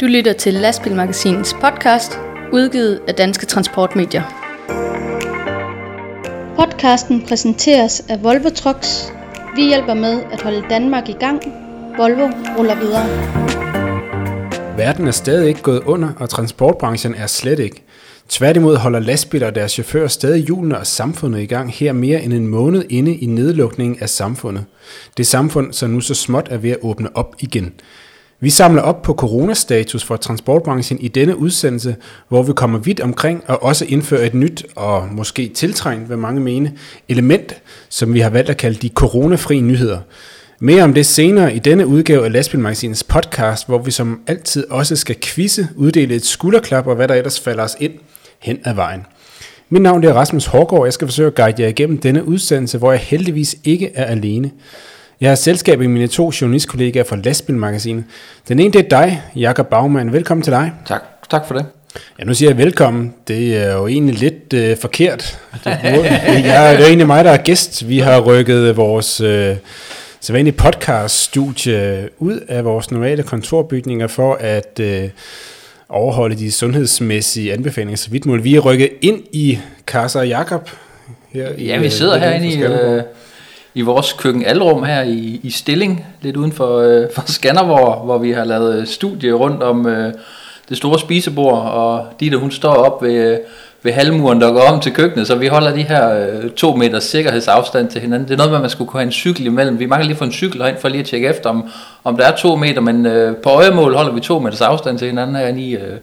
Du 0.00 0.06
lytter 0.06 0.32
til 0.32 0.54
Lastbilmagasinets 0.54 1.54
podcast, 1.60 2.18
udgivet 2.52 3.00
af 3.08 3.14
Danske 3.14 3.46
Transportmedier. 3.46 4.22
Podcasten 6.56 7.26
præsenteres 7.28 8.00
af 8.08 8.22
Volvo 8.22 8.48
Trucks. 8.48 9.12
Vi 9.56 9.68
hjælper 9.68 9.94
med 9.94 10.22
at 10.32 10.42
holde 10.42 10.64
Danmark 10.70 11.08
i 11.08 11.12
gang. 11.12 11.42
Volvo 11.96 12.28
ruller 12.58 12.74
videre. 12.74 13.06
Verden 14.76 15.06
er 15.06 15.12
stadig 15.12 15.48
ikke 15.48 15.62
gået 15.62 15.80
under, 15.80 16.08
og 16.20 16.30
transportbranchen 16.30 17.14
er 17.14 17.26
slet 17.26 17.58
ikke. 17.58 17.84
Tværtimod 18.28 18.76
holder 18.76 19.00
lastbiler 19.00 19.46
og 19.46 19.54
deres 19.54 19.72
chauffører 19.72 20.08
stadig 20.08 20.44
hjulene 20.44 20.78
og 20.78 20.86
samfundet 20.86 21.40
i 21.40 21.46
gang 21.46 21.72
her 21.72 21.92
mere 21.92 22.22
end 22.22 22.32
en 22.32 22.46
måned 22.46 22.84
inde 22.90 23.14
i 23.14 23.26
nedlukningen 23.26 23.98
af 24.00 24.08
samfundet. 24.08 24.64
Det 25.16 25.26
samfund, 25.26 25.72
som 25.72 25.90
nu 25.90 26.00
så 26.00 26.14
småt 26.14 26.46
er 26.50 26.56
ved 26.56 26.70
at 26.70 26.78
åbne 26.82 27.16
op 27.16 27.34
igen. 27.40 27.72
Vi 28.40 28.50
samler 28.50 28.82
op 28.82 29.02
på 29.02 29.14
coronastatus 29.14 30.04
for 30.04 30.16
transportbranchen 30.16 31.00
i 31.00 31.08
denne 31.08 31.36
udsendelse, 31.36 31.96
hvor 32.28 32.42
vi 32.42 32.52
kommer 32.52 32.78
vidt 32.78 33.00
omkring 33.00 33.42
og 33.46 33.62
også 33.62 33.84
indfører 33.88 34.26
et 34.26 34.34
nyt 34.34 34.66
og 34.76 35.08
måske 35.12 35.48
tiltrængt, 35.48 36.06
hvad 36.06 36.16
mange 36.16 36.40
mene, 36.40 36.72
element, 37.08 37.54
som 37.88 38.14
vi 38.14 38.20
har 38.20 38.30
valgt 38.30 38.50
at 38.50 38.56
kalde 38.56 38.78
de 38.78 38.88
coronafri 38.88 39.60
nyheder. 39.60 39.98
Mere 40.60 40.82
om 40.82 40.94
det 40.94 41.06
senere 41.06 41.54
i 41.54 41.58
denne 41.58 41.86
udgave 41.86 42.24
af 42.24 42.32
Lastbilmagasinets 42.32 43.04
podcast, 43.04 43.66
hvor 43.66 43.78
vi 43.78 43.90
som 43.90 44.20
altid 44.26 44.70
også 44.70 44.96
skal 44.96 45.16
quizze, 45.22 45.68
uddele 45.76 46.14
et 46.14 46.24
skulderklap 46.24 46.86
og 46.86 46.96
hvad 46.96 47.08
der 47.08 47.14
ellers 47.14 47.40
falder 47.40 47.64
os 47.64 47.76
ind 47.80 47.92
hen 48.44 48.58
ad 48.64 48.74
vejen. 48.74 49.06
Mit 49.68 49.82
navn 49.82 50.04
er 50.04 50.12
Rasmus 50.12 50.46
Hårgaard, 50.46 50.80
og 50.80 50.86
jeg 50.86 50.92
skal 50.92 51.08
forsøge 51.08 51.26
at 51.26 51.34
guide 51.34 51.62
jer 51.62 51.68
igennem 51.68 51.98
denne 51.98 52.24
udsendelse, 52.24 52.78
hvor 52.78 52.92
jeg 52.92 53.00
heldigvis 53.00 53.56
ikke 53.64 53.90
er 53.94 54.04
alene. 54.04 54.50
Jeg 55.20 55.30
har 55.30 55.34
selskab 55.34 55.78
med 55.78 55.88
mine 55.88 56.06
to 56.06 56.32
journalistkollegaer 56.40 57.04
fra 57.04 57.16
Lastbilmagasinet. 57.16 58.04
Den 58.48 58.58
ene 58.58 58.72
det 58.72 58.84
er 58.84 58.88
dig, 58.88 59.22
Jakob 59.36 59.66
Baumann. 59.66 60.12
Velkommen 60.12 60.42
til 60.42 60.52
dig. 60.52 60.72
Tak, 60.86 61.02
tak 61.30 61.46
for 61.46 61.54
det. 61.54 61.66
Ja, 62.18 62.24
nu 62.24 62.34
siger 62.34 62.50
jeg 62.50 62.58
velkommen. 62.58 63.14
Det 63.28 63.56
er 63.56 63.72
jo 63.72 63.86
egentlig 63.86 64.14
lidt 64.14 64.52
øh, 64.54 64.76
forkert. 64.76 65.38
Det, 65.52 65.78
burde, 65.82 66.04
jeg, 66.04 66.74
det 66.78 66.82
er 66.82 66.86
egentlig 66.86 67.06
mig, 67.06 67.24
der 67.24 67.30
er 67.30 67.36
gæst. 67.36 67.88
Vi 67.88 67.98
har 67.98 68.20
rykket 68.20 68.76
vores 68.76 69.20
øh, 69.20 69.56
sædvanlige 70.20 70.56
podcast-studie 70.56 72.08
ud 72.18 72.40
af 72.48 72.64
vores 72.64 72.90
normale 72.90 73.22
kontorbygninger 73.22 74.06
for 74.06 74.34
at 74.40 74.80
øh, 74.80 75.08
overholde 75.94 76.34
de 76.34 76.52
sundhedsmæssige 76.52 77.52
anbefalinger 77.52 77.96
så 77.96 78.10
vidt 78.10 78.26
muligt. 78.26 78.44
Vi 78.44 78.54
er 78.54 78.60
rykket 78.60 78.90
ind 79.02 79.22
i 79.32 79.58
Casa 79.86 80.20
Jakob. 80.20 80.70
Her 81.32 81.52
ja, 81.58 81.78
i, 81.78 81.82
vi 81.82 81.90
sidder 81.90 82.14
øh, 82.14 82.20
herinde 82.20 82.48
i, 82.48 82.62
øh, 82.62 83.02
i 83.74 83.80
vores 83.80 84.12
køkken 84.12 84.44
alrum 84.44 84.82
her 84.82 85.02
i, 85.02 85.40
i 85.42 85.50
Stilling, 85.50 86.06
lidt 86.22 86.36
uden 86.36 86.52
for, 86.52 86.78
øh, 86.78 87.06
for 87.14 87.22
Skanderborg, 87.26 88.04
hvor 88.04 88.18
vi 88.18 88.30
har 88.30 88.44
lavet 88.44 88.88
studie 88.88 89.32
rundt 89.32 89.62
om 89.62 89.86
øh, 89.86 90.12
det 90.68 90.76
store 90.76 90.98
spisebord, 90.98 91.58
og 91.58 92.06
Ditte 92.20 92.38
hun 92.38 92.50
står 92.50 92.74
op 92.74 93.02
ved, 93.02 93.38
ved 93.84 93.92
halvmuren, 93.92 94.40
der 94.40 94.52
går 94.52 94.60
om 94.60 94.80
til 94.80 94.92
køkkenet, 94.92 95.26
så 95.26 95.34
vi 95.34 95.46
holder 95.46 95.74
de 95.74 95.82
her 95.82 96.28
øh, 96.28 96.50
to 96.50 96.76
meters 96.76 97.04
sikkerhedsafstand 97.04 97.88
til 97.88 98.00
hinanden. 98.00 98.28
Det 98.28 98.34
er 98.34 98.36
noget 98.36 98.50
med, 98.50 98.56
at 98.56 98.62
man 98.62 98.70
skulle 98.70 98.90
kunne 98.90 99.00
have 99.00 99.06
en 99.06 99.12
cykel 99.12 99.46
imellem. 99.46 99.78
Vi 99.78 99.86
mangler 99.86 100.06
lige 100.06 100.16
få 100.16 100.24
en 100.24 100.32
cykel 100.32 100.62
herind 100.62 100.76
for 100.80 100.88
lige 100.88 101.00
at 101.00 101.06
tjekke 101.06 101.28
efter, 101.28 101.50
om, 101.50 101.68
om 102.04 102.16
der 102.16 102.24
er 102.24 102.36
to 102.36 102.56
meter, 102.56 102.80
men 102.80 103.06
øh, 103.06 103.36
på 103.36 103.48
øjemål 103.48 103.94
holder 103.94 104.12
vi 104.12 104.20
to 104.20 104.38
meters 104.38 104.60
afstand 104.60 104.98
til 104.98 105.06
hinanden 105.06 105.36
herinde 105.36 105.62
i, 105.62 105.76
øh, 105.76 105.96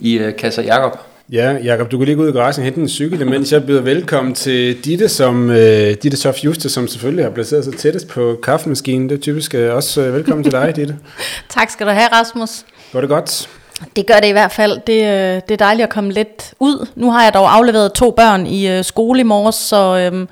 i 0.00 0.18
øh, 0.18 0.36
Kasser 0.36 0.62
Jakob. 0.62 0.98
Ja, 1.32 1.56
Jakob, 1.64 1.90
du 1.90 1.98
kan 1.98 2.06
lige 2.06 2.16
gå 2.16 2.22
ud 2.22 2.28
i 2.28 2.32
garagen 2.32 2.60
og 2.60 2.64
hente 2.64 2.80
en 2.80 2.88
cykel, 2.88 3.26
mens 3.26 3.52
jeg 3.52 3.66
byder 3.66 3.82
velkommen 3.82 4.34
til 4.34 4.84
Ditte, 4.84 5.08
som, 5.08 5.50
øh, 5.50 5.94
Ditte 6.02 6.16
Sof 6.16 6.44
Juste, 6.44 6.68
som 6.68 6.88
selvfølgelig 6.88 7.24
har 7.24 7.30
placeret 7.30 7.64
sig 7.64 7.74
tættest 7.74 8.08
på 8.08 8.38
kaffemaskinen. 8.42 9.08
Det 9.08 9.16
er 9.16 9.20
typisk 9.20 9.54
øh, 9.54 9.74
også 9.74 10.02
øh, 10.02 10.14
velkommen 10.14 10.44
til 10.44 10.52
dig, 10.52 10.72
Ditte. 10.76 10.96
tak 11.54 11.70
skal 11.70 11.86
du 11.86 11.92
have, 11.92 12.08
Rasmus. 12.12 12.64
Går 12.92 13.00
det 13.00 13.08
godt? 13.08 13.48
Det 13.96 14.06
gør 14.06 14.14
det 14.14 14.28
i 14.28 14.32
hvert 14.32 14.52
fald. 14.52 14.80
Det, 14.86 14.92
øh, 14.92 15.42
det 15.48 15.50
er 15.50 15.56
dejligt 15.56 15.84
at 15.84 15.90
komme 15.90 16.12
lidt 16.12 16.54
ud. 16.60 16.86
Nu 16.96 17.10
har 17.10 17.22
jeg 17.22 17.34
dog 17.34 17.54
afleveret 17.54 17.92
to 17.92 18.10
børn 18.10 18.46
i 18.46 18.68
øh, 18.68 18.84
skole 18.84 19.20
i 19.20 19.22
morges, 19.22 19.54
så, 19.54 19.98
øhm, 19.98 20.28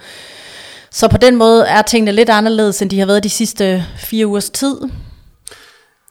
så 0.90 1.08
på 1.08 1.16
den 1.16 1.36
måde 1.36 1.64
er 1.66 1.82
tingene 1.82 2.12
lidt 2.12 2.28
anderledes, 2.28 2.82
end 2.82 2.90
de 2.90 2.98
har 2.98 3.06
været 3.06 3.24
de 3.24 3.30
sidste 3.30 3.84
fire 3.96 4.26
ugers 4.26 4.50
tid. 4.50 4.76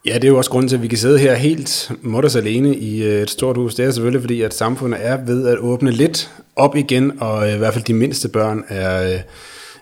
Ja, 0.06 0.14
det 0.14 0.24
er 0.24 0.28
jo 0.28 0.38
også 0.38 0.50
grunden 0.50 0.70
til, 0.70 0.76
at 0.76 0.82
vi 0.82 0.88
kan 0.88 0.98
sidde 0.98 1.20
her 1.20 1.36
helt 1.36 1.92
mutters 2.02 2.36
alene 2.36 2.76
i 2.76 3.04
øh, 3.04 3.22
et 3.22 3.30
stort 3.30 3.58
hus. 3.58 3.76
Det 3.76 3.86
er 3.86 3.92
selvfølgelig 3.92 4.22
fordi, 4.22 4.42
at 4.42 4.54
samfundet 4.54 5.00
er 5.04 5.18
ved 5.26 5.48
at 5.48 5.58
åbne 5.58 5.92
lidt 5.92 6.30
op 6.56 6.76
igen, 6.76 7.12
og 7.22 7.48
øh, 7.48 7.56
i 7.56 7.58
hvert 7.58 7.74
fald 7.74 7.84
de 7.84 7.94
mindste 7.94 8.28
børn 8.28 8.64
er 8.70 9.14
øh, 9.14 9.20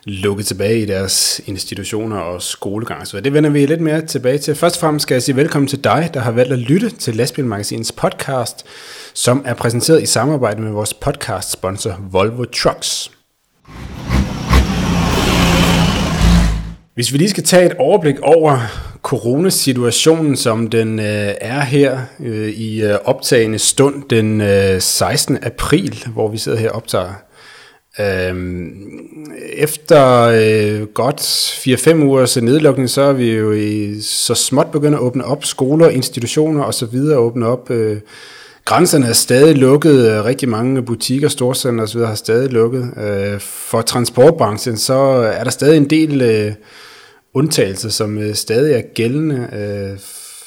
lukket 0.04 0.46
tilbage 0.46 0.80
i 0.80 0.86
deres 0.86 1.40
institutioner 1.46 2.16
og 2.16 2.42
skolegang. 2.42 3.06
Så 3.06 3.20
det 3.20 3.32
vender 3.32 3.50
vi 3.50 3.66
lidt 3.66 3.80
mere 3.80 4.06
tilbage 4.06 4.38
til. 4.38 4.54
Først 4.54 4.76
og 4.76 4.80
fremmest 4.80 5.02
skal 5.02 5.14
jeg 5.14 5.22
sige 5.22 5.36
velkommen 5.36 5.68
til 5.68 5.84
dig, 5.84 6.10
der 6.14 6.20
har 6.20 6.30
valgt 6.30 6.52
at 6.52 6.58
lytte 6.58 6.90
til 6.90 7.16
Lastbilmagasinets 7.16 7.92
podcast, 7.92 8.66
som 9.14 9.42
er 9.46 9.54
præsenteret 9.54 10.02
i 10.02 10.06
samarbejde 10.06 10.62
med 10.62 10.70
vores 10.70 10.94
podcast-sponsor 10.94 11.96
Volvo 12.10 12.44
Trucks. 12.44 13.10
Hvis 16.94 17.12
vi 17.12 17.18
lige 17.18 17.30
skal 17.30 17.44
tage 17.44 17.66
et 17.66 17.76
overblik 17.78 18.20
over 18.20 18.58
coronasituationen, 19.02 20.36
som 20.36 20.70
den 20.70 20.98
øh, 20.98 21.34
er 21.40 21.60
her 21.60 22.00
øh, 22.20 22.48
i 22.48 22.82
øh, 22.82 22.98
optagende 23.04 23.58
stund 23.58 24.02
den 24.10 24.40
øh, 24.40 24.80
16. 24.80 25.38
april, 25.42 26.04
hvor 26.12 26.28
vi 26.28 26.38
sidder 26.38 26.58
her 26.58 26.70
og 26.70 26.76
optager 26.76 27.12
Øhm, 27.98 28.72
efter 29.52 30.20
øh, 30.22 30.86
godt 30.86 31.20
4-5 31.20 31.94
ugers 31.94 32.36
nedlukning, 32.36 32.90
så 32.90 33.02
er 33.02 33.12
vi 33.12 33.32
jo 33.32 33.52
i, 33.52 34.00
så 34.00 34.34
småt 34.34 34.70
begyndt 34.72 34.94
at 34.94 35.00
åbne 35.00 35.24
op 35.24 35.44
skoler, 35.44 35.88
institutioner 35.88 36.62
og 36.62 36.74
så 36.74 36.86
videre, 36.86 37.18
åbne 37.18 37.46
op. 37.46 37.70
Øh, 37.70 38.00
grænserne 38.64 39.06
er 39.06 39.12
stadig 39.12 39.56
lukket, 39.56 40.10
øh, 40.10 40.24
rigtig 40.24 40.48
mange 40.48 40.82
butikker, 40.82 41.28
storcenter 41.28 41.82
og 41.82 41.88
så 41.88 41.94
videre 41.94 42.08
har 42.08 42.14
stadig 42.14 42.50
lukket. 42.50 42.92
Øh, 42.96 43.40
for 43.40 43.82
transportbranchen, 43.82 44.76
så 44.76 44.94
er 45.34 45.44
der 45.44 45.50
stadig 45.50 45.76
en 45.76 45.90
del 45.90 46.22
øh, 46.22 46.52
undtagelser, 47.34 47.88
som 47.88 48.18
øh, 48.18 48.34
stadig 48.34 48.74
er 48.74 48.82
gældende, 48.94 49.48
øh, 49.52 49.98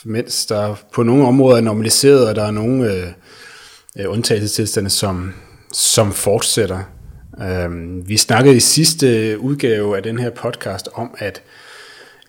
mens 0.06 0.46
der 0.46 0.76
på 0.94 1.04
nogle 1.04 1.28
områder 1.28 1.58
er 1.58 1.62
normaliseret, 1.62 2.28
og 2.28 2.36
der 2.36 2.44
er 2.44 2.52
nogle 2.52 2.94
øh, 2.94 3.08
øh 4.00 4.12
undtagelsestilstande, 4.12 4.90
som, 4.90 5.34
som 5.74 6.12
fortsætter. 6.12 6.93
Øhm, 7.42 8.10
vi 8.10 8.18
snakkede 8.18 8.56
i 8.56 8.60
sidste 8.60 9.38
udgave 9.40 9.98
af 9.98 10.04
den 10.04 10.20
her 10.20 10.30
podcast 10.30 10.90
om, 10.94 11.16
at 11.18 11.42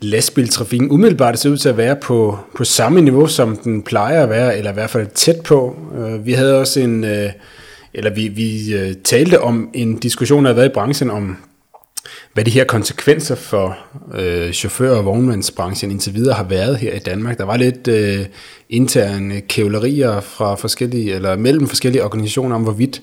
lastbiltrafikken 0.00 0.91
umiddelbart 0.91 1.38
ser 1.38 1.50
ud 1.50 1.56
til 1.56 1.69
at 1.69 1.76
være 1.76 1.97
på, 1.97 2.38
på 2.56 2.65
samme 2.65 3.00
niveau, 3.00 3.26
som 3.26 3.56
den 3.56 3.82
plejer 3.82 4.22
at 4.22 4.31
være, 4.31 4.59
eller 4.59 4.70
i 4.70 4.75
hvert 4.75 4.91
fald 4.91 5.06
tæt 5.14 5.41
på. 5.44 5.76
Øh, 5.98 6.26
vi 6.26 6.32
havde 6.32 6.60
også 6.60 6.81
en, 6.81 7.04
øh, 7.04 7.31
eller 7.94 8.10
vi, 8.10 8.28
vi 8.28 8.75
øh, 8.75 8.94
talte 9.04 9.41
om 9.41 9.70
en 9.75 9.97
diskussion, 9.98 10.44
der 10.44 10.50
har 10.50 10.54
været 10.54 10.69
i 10.70 10.75
branchen 10.75 11.10
om, 11.10 11.37
hvad 12.32 12.44
de 12.44 12.50
her 12.50 12.64
konsekvenser 12.64 13.34
for 13.34 13.78
øh, 14.14 14.53
chauffør- 14.53 14.97
og 14.97 15.04
vognmandsbranchen 15.04 15.91
indtil 15.91 16.14
videre 16.14 16.34
har 16.34 16.44
været 16.44 16.76
her 16.76 16.93
i 16.93 16.98
Danmark. 16.98 17.38
Der 17.38 17.44
var 17.44 17.56
lidt 17.56 17.88
øh, 17.88 18.26
interne 18.70 19.41
kævlerier 19.41 20.20
fra 20.20 20.54
forskellige, 20.54 21.14
eller 21.14 21.37
mellem 21.37 21.69
forskellige 21.69 22.04
organisationer 22.04 22.56
om, 22.56 22.62
hvorvidt 22.62 23.03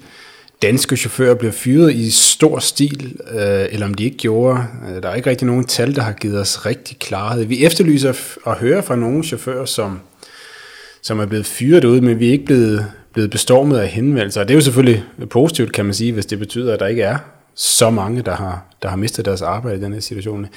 danske 0.62 0.98
chauffører 0.98 1.36
bliver 1.36 1.52
fyret 1.52 1.94
i 1.94 2.12
stor 2.12 2.60
stil, 2.60 3.16
øh, 3.32 3.66
eller 3.70 3.86
om 3.86 3.94
de 3.94 4.04
ikke 4.04 4.18
gjorde. 4.18 4.66
Øh, 4.90 5.04
der 5.04 5.10
er 5.10 5.16
ikke 5.16 5.30
rigtig 5.30 5.48
nogen 5.48 5.66
tal, 5.66 5.96
der 5.96 6.02
har 6.02 6.14
givet 6.14 6.40
os 6.40 6.66
rigtig 6.66 7.00
klarhed. 7.00 7.46
Vi 7.46 7.66
efterlyser 7.66 8.14
at 8.48 8.58
høre 8.58 8.84
fra 8.84 8.96
nogle 8.96 9.24
chauffører, 9.24 9.66
som, 9.66 10.00
som 11.02 11.20
er 11.20 11.26
blevet 11.26 11.46
fyret 11.46 11.86
ud, 11.86 12.02
men 12.02 12.20
vi 12.20 12.28
er 12.28 12.32
ikke 12.32 12.46
blevet, 12.46 12.86
blevet 13.14 13.32
bestormet 13.32 13.78
af 13.78 13.88
henvendelser. 13.88 14.42
Og 14.42 14.48
det 14.48 14.54
er 14.54 14.58
jo 14.58 14.62
selvfølgelig 14.62 15.04
positivt, 15.30 15.74
kan 15.74 15.86
man 15.86 15.94
sige, 15.94 16.12
hvis 16.12 16.26
det 16.26 16.40
betyder, 16.40 16.74
at 16.74 16.80
der 16.80 16.88
ikke 16.88 17.04
er 17.04 17.18
så 17.56 17.90
mange, 17.90 18.22
der 18.22 18.36
har, 18.36 18.66
der 18.82 18.90
har 18.90 18.98
mistet 18.98 19.26
deres 19.26 19.42
arbejde 19.42 19.78
i 19.78 19.82
den 19.82 19.94
her 19.94 20.00
situation. 20.00 20.48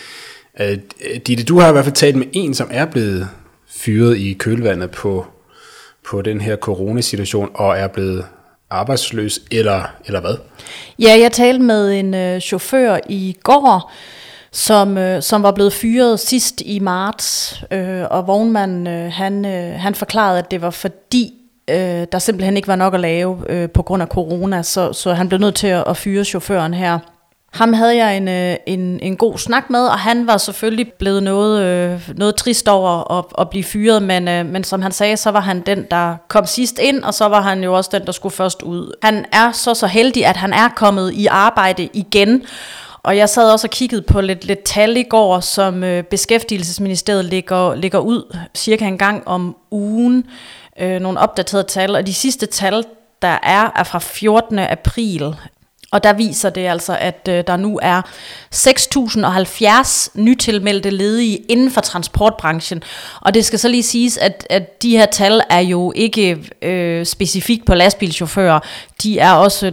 Øh, 0.60 0.78
Ditte, 1.26 1.44
du 1.44 1.58
har 1.58 1.68
i 1.68 1.72
hvert 1.72 1.84
fald 1.84 1.94
talt 1.94 2.16
med 2.16 2.26
en, 2.32 2.54
som 2.54 2.68
er 2.70 2.84
blevet 2.84 3.28
fyret 3.68 4.16
i 4.16 4.32
kølvandet 4.32 4.90
på, 4.90 5.26
på 6.04 6.22
den 6.22 6.40
her 6.40 6.56
coronasituation, 6.56 7.50
og 7.54 7.78
er 7.78 7.88
blevet 7.88 8.24
arbejdsløs, 8.70 9.40
eller, 9.50 9.82
eller 10.06 10.20
hvad? 10.20 10.36
Ja, 10.98 11.16
jeg 11.20 11.32
talte 11.32 11.62
med 11.64 11.92
en 11.92 12.14
øh, 12.14 12.40
chauffør 12.40 12.98
i 13.08 13.36
går, 13.42 13.92
som, 14.52 14.98
øh, 14.98 15.22
som 15.22 15.42
var 15.42 15.52
blevet 15.52 15.72
fyret 15.72 16.20
sidst 16.20 16.62
i 16.64 16.78
marts, 16.78 17.62
øh, 17.70 18.02
og 18.10 18.26
vognmanden 18.26 18.86
øh, 18.86 19.12
han, 19.12 19.44
øh, 19.44 19.80
han 19.80 19.94
forklarede, 19.94 20.38
at 20.38 20.50
det 20.50 20.62
var 20.62 20.70
fordi, 20.70 21.32
øh, 21.70 22.06
der 22.12 22.18
simpelthen 22.18 22.56
ikke 22.56 22.68
var 22.68 22.76
nok 22.76 22.94
at 22.94 23.00
lave 23.00 23.44
øh, 23.48 23.70
på 23.70 23.82
grund 23.82 24.02
af 24.02 24.08
corona, 24.08 24.62
så, 24.62 24.92
så 24.92 25.12
han 25.12 25.28
blev 25.28 25.40
nødt 25.40 25.54
til 25.54 25.66
at, 25.66 25.84
at 25.86 25.96
fyre 25.96 26.24
chaufføren 26.24 26.74
her. 26.74 26.98
Ham 27.54 27.72
havde 27.72 27.96
jeg 27.96 28.16
en, 28.16 28.28
øh, 28.28 28.56
en, 28.66 29.00
en 29.00 29.16
god 29.16 29.38
snak 29.38 29.70
med, 29.70 29.86
og 29.86 29.98
han 29.98 30.26
var 30.26 30.36
selvfølgelig 30.36 30.92
blevet 30.92 31.22
noget, 31.22 31.62
øh, 31.62 32.10
noget 32.16 32.36
trist 32.36 32.68
over 32.68 33.18
at, 33.18 33.24
at 33.38 33.50
blive 33.50 33.64
fyret, 33.64 34.02
men, 34.02 34.28
øh, 34.28 34.46
men 34.46 34.64
som 34.64 34.82
han 34.82 34.92
sagde, 34.92 35.16
så 35.16 35.30
var 35.30 35.40
han 35.40 35.60
den, 35.60 35.86
der 35.90 36.16
kom 36.28 36.46
sidst 36.46 36.78
ind, 36.82 37.04
og 37.04 37.14
så 37.14 37.28
var 37.28 37.40
han 37.40 37.64
jo 37.64 37.74
også 37.74 37.90
den, 37.92 38.06
der 38.06 38.12
skulle 38.12 38.34
først 38.34 38.62
ud. 38.62 38.92
Han 39.02 39.24
er 39.32 39.52
så 39.52 39.74
så 39.74 39.86
heldig, 39.86 40.26
at 40.26 40.36
han 40.36 40.52
er 40.52 40.68
kommet 40.68 41.12
i 41.12 41.26
arbejde 41.26 41.88
igen, 41.92 42.42
og 43.02 43.16
jeg 43.16 43.28
sad 43.28 43.52
også 43.52 43.66
og 43.66 43.70
kiggede 43.70 44.02
på 44.02 44.20
lidt, 44.20 44.44
lidt 44.44 44.62
tal 44.62 44.96
i 44.96 45.02
går, 45.02 45.40
som 45.40 45.84
øh, 45.84 46.02
Beskæftigelsesministeriet 46.02 47.24
ligger, 47.24 47.74
ligger 47.74 47.98
ud 47.98 48.36
cirka 48.54 48.86
en 48.86 48.98
gang 48.98 49.28
om 49.28 49.56
ugen. 49.70 50.24
Øh, 50.80 51.00
nogle 51.00 51.20
opdaterede 51.20 51.66
tal, 51.66 51.96
og 51.96 52.06
de 52.06 52.14
sidste 52.14 52.46
tal, 52.46 52.84
der 53.22 53.38
er, 53.42 53.70
er 53.76 53.84
fra 53.84 53.98
14. 53.98 54.58
april. 54.58 55.34
Og 55.94 56.04
der 56.04 56.12
viser 56.12 56.50
det 56.50 56.66
altså, 56.66 56.96
at 57.00 57.28
øh, 57.28 57.44
der 57.46 57.56
nu 57.56 57.80
er 57.82 58.02
6.070 58.54 60.20
nytilmeldte 60.20 60.90
ledige 60.90 61.36
inden 61.36 61.70
for 61.70 61.80
transportbranchen. 61.80 62.82
Og 63.20 63.34
det 63.34 63.44
skal 63.44 63.58
så 63.58 63.68
lige 63.68 63.82
siges, 63.82 64.18
at, 64.18 64.46
at 64.50 64.82
de 64.82 64.90
her 64.90 65.06
tal 65.06 65.40
er 65.50 65.60
jo 65.60 65.92
ikke 65.96 66.50
øh, 66.62 67.06
specifikt 67.06 67.66
på 67.66 67.74
lastbilchauffører. 67.74 68.60
De 69.02 69.18
er 69.18 69.32
også 69.32 69.72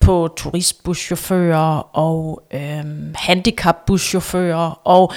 på 0.00 0.28
turistbuschauffører 0.36 1.96
og 1.96 2.42
øh, 2.54 2.84
handicapbuschauffører 3.14 4.80
og 4.84 5.12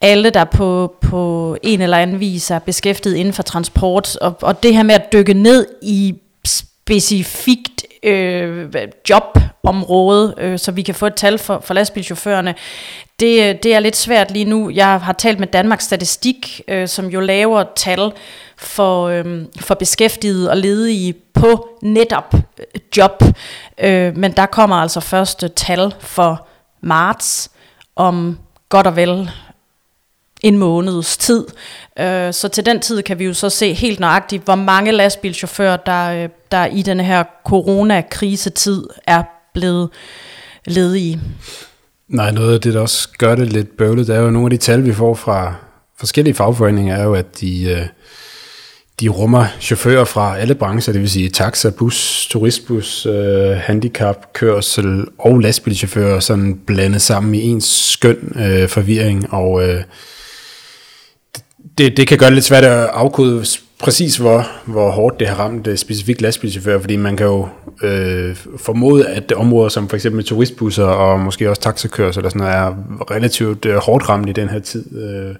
alle, 0.00 0.30
der 0.30 0.44
på, 0.44 0.94
på 1.00 1.56
en 1.62 1.80
eller 1.80 1.98
anden 1.98 2.20
vis 2.20 2.50
er 2.50 2.58
beskæftiget 2.58 3.16
inden 3.16 3.34
for 3.34 3.42
transport. 3.42 4.16
Og, 4.16 4.36
og 4.42 4.62
det 4.62 4.76
her 4.76 4.82
med 4.82 4.94
at 4.94 5.12
dykke 5.12 5.34
ned 5.34 5.66
i 5.82 6.14
specifikt 6.44 7.73
øh, 8.04 8.74
jobområde, 9.10 10.34
øh, 10.38 10.58
så 10.58 10.72
vi 10.72 10.82
kan 10.82 10.94
få 10.94 11.06
et 11.06 11.14
tal 11.14 11.38
for, 11.38 11.60
for 11.64 11.74
lastbilchaufførerne, 11.74 12.54
det, 13.20 13.48
øh, 13.48 13.54
det 13.62 13.74
er 13.74 13.80
lidt 13.80 13.96
svært 13.96 14.30
lige 14.30 14.44
nu. 14.44 14.70
Jeg 14.70 15.00
har 15.00 15.12
talt 15.12 15.38
med 15.38 15.46
Danmarks 15.46 15.84
Statistik, 15.84 16.60
øh, 16.68 16.88
som 16.88 17.06
jo 17.06 17.20
laver 17.20 17.64
tal 17.76 18.12
for, 18.56 19.08
øh, 19.08 19.42
for 19.60 19.74
beskæftigede 19.74 20.50
og 20.50 20.56
ledige 20.56 21.14
på 21.34 21.68
netop 21.82 22.34
øh, 22.34 22.80
job. 22.96 23.22
Øh, 23.78 24.16
men 24.16 24.32
der 24.32 24.46
kommer 24.46 24.76
altså 24.76 25.00
første 25.00 25.48
tal 25.48 25.94
for 26.00 26.46
marts 26.80 27.50
om 27.96 28.38
godt 28.68 28.86
og 28.86 28.96
vel 28.96 29.30
en 30.44 30.58
måneds 30.58 31.16
tid. 31.16 31.44
Øh, 32.00 32.32
så 32.32 32.48
til 32.48 32.66
den 32.66 32.80
tid 32.80 33.02
kan 33.02 33.18
vi 33.18 33.24
jo 33.24 33.34
så 33.34 33.50
se 33.50 33.72
helt 33.72 34.00
nøjagtigt, 34.00 34.44
hvor 34.44 34.54
mange 34.54 34.92
lastbilchauffører, 34.92 35.76
der, 35.76 36.24
øh, 36.24 36.28
der 36.52 36.66
i 36.66 36.82
den 36.82 37.00
her 37.00 37.24
coronakrisetid 37.46 38.84
er 39.06 39.22
blevet 39.54 39.90
ledige. 40.66 41.20
Nej, 42.08 42.30
noget 42.30 42.54
af 42.54 42.60
det, 42.60 42.74
der 42.74 42.80
også 42.80 43.08
gør 43.18 43.34
det 43.34 43.52
lidt 43.52 43.76
bøvlet, 43.76 44.06
det 44.06 44.16
er 44.16 44.20
jo 44.20 44.30
nogle 44.30 44.46
af 44.46 44.50
de 44.50 44.56
tal, 44.56 44.84
vi 44.84 44.94
får 44.94 45.14
fra 45.14 45.54
forskellige 45.98 46.34
fagforeninger, 46.34 46.96
er 46.96 47.04
jo, 47.04 47.14
at 47.14 47.40
de, 47.40 47.62
øh, 47.62 47.86
de 49.00 49.08
rummer 49.08 49.46
chauffører 49.60 50.04
fra 50.04 50.38
alle 50.38 50.54
brancher, 50.54 50.92
det 50.92 51.02
vil 51.02 51.10
sige 51.10 51.28
taxa, 51.28 51.70
bus, 51.70 52.26
turistbus, 52.30 53.06
øh, 53.06 53.56
handicap, 53.56 54.32
kørsel 54.32 55.04
og 55.18 55.38
lastbilchauffører, 55.38 56.20
sådan 56.20 56.60
blandet 56.66 57.02
sammen 57.02 57.34
i 57.34 57.42
en 57.42 57.60
skøn 57.60 58.36
øh, 58.36 58.68
forvirring, 58.68 59.32
og 59.32 59.68
øh, 59.68 59.82
det, 61.78 61.96
det 61.96 62.08
kan 62.08 62.18
gøre 62.18 62.28
det 62.28 62.34
lidt 62.34 62.44
svært 62.44 62.64
at 62.64 62.88
afkode 62.92 63.44
præcis, 63.78 64.16
hvor, 64.16 64.46
hvor 64.64 64.90
hårdt 64.90 65.20
det 65.20 65.28
har 65.28 65.36
ramt 65.36 65.66
øh, 65.66 65.76
specifikt 65.76 66.20
lastbilchauffører, 66.20 66.80
fordi 66.80 66.96
man 66.96 67.16
kan 67.16 67.26
jo 67.26 67.48
øh, 67.82 68.36
formode, 68.58 69.06
at 69.06 69.32
områder 69.32 69.68
som 69.68 69.88
for 69.88 69.96
eksempel 69.96 70.24
turistbusser 70.24 70.84
og 70.84 71.20
måske 71.20 71.50
også 71.50 71.62
taxakørsel 71.62 72.20
eller 72.20 72.30
sådan 72.30 72.40
noget, 72.40 72.54
er 72.54 72.74
relativt 73.10 73.64
øh, 73.64 73.76
hårdt 73.76 74.08
ramt 74.08 74.28
i 74.28 74.32
den 74.32 74.48
her 74.48 74.58
tid. 74.58 74.96
Øh, 74.98 75.34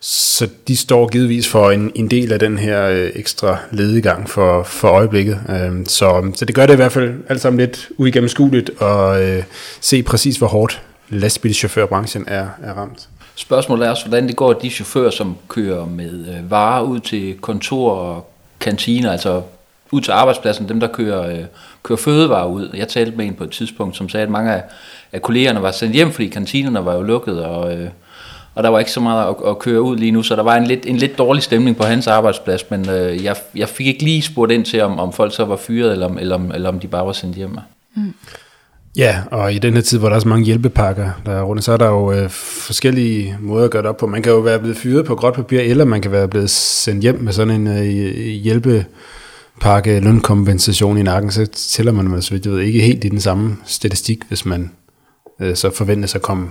så 0.00 0.48
de 0.68 0.76
står 0.76 1.08
givetvis 1.08 1.48
for 1.48 1.70
en, 1.70 1.92
en 1.94 2.08
del 2.08 2.32
af 2.32 2.38
den 2.38 2.58
her 2.58 2.88
øh, 2.88 3.10
ekstra 3.14 3.58
ledegang 3.70 4.30
for, 4.30 4.62
for 4.62 4.88
øjeblikket. 4.88 5.40
Øh, 5.48 5.86
så, 5.86 6.32
så 6.34 6.44
det 6.44 6.54
gør 6.54 6.66
det 6.66 6.72
i 6.72 6.76
hvert 6.76 6.92
fald 6.92 7.14
alt 7.28 7.40
sammen 7.40 7.60
lidt 7.60 7.88
uigennemskueligt 7.98 8.70
at 8.82 9.22
øh, 9.22 9.42
se 9.80 10.02
præcis, 10.02 10.36
hvor 10.36 10.46
hårdt 10.46 10.82
lastbilchaufførbranchen 11.08 12.24
er, 12.26 12.46
er 12.62 12.72
ramt. 12.72 13.08
Spørgsmålet 13.34 13.86
er 13.86 13.90
også, 13.90 14.06
hvordan 14.06 14.28
det 14.28 14.36
går 14.36 14.52
de 14.52 14.70
chauffører, 14.70 15.10
som 15.10 15.36
kører 15.48 15.86
med 15.86 16.28
øh, 16.28 16.50
varer 16.50 16.82
ud 16.82 17.00
til 17.00 17.38
kontor 17.40 17.90
og 17.90 18.32
kantiner, 18.60 19.12
altså 19.12 19.42
ud 19.90 20.00
til 20.00 20.10
arbejdspladsen, 20.12 20.68
dem 20.68 20.80
der 20.80 20.86
kører, 20.86 21.32
øh, 21.32 21.44
kører 21.82 21.96
fødevarer 21.96 22.46
ud. 22.46 22.70
Jeg 22.74 22.88
talte 22.88 23.16
med 23.16 23.26
en 23.26 23.34
på 23.34 23.44
et 23.44 23.50
tidspunkt, 23.50 23.96
som 23.96 24.08
sagde, 24.08 24.24
at 24.24 24.30
mange 24.30 24.52
af, 24.52 24.62
af 25.12 25.22
kollegerne 25.22 25.62
var 25.62 25.70
sendt 25.70 25.94
hjem, 25.94 26.12
fordi 26.12 26.28
kantinerne 26.28 26.84
var 26.84 26.94
jo 26.94 27.02
lukket, 27.02 27.44
og, 27.44 27.76
øh, 27.76 27.88
og 28.54 28.62
der 28.62 28.68
var 28.68 28.78
ikke 28.78 28.92
så 28.92 29.00
meget 29.00 29.28
at, 29.28 29.50
at 29.50 29.58
køre 29.58 29.82
ud 29.82 29.96
lige 29.96 30.12
nu, 30.12 30.22
så 30.22 30.36
der 30.36 30.42
var 30.42 30.56
en 30.56 30.66
lidt, 30.66 30.86
en 30.86 30.96
lidt 30.96 31.18
dårlig 31.18 31.42
stemning 31.42 31.76
på 31.76 31.84
hans 31.84 32.06
arbejdsplads, 32.06 32.70
men 32.70 32.88
øh, 32.88 33.24
jeg, 33.24 33.36
jeg 33.54 33.68
fik 33.68 33.86
ikke 33.86 34.04
lige 34.04 34.22
spurgt 34.22 34.52
ind 34.52 34.64
til, 34.64 34.80
om, 34.82 35.00
om 35.00 35.12
folk 35.12 35.34
så 35.34 35.44
var 35.44 35.56
fyret, 35.56 35.92
eller, 35.92 36.08
eller, 36.08 36.38
eller 36.54 36.68
om 36.68 36.80
de 36.80 36.88
bare 36.88 37.06
var 37.06 37.12
sendt 37.12 37.36
hjem. 37.36 37.58
Mm. 37.94 38.14
Ja, 38.96 39.22
og 39.30 39.52
i 39.52 39.58
den 39.58 39.74
her 39.74 39.80
tid, 39.80 39.98
hvor 39.98 40.08
der 40.08 40.16
er 40.16 40.20
så 40.20 40.28
mange 40.28 40.44
hjælpepakker 40.44 41.10
der 41.26 41.32
er 41.32 41.42
rundt, 41.42 41.64
så 41.64 41.72
er 41.72 41.76
der 41.76 41.88
jo 41.88 42.12
øh, 42.12 42.30
forskellige 42.30 43.36
måder 43.40 43.64
at 43.64 43.70
gøre 43.70 43.82
det 43.82 43.88
op 43.88 43.96
på. 43.96 44.06
Man 44.06 44.22
kan 44.22 44.32
jo 44.32 44.38
være 44.38 44.58
blevet 44.58 44.76
fyret 44.76 45.06
på 45.06 45.14
gråt 45.14 45.34
papir, 45.34 45.60
eller 45.60 45.84
man 45.84 46.02
kan 46.02 46.12
være 46.12 46.28
blevet 46.28 46.50
sendt 46.50 47.02
hjem 47.02 47.18
med 47.20 47.32
sådan 47.32 47.60
en 47.60 47.66
øh, 47.66 47.84
hjælpepakke, 48.26 50.00
lønkompensation 50.00 50.98
i 50.98 51.02
nakken, 51.02 51.30
så 51.30 51.46
tæller 51.46 51.92
man, 51.92 52.22
så 52.22 52.30
vidt 52.30 52.46
jeg 52.46 52.52
ved, 52.52 52.60
ikke 52.60 52.80
helt 52.80 53.04
i 53.04 53.08
den 53.08 53.20
samme 53.20 53.56
statistik, 53.66 54.18
hvis 54.28 54.44
man 54.44 54.70
øh, 55.40 55.56
så 55.56 55.70
forventer 55.70 56.08
sig 56.08 56.18
at 56.18 56.22
komme, 56.22 56.48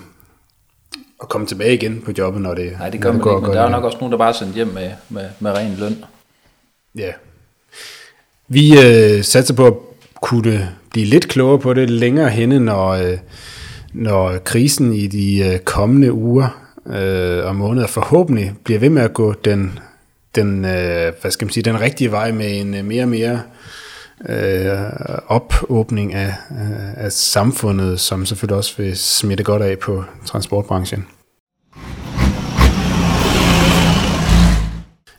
at 1.21 1.29
komme 1.29 1.47
tilbage 1.47 1.73
igen 1.73 2.01
på 2.05 2.11
jobbet, 2.17 2.41
når 2.41 2.53
det 2.53 2.71
Nej, 2.79 2.89
det 2.89 3.01
gør 3.01 3.11
man 3.11 3.21
går, 3.21 3.37
ikke, 3.37 3.47
men 3.47 3.57
der 3.57 3.63
er 3.63 3.69
nok 3.69 3.83
også 3.83 3.97
nogen, 3.97 4.11
der 4.11 4.17
bare 4.17 4.29
er 4.29 4.33
sendt 4.33 4.55
hjem 4.55 4.67
med, 4.67 4.91
med, 5.09 5.25
med 5.39 5.51
ren 5.51 5.75
løn. 5.79 6.03
Ja. 6.95 7.11
Vi 8.47 8.79
øh, 8.85 9.23
satser 9.23 9.53
på 9.53 9.65
at 9.65 9.73
kunne 10.21 10.69
blive 10.91 11.05
lidt 11.05 11.27
klogere 11.27 11.59
på 11.59 11.73
det 11.73 11.89
længere 11.89 12.29
henne, 12.29 12.59
når, 12.59 12.89
øh, 12.89 13.17
når 13.93 14.37
krisen 14.37 14.93
i 14.93 15.07
de 15.07 15.39
øh, 15.39 15.59
kommende 15.59 16.13
uger 16.13 16.61
øh, 16.87 17.45
og 17.45 17.55
måneder 17.55 17.87
forhåbentlig 17.87 18.53
bliver 18.63 18.79
ved 18.79 18.89
med 18.89 19.01
at 19.01 19.13
gå 19.13 19.33
den, 19.33 19.79
den, 20.35 20.65
øh, 20.65 21.13
hvad 21.21 21.31
skal 21.31 21.45
man 21.45 21.53
sige, 21.53 21.63
den 21.63 21.81
rigtige 21.81 22.11
vej 22.11 22.31
med 22.31 22.59
en 22.59 22.73
øh, 22.73 22.85
mere 22.85 23.03
og 23.03 23.09
mere 23.09 23.41
øh, 24.29 24.77
opåbning 25.27 26.13
af, 26.13 26.33
af 26.97 27.11
samfundet, 27.11 27.99
som 27.99 28.25
selvfølgelig 28.25 28.57
også 28.57 28.73
vil 28.77 28.97
smitte 28.97 29.43
godt 29.43 29.61
af 29.61 29.79
på 29.79 30.03
transportbranchen. 30.25 31.05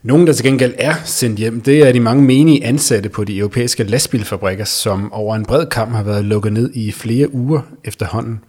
Nogle, 0.04 0.26
der 0.26 0.32
til 0.32 0.44
gengæld 0.44 0.74
er 0.78 0.94
sendt 1.04 1.38
hjem, 1.38 1.60
det 1.60 1.78
er 1.78 1.92
de 1.92 2.00
mange 2.00 2.22
menige 2.22 2.64
ansatte 2.64 3.08
på 3.08 3.24
de 3.24 3.38
europæiske 3.38 3.84
lastbilfabrikker, 3.84 4.64
som 4.64 5.12
over 5.12 5.36
en 5.36 5.44
bred 5.44 5.66
kamp 5.66 5.92
har 5.92 6.02
været 6.02 6.24
lukket 6.24 6.52
ned 6.52 6.70
i 6.74 6.92
flere 6.92 7.34
uger 7.34 7.60
efterhånden. 7.84 8.40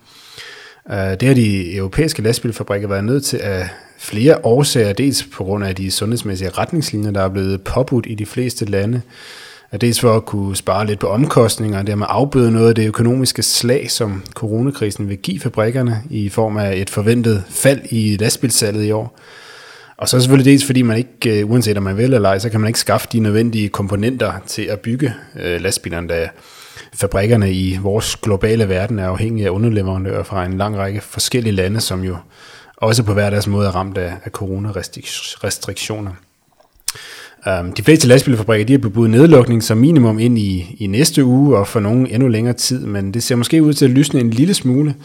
Øh, 0.91 0.97
det 0.97 1.23
har 1.23 1.33
de 1.33 1.75
europæiske 1.75 2.21
lastbilfabrikker 2.21 2.87
været 2.87 3.03
nødt 3.03 3.23
til 3.23 3.37
af 3.37 3.69
flere 3.97 4.45
årsager, 4.45 4.93
dels 4.93 5.27
på 5.33 5.43
grund 5.43 5.65
af 5.65 5.75
de 5.75 5.91
sundhedsmæssige 5.91 6.49
retningslinjer, 6.49 7.11
der 7.11 7.21
er 7.21 7.29
blevet 7.29 7.61
påbudt 7.61 8.05
i 8.09 8.15
de 8.15 8.25
fleste 8.25 8.65
lande, 8.65 9.01
dels 9.81 9.99
for 9.99 10.15
at 10.15 10.25
kunne 10.25 10.55
spare 10.55 10.87
lidt 10.87 10.99
på 10.99 11.07
omkostninger, 11.07 11.79
og 11.79 11.87
dermed 11.87 12.05
afbøde 12.09 12.51
noget 12.51 12.69
af 12.69 12.75
det 12.75 12.87
økonomiske 12.87 13.43
slag, 13.43 13.91
som 13.91 14.23
coronakrisen 14.33 15.09
vil 15.09 15.17
give 15.17 15.39
fabrikkerne 15.39 16.01
i 16.09 16.29
form 16.29 16.57
af 16.57 16.77
et 16.77 16.89
forventet 16.89 17.43
fald 17.49 17.81
i 17.89 18.17
lastbilsalget 18.17 18.85
i 18.85 18.91
år. 18.91 19.19
Og 20.03 20.09
så 20.09 20.19
selvfølgelig 20.19 20.51
dels, 20.51 20.65
fordi 20.65 20.81
man 20.81 20.97
ikke, 20.97 21.39
øh, 21.39 21.49
uanset 21.49 21.77
om 21.77 21.83
man 21.83 21.97
vil 21.97 22.13
eller 22.13 22.29
ej, 22.29 22.39
så 22.39 22.49
kan 22.49 22.59
man 22.59 22.67
ikke 22.67 22.79
skaffe 22.79 23.07
de 23.11 23.19
nødvendige 23.19 23.69
komponenter 23.69 24.33
til 24.47 24.61
at 24.61 24.79
bygge 24.79 25.13
øh, 25.39 25.61
lastbilerne, 25.61 26.07
da 26.07 26.29
fabrikkerne 26.93 27.53
i 27.53 27.77
vores 27.81 28.15
globale 28.15 28.69
verden 28.69 28.99
er 28.99 29.07
afhængige 29.07 29.45
af 29.45 29.49
underleverandører 29.49 30.23
fra 30.23 30.45
en 30.45 30.57
lang 30.57 30.77
række 30.77 31.01
forskellige 31.01 31.53
lande, 31.53 31.81
som 31.81 32.03
jo 32.03 32.17
også 32.77 33.03
på 33.03 33.13
hver 33.13 33.29
deres 33.29 33.47
måde 33.47 33.67
er 33.67 33.71
ramt 33.71 33.97
af, 33.97 34.13
af 34.25 34.31
coronarestriktioner. 34.31 36.11
Um, 37.45 37.51
øhm, 37.51 37.73
de 37.73 37.83
fleste 37.83 38.07
lastbilfabrikker 38.07 38.65
de 38.65 38.73
har 38.73 38.79
bebudt 38.79 39.11
nedlukning 39.11 39.63
som 39.63 39.77
minimum 39.77 40.19
ind 40.19 40.37
i, 40.37 40.75
i 40.79 40.87
næste 40.87 41.25
uge, 41.25 41.57
og 41.57 41.67
for 41.67 41.79
nogen 41.79 42.07
endnu 42.07 42.27
længere 42.27 42.53
tid, 42.53 42.85
men 42.85 43.13
det 43.13 43.23
ser 43.23 43.35
måske 43.35 43.63
ud 43.63 43.73
til 43.73 43.85
at 43.85 43.91
lysne 43.91 44.19
en 44.19 44.29
lille 44.29 44.53
smule. 44.53 44.95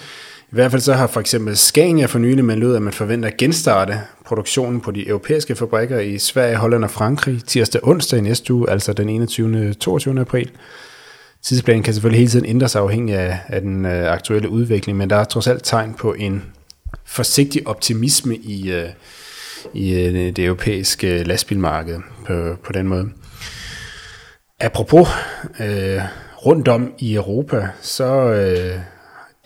I 0.51 0.55
hvert 0.55 0.71
fald 0.71 0.83
så 0.83 0.93
har 0.93 1.07
for 1.07 1.21
eksempel 1.21 1.57
Scania 1.57 2.07
for 2.07 2.19
nylig 2.19 2.45
meldt 2.45 2.65
ud, 2.65 2.75
at 2.75 2.83
man 2.83 2.93
forventer 2.93 3.29
at 3.29 3.37
genstarte 3.37 4.01
produktionen 4.25 4.81
på 4.81 4.91
de 4.91 5.09
europæiske 5.09 5.55
fabrikker 5.55 5.99
i 5.99 6.19
Sverige, 6.19 6.57
Holland 6.57 6.85
og 6.85 6.91
Frankrig 6.91 7.45
tirsdag 7.45 7.83
og 7.85 7.89
onsdag 7.89 8.19
i 8.19 8.23
næste 8.23 8.55
uge, 8.55 8.71
altså 8.71 8.93
den 8.93 9.09
21. 9.09 9.75
22. 9.75 10.21
april. 10.21 10.51
Tidsplanen 11.43 11.83
kan 11.83 11.95
selvfølgelig 11.95 12.19
hele 12.19 12.31
tiden 12.31 12.47
ændre 12.47 12.69
sig 12.69 12.83
afhængig 12.83 13.15
af, 13.15 13.39
af 13.49 13.61
den 13.61 13.85
øh, 13.85 14.13
aktuelle 14.13 14.49
udvikling, 14.49 14.99
men 14.99 15.11
der 15.11 15.17
er 15.17 15.25
trods 15.25 15.47
alt 15.47 15.65
tegn 15.65 15.95
på 15.95 16.13
en 16.13 16.43
forsigtig 17.05 17.67
optimisme 17.67 18.37
i, 18.37 18.73
øh, 18.73 18.89
i 19.75 19.95
øh, 19.95 20.15
det 20.15 20.39
europæiske 20.39 21.23
lastbilmarked 21.23 21.99
på, 22.27 22.57
på 22.65 22.73
den 22.73 22.89
måde. 22.89 23.09
Apropos 24.61 25.09
øh, 25.61 26.01
rundt 26.47 26.69
om 26.69 26.93
i 26.99 27.15
Europa, 27.15 27.69
så 27.81 28.05
øh, 28.15 28.81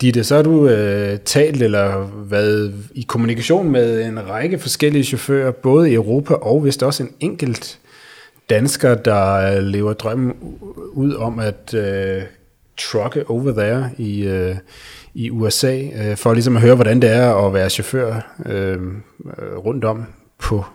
Ditte, 0.03 0.23
så 0.23 0.35
har 0.35 0.43
du 0.43 0.67
øh, 0.67 1.19
talt 1.19 1.61
eller 1.61 2.09
været 2.29 2.73
i 2.95 3.01
kommunikation 3.01 3.71
med 3.71 4.05
en 4.05 4.29
række 4.29 4.59
forskellige 4.59 5.03
chauffører, 5.03 5.51
både 5.51 5.91
i 5.91 5.93
Europa 5.93 6.33
og 6.33 6.65
vist 6.65 6.83
også 6.83 7.03
en 7.03 7.09
enkelt 7.19 7.79
dansker, 8.49 8.95
der 8.95 9.55
øh, 9.57 9.63
lever 9.63 9.93
drømmen 9.93 10.33
ud 10.93 11.13
om 11.13 11.39
at 11.39 11.73
øh, 11.73 12.21
trucke 12.77 13.29
over 13.29 13.51
there 13.51 13.89
i, 13.97 14.23
øh, 14.23 14.55
i 15.13 15.29
USA, 15.29 15.81
øh, 15.81 16.17
for 16.17 16.33
ligesom 16.33 16.55
at 16.55 16.61
høre, 16.61 16.75
hvordan 16.75 17.01
det 17.01 17.09
er 17.09 17.45
at 17.45 17.53
være 17.53 17.69
chauffør 17.69 18.35
øh, 18.45 18.77
rundt 19.57 19.85
om 19.85 20.05
på, 20.39 20.65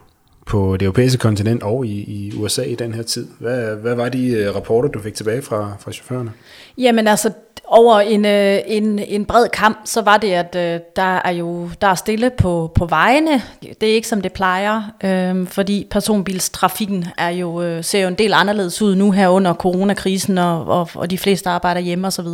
på 0.47 0.77
det 0.77 0.87
europæiske 0.87 1.19
kontinent 1.19 1.63
og 1.63 1.87
i, 1.87 1.91
i 1.91 2.33
USA 2.37 2.63
i 2.63 2.75
den 2.75 2.95
her 2.95 3.03
tid. 3.03 3.27
Hvad, 3.39 3.77
hvad 3.77 3.95
var 3.95 4.09
de 4.09 4.31
øh, 4.31 4.55
rapporter, 4.55 4.89
du 4.89 5.01
fik 5.01 5.15
tilbage 5.15 5.43
fra, 5.43 5.73
fra 5.81 5.93
chaufførerne? 5.93 6.33
Jamen 6.79 7.07
altså, 7.07 7.33
over 7.65 8.01
en, 8.01 8.25
øh, 8.25 8.59
en, 8.67 8.99
en 8.99 9.25
bred 9.25 9.49
kamp, 9.49 9.81
så 9.85 10.03
var 10.03 10.17
det, 10.17 10.33
at 10.33 10.55
øh, 10.55 10.81
der 10.97 11.21
er 11.25 11.31
jo 11.31 11.71
der 11.81 11.87
er 11.87 11.95
stille 11.95 12.31
på, 12.31 12.73
på 12.75 12.87
vejene. 12.87 13.43
Det 13.81 13.91
er 13.91 13.95
ikke 13.95 14.09
som 14.09 14.21
det 14.21 14.33
plejer, 14.33 14.83
øh, 15.05 15.47
fordi 15.47 15.87
personbilstrafikken 15.91 17.07
er 17.19 17.29
jo, 17.29 17.63
øh, 17.63 17.85
ser 17.85 18.01
jo 18.01 18.09
en 18.09 18.15
del 18.15 18.33
anderledes 18.35 18.83
ud 18.83 18.95
nu 18.95 19.11
her 19.11 19.29
under 19.29 19.55
coronakrisen, 19.55 20.39
og, 20.39 20.67
og, 20.67 20.91
og 20.95 21.11
de 21.11 21.19
fleste 21.19 21.51
arbejder 21.51 21.81
hjemme 21.81 22.07
osv. 22.07 22.27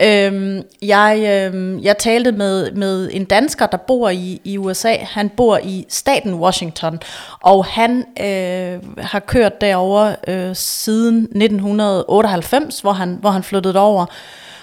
Øh, 0.00 0.62
jeg, 0.82 1.18
øh, 1.54 1.84
jeg 1.84 1.98
talte 1.98 2.32
med, 2.32 2.72
med 2.72 3.10
en 3.12 3.24
dansker, 3.24 3.66
der 3.66 3.76
bor 3.76 4.08
i, 4.08 4.40
i 4.44 4.58
USA. 4.58 4.96
Han 5.02 5.28
bor 5.28 5.58
i 5.62 5.86
staten 5.88 6.34
Washington, 6.34 7.00
og 7.40 7.64
han 7.64 8.04
øh, 8.20 9.02
har 9.04 9.20
kørt 9.20 9.60
derover 9.60 10.14
øh, 10.28 10.56
siden 10.56 11.16
1998, 11.16 12.80
hvor 12.80 12.92
han, 12.92 13.18
hvor 13.20 13.30
han 13.30 13.42
flyttede 13.42 13.78
over. 13.78 14.06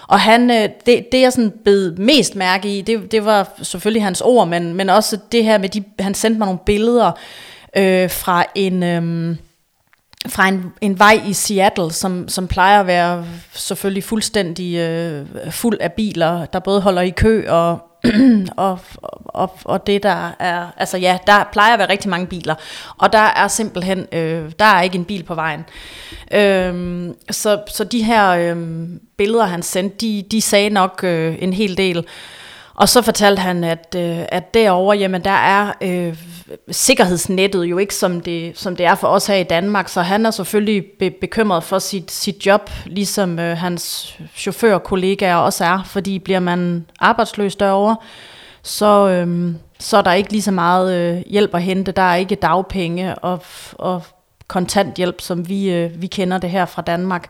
Og 0.08 0.20
han, 0.20 0.52
øh, 0.52 0.70
det, 0.86 1.06
det 1.12 1.22
jeg 1.22 1.34
sådan 1.34 1.54
bed 1.66 1.92
mest 1.92 2.36
mærke 2.36 2.78
i, 2.78 2.82
det, 2.82 3.12
det 3.12 3.26
var 3.26 3.50
selvfølgelig 3.62 4.04
hans 4.04 4.22
ord, 4.22 4.48
men, 4.48 4.74
men 4.74 4.90
også 4.90 5.18
det 5.32 5.44
her 5.44 5.58
med, 5.58 5.70
de, 5.70 5.84
han 6.00 6.14
sendte 6.14 6.38
mig 6.38 6.46
nogle 6.46 6.60
billeder 6.66 7.12
øh, 7.78 8.10
fra 8.10 8.46
en... 8.56 8.84
Øh, 8.84 9.36
fra 10.28 10.48
en, 10.48 10.74
en 10.82 11.00
vej 11.00 11.22
i 11.28 11.34
Seattle, 11.34 11.92
som, 11.92 12.28
som 12.28 12.48
plejer 12.48 12.80
at 12.80 12.88
være 12.88 13.26
selvfølgelig 13.54 14.04
fuldstændig 14.04 14.76
øh, 14.76 15.26
fuld 15.52 15.78
af 15.80 15.94
biler, 15.94 16.46
der 16.46 16.60
både 16.60 16.82
holder 16.82 17.02
i 17.02 17.10
kø 17.10 17.50
og, 17.50 17.80
og, 18.58 18.80
og, 19.26 19.58
og 19.66 19.88
det 19.88 20.04
der 20.04 20.32
er, 20.40 20.68
altså 20.78 20.98
ja, 20.98 21.18
der 21.28 21.44
plejer 21.52 21.74
at 21.74 21.80
være 21.80 21.90
rigtig 21.90 22.10
mange 22.10 22.28
biler, 22.28 22.56
og 22.98 23.14
der 23.14 23.20
er 23.20 23.48
simpelthen, 23.48 24.08
øh, 24.12 24.52
der 24.60 24.66
er 24.66 24.82
ikke 24.82 24.98
en 24.98 25.06
bil 25.06 25.24
på 25.24 25.36
vejen. 25.36 25.66
Øh, 26.32 27.10
så, 27.32 27.62
så 27.68 27.84
de 27.84 28.04
her 28.04 28.30
øh, 28.30 28.88
billeder, 29.18 29.46
han 29.46 29.64
sendte, 29.64 29.98
de, 29.98 30.24
de 30.32 30.42
sagde 30.42 30.70
nok 30.70 31.02
øh, 31.04 31.36
en 31.40 31.54
hel 31.54 31.78
del. 31.78 32.06
Og 32.76 32.90
så 32.90 33.02
fortalte 33.02 33.42
han, 33.42 33.64
at, 33.64 33.96
øh, 33.98 34.20
at 34.30 34.54
derovre, 34.54 34.98
jamen 34.98 35.24
der 35.24 35.32
er 35.32 35.74
øh, 35.82 36.18
sikkerhedsnettet 36.72 37.64
jo 37.66 37.78
ikke 37.78 37.96
som 37.96 38.22
det, 38.22 38.58
som 38.58 38.76
det 38.76 38.86
er 38.86 38.96
for 38.96 39.08
os 39.08 39.28
her 39.28 39.36
i 39.36 39.44
Danmark, 39.44 39.90
så 39.90 40.02
han 40.02 40.26
er 40.26 40.32
selvfølgelig 40.32 40.86
be- 41.00 41.12
bekymret 41.22 41.64
for 41.64 41.80
sit, 41.80 42.12
sit 42.12 42.46
job, 42.46 42.70
ligesom 42.86 43.40
øh, 43.40 43.58
hans 43.58 44.16
chaufførkollegaer 44.36 45.36
også 45.36 45.66
er, 45.66 45.84
fordi 45.86 46.20
bliver 46.20 46.40
man 46.40 46.86
arbejdsløs 47.00 47.56
derovre, 47.56 47.98
så, 48.64 49.10
øh, 49.10 49.54
så 49.80 49.98
er 49.98 50.02
der 50.02 50.14
ikke 50.14 50.32
lige 50.32 50.42
så 50.42 50.52
meget 50.52 50.96
øh, 50.96 51.24
hjælp 51.28 51.56
at 51.56 51.64
hente, 51.64 51.92
der 51.92 52.02
er 52.02 52.16
ikke 52.16 52.36
dagpenge 52.36 53.16
og, 53.16 53.44
og 53.74 54.04
kontanthjælp, 54.48 55.22
som 55.22 55.50
vi, 55.50 55.74
øh, 55.74 56.02
vi 56.02 56.08
kender 56.08 56.38
det 56.38 56.50
her 56.50 56.66
fra 56.66 56.82
Danmark. 56.82 57.30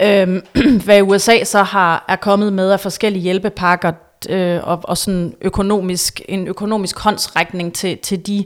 Øh, 0.00 0.42
hvad 0.84 1.02
USA 1.02 1.44
så 1.44 1.62
har 1.62 2.04
er 2.08 2.16
kommet 2.16 2.52
med 2.52 2.70
af 2.70 2.80
forskellige 2.80 3.22
hjælpepakker, 3.22 3.92
øh, 4.28 4.60
og, 4.62 4.80
og 4.82 4.98
sådan 4.98 5.34
økonomisk, 5.40 6.20
en 6.28 6.46
økonomisk 6.46 6.98
håndsrækning 6.98 7.74
til, 7.74 7.98
til 7.98 8.26
de 8.26 8.44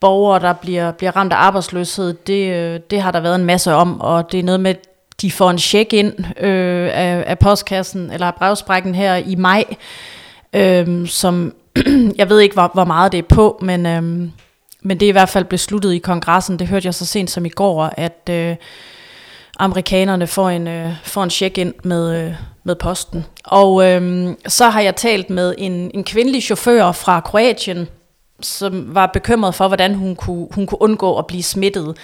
borgere, 0.00 0.40
der 0.40 0.52
bliver, 0.52 0.92
bliver 0.92 1.16
ramt 1.16 1.32
af 1.32 1.36
arbejdsløshed, 1.36 2.12
det, 2.12 2.52
øh, 2.52 2.80
det 2.90 3.02
har 3.02 3.10
der 3.10 3.20
været 3.20 3.34
en 3.34 3.44
masse 3.44 3.74
om, 3.74 4.00
og 4.00 4.32
det 4.32 4.40
er 4.40 4.44
noget 4.44 4.60
med, 4.60 4.74
de 5.20 5.30
får 5.30 5.50
en 5.50 5.58
check 5.58 5.92
ind 5.92 6.14
øh, 6.40 6.90
af, 6.92 7.24
af 7.26 7.38
postkassen, 7.38 8.10
eller 8.10 8.26
af 8.26 8.34
brevsprækken 8.34 8.94
her 8.94 9.16
i 9.16 9.34
maj, 9.34 9.64
øh, 10.52 11.08
som 11.08 11.54
jeg 12.18 12.28
ved 12.28 12.40
ikke, 12.40 12.54
hvor, 12.54 12.70
hvor 12.74 12.84
meget 12.84 13.12
det 13.12 13.18
er 13.18 13.34
på, 13.34 13.58
men, 13.62 13.86
øh, 13.86 14.02
men 14.82 15.00
det 15.00 15.02
er 15.02 15.08
i 15.08 15.12
hvert 15.12 15.28
fald 15.28 15.44
besluttet 15.44 15.92
i 15.92 15.98
kongressen, 15.98 16.58
det 16.58 16.68
hørte 16.68 16.86
jeg 16.86 16.94
så 16.94 17.06
sent 17.06 17.30
som 17.30 17.46
i 17.46 17.48
går, 17.48 17.94
at 17.96 18.28
øh, 18.30 18.56
amerikanerne 19.58 20.26
får 20.26 20.48
en, 20.48 20.68
øh, 20.68 20.92
får 21.02 21.22
en 21.22 21.30
check 21.30 21.58
ind 21.58 21.74
med, 21.84 22.26
øh, 22.26 22.34
med 22.64 22.74
posten. 22.74 23.26
Og 23.44 23.90
øhm, 23.90 24.36
så 24.48 24.68
har 24.68 24.80
jeg 24.80 24.96
talt 24.96 25.30
med 25.30 25.54
en, 25.58 25.90
en 25.94 26.04
kvindelig 26.04 26.42
chauffør 26.42 26.92
fra 26.92 27.20
Kroatien, 27.20 27.88
som 28.40 28.94
var 28.94 29.06
bekymret 29.06 29.54
for, 29.54 29.68
hvordan 29.68 29.94
hun 29.94 30.16
kunne, 30.16 30.48
hun 30.54 30.66
kunne 30.66 30.82
undgå 30.82 31.18
at 31.18 31.26
blive 31.26 31.42
smittet. 31.42 31.96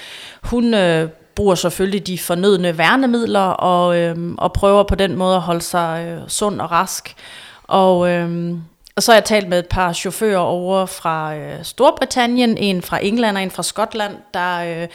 Hun 0.43 0.75
øh, 0.75 1.09
bruger 1.35 1.55
selvfølgelig 1.55 2.07
de 2.07 2.19
fornødne 2.19 2.79
værnemidler 2.79 3.41
og, 3.41 3.99
øh, 3.99 4.17
og 4.39 4.53
prøver 4.53 4.83
på 4.83 4.95
den 4.95 5.17
måde 5.17 5.37
at 5.37 5.43
holde 5.43 5.63
sig 5.63 6.07
øh, 6.09 6.29
sund 6.29 6.61
og 6.61 6.71
rask. 6.71 7.15
Og, 7.63 8.09
øh, 8.11 8.55
og 8.97 9.03
så 9.03 9.13
har 9.13 9.17
jeg 9.17 9.25
talt 9.25 9.49
med 9.49 9.59
et 9.59 9.67
par 9.67 9.93
chauffører 9.93 10.39
over 10.39 10.87
fra 10.87 11.37
øh, 11.37 11.53
Storbritannien, 11.63 12.59
en 12.59 12.83
fra 12.83 13.05
England 13.05 13.37
og 13.37 13.43
en 13.43 13.51
fra 13.51 13.63
Skotland, 13.63 14.17
der 14.35 14.83
øh, 14.83 14.89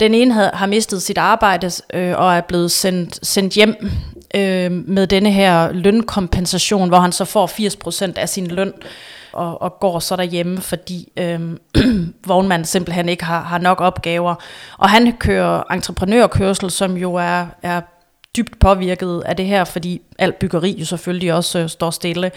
den 0.00 0.14
ene 0.14 0.34
havde, 0.34 0.50
har 0.54 0.66
mistet 0.66 1.02
sit 1.02 1.18
arbejde 1.18 1.70
øh, 1.94 2.18
og 2.18 2.34
er 2.34 2.40
blevet 2.40 2.70
sendt, 2.70 3.26
sendt 3.26 3.54
hjem 3.54 3.74
øh, 4.34 4.70
med 4.70 5.06
denne 5.06 5.32
her 5.32 5.72
lønkompensation, 5.72 6.88
hvor 6.88 6.98
han 6.98 7.12
så 7.12 7.24
får 7.24 7.46
80% 7.46 8.12
af 8.16 8.28
sin 8.28 8.46
løn 8.46 8.72
og, 9.32 9.62
og 9.62 9.80
går 9.80 9.98
så 9.98 10.16
derhjemme, 10.16 10.60
fordi 10.60 11.08
øh, 11.16 11.40
vognmanden 12.26 12.66
simpelthen 12.66 13.08
ikke 13.08 13.24
har, 13.24 13.40
har 13.40 13.58
nok 13.58 13.80
opgaver. 13.80 14.34
Og 14.78 14.90
han 14.90 15.12
kører 15.16 15.72
entreprenørkørsel, 15.72 16.70
som 16.70 16.96
jo 16.96 17.14
er, 17.14 17.46
er 17.62 17.80
dybt 18.36 18.58
påvirket 18.58 19.22
af 19.26 19.36
det 19.36 19.46
her, 19.46 19.64
fordi 19.64 20.00
alt 20.18 20.38
byggeri 20.38 20.76
jo 20.78 20.84
selvfølgelig 20.84 21.34
også 21.34 21.58
øh, 21.58 21.68
står 21.68 21.90
stille. 21.90 22.30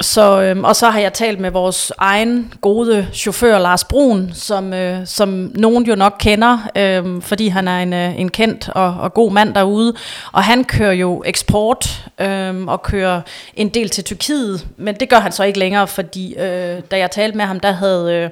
Så, 0.00 0.42
øhm, 0.42 0.64
og 0.64 0.76
så 0.76 0.90
har 0.90 1.00
jeg 1.00 1.12
talt 1.12 1.40
med 1.40 1.50
vores 1.50 1.92
egen 1.98 2.54
gode 2.60 3.08
chauffør 3.12 3.58
Lars 3.58 3.84
Brun, 3.84 4.30
som, 4.34 4.72
øh, 4.72 5.06
som 5.06 5.52
nogen 5.54 5.84
jo 5.84 5.94
nok 5.94 6.16
kender, 6.18 6.58
øh, 6.76 7.22
fordi 7.22 7.48
han 7.48 7.68
er 7.68 7.78
en, 7.78 7.92
øh, 7.92 8.20
en 8.20 8.28
kendt 8.28 8.68
og, 8.68 8.94
og 8.94 9.14
god 9.14 9.32
mand 9.32 9.54
derude. 9.54 9.94
Og 10.32 10.44
han 10.44 10.64
kører 10.64 10.92
jo 10.92 11.22
eksport 11.26 12.10
øh, 12.20 12.66
og 12.66 12.82
kører 12.82 13.20
en 13.54 13.68
del 13.68 13.88
til 13.88 14.04
Tyrkiet, 14.04 14.66
men 14.76 14.94
det 14.94 15.08
gør 15.08 15.20
han 15.20 15.32
så 15.32 15.44
ikke 15.44 15.58
længere, 15.58 15.86
fordi 15.86 16.34
øh, 16.34 16.80
da 16.90 16.98
jeg 16.98 17.10
talte 17.10 17.36
med 17.36 17.44
ham, 17.44 17.60
der 17.60 17.72
havde 17.72 18.14
øh, 18.14 18.30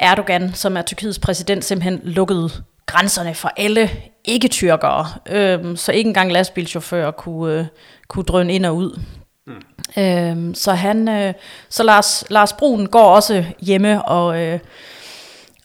Erdogan, 0.00 0.54
som 0.54 0.76
er 0.76 0.82
Tyrkiets 0.82 1.18
præsident, 1.18 1.64
simpelthen 1.64 2.00
lukket 2.04 2.62
grænserne 2.86 3.34
for 3.34 3.52
alle 3.56 3.90
ikke-tyrkere. 4.24 5.06
Øh, 5.30 5.76
så 5.76 5.92
ikke 5.92 6.08
engang 6.08 6.32
lastbilchauffører 6.32 7.10
kunne, 7.10 7.58
øh, 7.58 7.66
kunne 8.08 8.24
drøne 8.24 8.54
ind 8.54 8.66
og 8.66 8.76
ud. 8.76 9.00
Mm. 9.48 10.02
Øhm, 10.02 10.54
så 10.54 10.72
han, 10.72 11.08
øh, 11.08 11.34
så 11.68 11.82
Lars, 11.82 12.24
Lars 12.30 12.52
Brun 12.52 12.86
går 12.86 13.14
også 13.14 13.44
hjemme 13.60 14.02
og, 14.02 14.42
øh, 14.42 14.58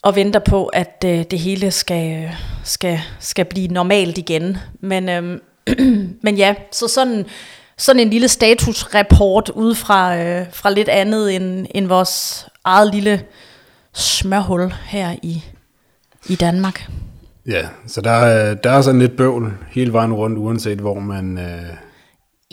og 0.02 0.16
venter 0.16 0.40
på, 0.40 0.66
at 0.66 1.04
øh, 1.06 1.24
det 1.32 1.40
hele 1.40 1.72
skal, 1.72 2.24
øh, 2.24 2.36
skal, 2.63 3.00
skal 3.20 3.46
blive 3.46 3.68
normalt 3.68 4.18
igen. 4.18 4.58
Men, 4.80 5.10
øh, 5.10 5.40
men 6.24 6.38
ja, 6.38 6.56
så 6.72 6.88
sådan, 6.88 7.25
sådan 7.78 8.00
en 8.00 8.10
lille 8.10 8.28
statusrapport 8.28 9.50
ud 9.50 9.75
fra, 9.75 10.18
øh, 10.18 10.46
fra 10.52 10.70
lidt 10.70 10.90
andet 10.90 11.36
end, 11.36 11.68
end 11.72 11.88
vores 11.88 12.46
eget 12.63 12.96
lille 12.96 13.24
smørhul 13.94 14.74
her 14.86 15.16
i, 15.22 15.44
i 16.30 16.36
Danmark. 16.36 16.90
Ja, 17.48 17.68
så 17.88 18.02
der, 18.02 18.54
der 18.54 18.72
er 18.72 18.82
sådan 18.82 19.00
lidt 19.00 19.18
bøvl 19.18 19.54
hele 19.70 19.94
vejen 19.94 20.13
rundt, 20.13 20.38
uanset 20.38 20.80
hvor 20.80 21.00
man, 21.00 21.38
øh, 21.38 21.75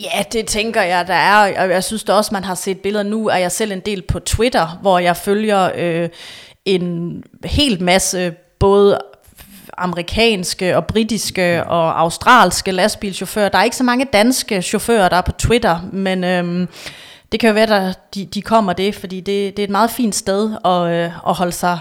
Ja, 0.01 0.23
det 0.31 0.47
tænker 0.47 0.81
jeg, 0.81 1.07
der 1.07 1.13
er. 1.13 1.63
Og 1.63 1.69
jeg 1.69 1.83
synes 1.83 2.03
da 2.03 2.13
også, 2.13 2.29
man 2.33 2.43
har 2.43 2.55
set 2.55 2.79
billeder. 2.79 3.03
Nu 3.03 3.27
er 3.27 3.37
jeg 3.37 3.51
selv 3.51 3.71
en 3.71 3.79
del 3.79 4.01
på 4.01 4.19
Twitter, 4.19 4.77
hvor 4.81 4.99
jeg 4.99 5.17
følger 5.17 5.71
øh, 5.75 6.09
en 6.65 7.23
helt 7.45 7.81
masse 7.81 8.33
både 8.59 8.99
amerikanske 9.77 10.77
og 10.77 10.85
britiske 10.85 11.63
og 11.63 11.99
australske 11.99 12.71
lastbilchauffører. 12.71 13.49
Der 13.49 13.57
er 13.57 13.63
ikke 13.63 13.75
så 13.75 13.83
mange 13.83 14.05
danske 14.05 14.61
chauffører, 14.61 15.09
der 15.09 15.15
er 15.15 15.21
på 15.21 15.31
Twitter, 15.31 15.79
men 15.93 16.23
øhm, 16.23 16.67
det 17.31 17.39
kan 17.39 17.47
jo 17.47 17.53
være, 17.53 17.89
at 17.89 18.15
de, 18.15 18.25
de 18.25 18.41
kommer 18.41 18.73
det, 18.73 18.95
fordi 18.95 19.19
det, 19.19 19.57
det 19.57 19.59
er 19.59 19.63
et 19.63 19.69
meget 19.69 19.91
fint 19.91 20.15
sted 20.15 20.51
at, 20.65 20.91
øh, 20.91 21.29
at 21.29 21.33
holde 21.33 21.51
sig 21.51 21.79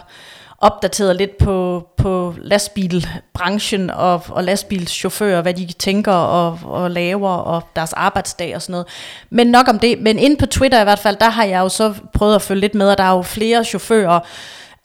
opdateret 0.60 1.16
lidt 1.16 1.38
på, 1.38 1.86
på 1.96 2.34
lastbilbranchen 2.38 3.90
og, 3.90 4.22
og 4.28 4.44
lastbilschauffører, 4.44 5.42
hvad 5.42 5.54
de 5.54 5.72
tænker 5.72 6.12
og, 6.12 6.58
og 6.64 6.90
laver, 6.90 7.30
og 7.30 7.62
deres 7.76 7.92
arbejdsdag 7.92 8.56
og 8.56 8.62
sådan 8.62 8.72
noget. 8.72 8.86
Men 9.30 9.46
nok 9.46 9.68
om 9.68 9.78
det. 9.78 9.98
Men 10.00 10.18
inde 10.18 10.36
på 10.36 10.46
Twitter 10.46 10.80
i 10.80 10.84
hvert 10.84 10.98
fald, 10.98 11.16
der 11.16 11.30
har 11.30 11.44
jeg 11.44 11.60
jo 11.60 11.68
så 11.68 11.94
prøvet 12.14 12.34
at 12.34 12.42
følge 12.42 12.60
lidt 12.60 12.74
med, 12.74 12.90
og 12.90 12.98
der 12.98 13.04
er 13.04 13.16
jo 13.16 13.22
flere 13.22 13.64
chauffører, 13.64 14.20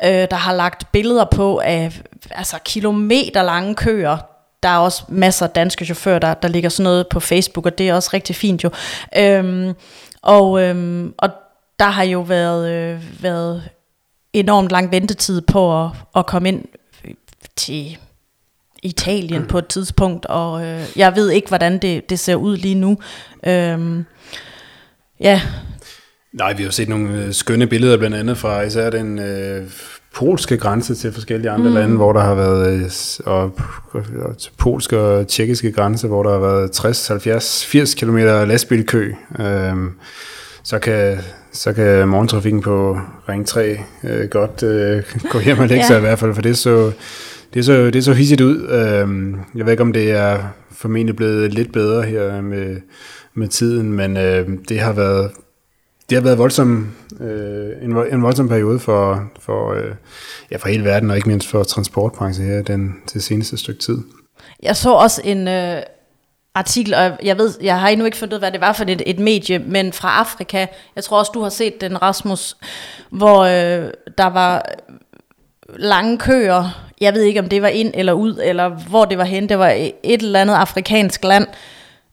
øh, 0.03 0.09
der 0.09 0.35
har 0.35 0.53
lagt 0.53 0.91
billeder 0.91 1.25
på 1.25 1.57
af 1.63 2.01
altså 2.31 2.57
kilometer 2.65 3.43
lange 3.43 3.75
køer, 3.75 4.17
der 4.63 4.69
er 4.69 4.77
også 4.77 5.03
masser 5.07 5.45
af 5.45 5.51
danske 5.51 5.85
chauffører, 5.85 6.19
der, 6.19 6.33
der 6.33 6.47
ligger 6.47 6.69
sådan 6.69 6.83
noget 6.83 7.07
på 7.07 7.19
Facebook, 7.19 7.65
og 7.65 7.77
det 7.77 7.89
er 7.89 7.93
også 7.93 8.09
rigtig 8.13 8.35
fint 8.35 8.63
jo. 8.63 8.69
Øhm, 9.17 9.73
og, 10.21 10.61
øhm, 10.61 11.13
og 11.17 11.29
der 11.79 11.85
har 11.85 12.03
jo 12.03 12.19
været, 12.21 12.69
øh, 12.71 13.23
været 13.23 13.63
enormt 14.39 14.71
lang 14.71 14.91
ventetid 14.91 15.41
på 15.41 15.83
at, 15.83 15.89
at 16.15 16.25
komme 16.25 16.49
ind 16.49 16.65
til 17.55 17.97
Italien 18.83 19.41
mm. 19.41 19.47
på 19.47 19.57
et 19.57 19.67
tidspunkt, 19.67 20.25
og 20.25 20.65
øh, 20.65 20.81
jeg 20.95 21.15
ved 21.15 21.29
ikke, 21.29 21.47
hvordan 21.47 21.79
det, 21.79 22.09
det 22.09 22.19
ser 22.19 22.35
ud 22.35 22.57
lige 22.57 22.75
nu. 22.75 22.97
Øhm, 23.47 24.05
ja. 25.19 25.41
Nej, 26.33 26.53
vi 26.53 26.63
har 26.63 26.71
set 26.71 26.89
nogle 26.89 27.23
øh, 27.23 27.33
skønne 27.33 27.67
billeder, 27.67 27.97
blandt 27.97 28.15
andet 28.15 28.37
fra 28.37 28.61
især 28.61 28.89
den 28.89 29.19
øh, 29.19 29.63
polske 30.15 30.57
grænse 30.57 30.95
til 30.95 31.13
forskellige 31.13 31.51
andre 31.51 31.69
mm. 31.69 31.75
lande, 31.75 31.95
hvor 31.95 32.13
der 32.13 32.21
har 32.21 32.35
været, 32.35 32.83
øh, 32.83 32.91
og, 33.25 33.59
og 34.25 34.37
til 34.37 34.51
polske 34.57 34.99
og 34.99 35.27
tjekkiske 35.27 35.71
grænse, 35.71 36.07
hvor 36.07 36.23
der 36.23 36.31
har 36.31 36.39
været 36.39 36.71
60, 36.71 37.07
70, 37.07 37.65
80 37.65 37.93
km 37.93 38.17
lastbilkø. 38.17 39.11
Øhm, 39.39 39.91
så 40.63 40.79
kan, 40.79 41.17
så 41.55 41.73
kan 41.73 42.07
morgentrafikken 42.07 42.61
på 42.61 42.99
Ring 43.29 43.47
3 43.47 43.77
øh, 44.03 44.29
godt 44.29 44.63
øh, 44.63 45.03
gå 45.29 45.39
hjem 45.39 45.59
og 45.59 45.67
lægge 45.67 45.83
ja. 45.83 45.87
sig 45.87 45.97
i 45.97 46.01
hvert 46.01 46.19
fald, 46.19 46.33
for 46.33 46.41
det 46.41 46.57
så, 46.57 46.91
det 47.53 47.65
så, 47.65 47.91
det 47.91 48.03
så 48.03 48.13
hissigt 48.13 48.41
ud. 48.41 48.67
Øhm, 48.67 49.39
jeg 49.55 49.65
ved 49.65 49.73
ikke, 49.73 49.83
om 49.83 49.93
det 49.93 50.11
er 50.11 50.39
formentlig 50.71 51.15
blevet 51.15 51.53
lidt 51.53 51.71
bedre 51.73 52.03
her 52.03 52.41
med, 52.41 52.81
med 53.33 53.47
tiden, 53.47 53.93
men 53.93 54.17
øh, 54.17 54.49
det 54.69 54.79
har 54.79 54.93
været 54.93 55.31
det 56.09 56.17
har 56.17 56.23
været 56.23 56.37
voldsom, 56.37 56.91
øh, 57.19 57.69
en, 57.81 57.97
en 58.13 58.23
voldsom 58.23 58.47
periode 58.47 58.79
for, 58.79 59.31
for, 59.39 59.73
øh, 59.73 59.91
ja, 60.51 60.57
for 60.57 60.67
hele 60.67 60.83
verden, 60.83 61.09
og 61.09 61.15
ikke 61.15 61.29
mindst 61.29 61.47
for 61.47 61.63
transportbranchen 61.63 62.47
her 62.47 62.61
den, 62.61 62.95
det 63.13 63.23
seneste 63.23 63.57
stykke 63.57 63.79
tid. 63.81 63.97
Jeg 64.63 64.75
så 64.75 64.91
også 64.91 65.21
en 65.23 65.47
øh, 65.47 65.81
artikel, 66.55 66.93
og 66.93 67.11
jeg 67.23 67.37
ved, 67.37 67.53
jeg 67.61 67.79
har 67.79 67.89
endnu 67.89 68.05
ikke 68.05 68.17
fundet 68.17 68.33
ud, 68.33 68.39
hvad 68.39 68.51
det 68.51 68.61
var 68.61 68.73
for 68.73 68.83
et, 68.87 69.01
et 69.05 69.19
medie, 69.19 69.59
men 69.59 69.93
fra 69.93 70.19
Afrika, 70.19 70.65
jeg 70.95 71.03
tror 71.03 71.19
også, 71.19 71.31
du 71.33 71.41
har 71.41 71.49
set 71.49 71.81
den, 71.81 72.01
Rasmus, 72.01 72.57
hvor 73.09 73.39
øh, 73.39 73.91
der 74.17 74.29
var 74.29 74.65
lange 75.75 76.17
køer, 76.17 76.85
jeg 77.01 77.13
ved 77.13 77.21
ikke, 77.21 77.39
om 77.39 77.49
det 77.49 77.61
var 77.61 77.67
ind 77.67 77.91
eller 77.93 78.13
ud, 78.13 78.39
eller 78.43 78.69
hvor 78.69 79.05
det 79.05 79.17
var 79.17 79.23
hen, 79.23 79.49
det 79.49 79.59
var 79.59 79.69
et 80.03 80.21
eller 80.21 80.41
andet 80.41 80.53
afrikansk 80.53 81.23
land, 81.23 81.47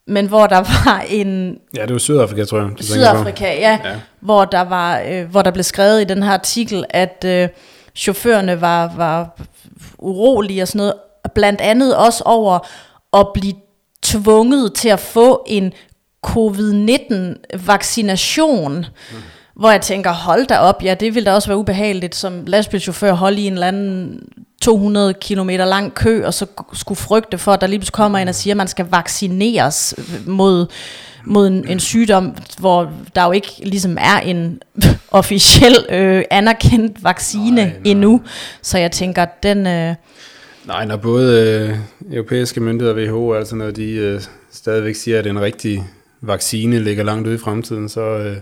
men 0.06 0.26
hvor 0.26 0.46
der 0.46 0.58
var 0.84 1.04
en... 1.08 1.58
Ja, 1.76 1.82
det 1.82 1.92
var 1.92 1.98
Sydafrika, 1.98 2.44
tror 2.44 2.58
jeg. 2.58 2.70
Sydafrika, 2.80 3.44
ja, 3.44 3.78
ja. 3.84 3.96
Hvor, 4.20 4.44
der 4.44 4.60
var, 4.60 5.02
øh, 5.08 5.30
hvor 5.30 5.42
der 5.42 5.50
blev 5.50 5.62
skrevet 5.62 6.00
i 6.00 6.04
den 6.04 6.22
her 6.22 6.32
artikel, 6.32 6.84
at 6.90 7.24
øh, 7.26 7.48
chaufførerne 7.94 8.60
var, 8.60 8.92
var 8.96 9.40
urolige 9.98 10.62
og 10.62 10.68
sådan 10.68 10.78
noget, 10.78 10.94
blandt 11.34 11.60
andet 11.60 11.96
også 11.96 12.22
over 12.26 12.58
at 13.12 13.26
blive 13.34 13.54
tvunget 14.02 14.74
til 14.74 14.88
at 14.88 15.00
få 15.00 15.44
en 15.46 15.72
covid-19 16.26 17.14
vaccination. 17.66 18.76
Mm. 19.12 19.16
Hvor 19.56 19.70
jeg 19.70 19.80
tænker, 19.80 20.12
hold 20.12 20.46
da 20.46 20.58
op, 20.58 20.82
ja, 20.82 20.94
det 20.94 21.14
ville 21.14 21.30
da 21.30 21.34
også 21.34 21.48
være 21.48 21.58
ubehageligt 21.58 22.14
som 22.14 22.44
lastbilchauffør 22.46 23.12
holde 23.12 23.40
i 23.40 23.46
en 23.46 23.52
eller 23.52 23.66
anden 23.66 24.20
200 24.62 25.14
km 25.14 25.48
lang 25.48 25.94
kø, 25.94 26.24
og 26.26 26.34
så 26.34 26.46
skulle 26.72 26.98
frygte 26.98 27.38
for, 27.38 27.52
at 27.52 27.60
der 27.60 27.66
lige 27.66 27.78
pludselig 27.78 27.92
kommer 27.92 28.18
en 28.18 28.28
og 28.28 28.34
siger, 28.34 28.54
at 28.54 28.56
man 28.56 28.68
skal 28.68 28.86
vaccineres 28.90 29.94
mod, 30.26 30.66
mod 31.26 31.46
en, 31.46 31.68
en 31.68 31.80
sygdom, 31.80 32.36
hvor 32.58 32.90
der 33.14 33.24
jo 33.24 33.32
ikke 33.32 33.52
ligesom 33.62 33.98
er 34.00 34.18
en 34.18 34.60
officiel 35.10 35.86
øh, 35.88 36.24
anerkendt 36.30 37.04
vaccine 37.04 37.56
nej, 37.56 37.64
nej. 37.64 37.80
endnu. 37.84 38.20
Så 38.62 38.78
jeg 38.78 38.92
tænker, 38.92 39.24
den... 39.42 39.66
Øh, 39.66 39.94
Nej, 40.66 40.84
når 40.84 40.96
både 40.96 41.58
øh, 41.70 41.76
europæiske 42.16 42.60
myndigheder 42.60 42.94
og 42.94 43.14
WHO, 43.14 43.34
altså 43.34 43.56
når 43.56 43.70
de 43.70 43.92
øh, 43.92 44.20
stadigvæk 44.52 44.94
siger, 44.94 45.18
at 45.18 45.26
en 45.26 45.40
rigtig 45.40 45.84
vaccine 46.20 46.78
ligger 46.78 47.04
langt 47.04 47.26
ude 47.26 47.34
i 47.34 47.38
fremtiden, 47.38 47.88
så 47.88 48.00
øh, 48.00 48.36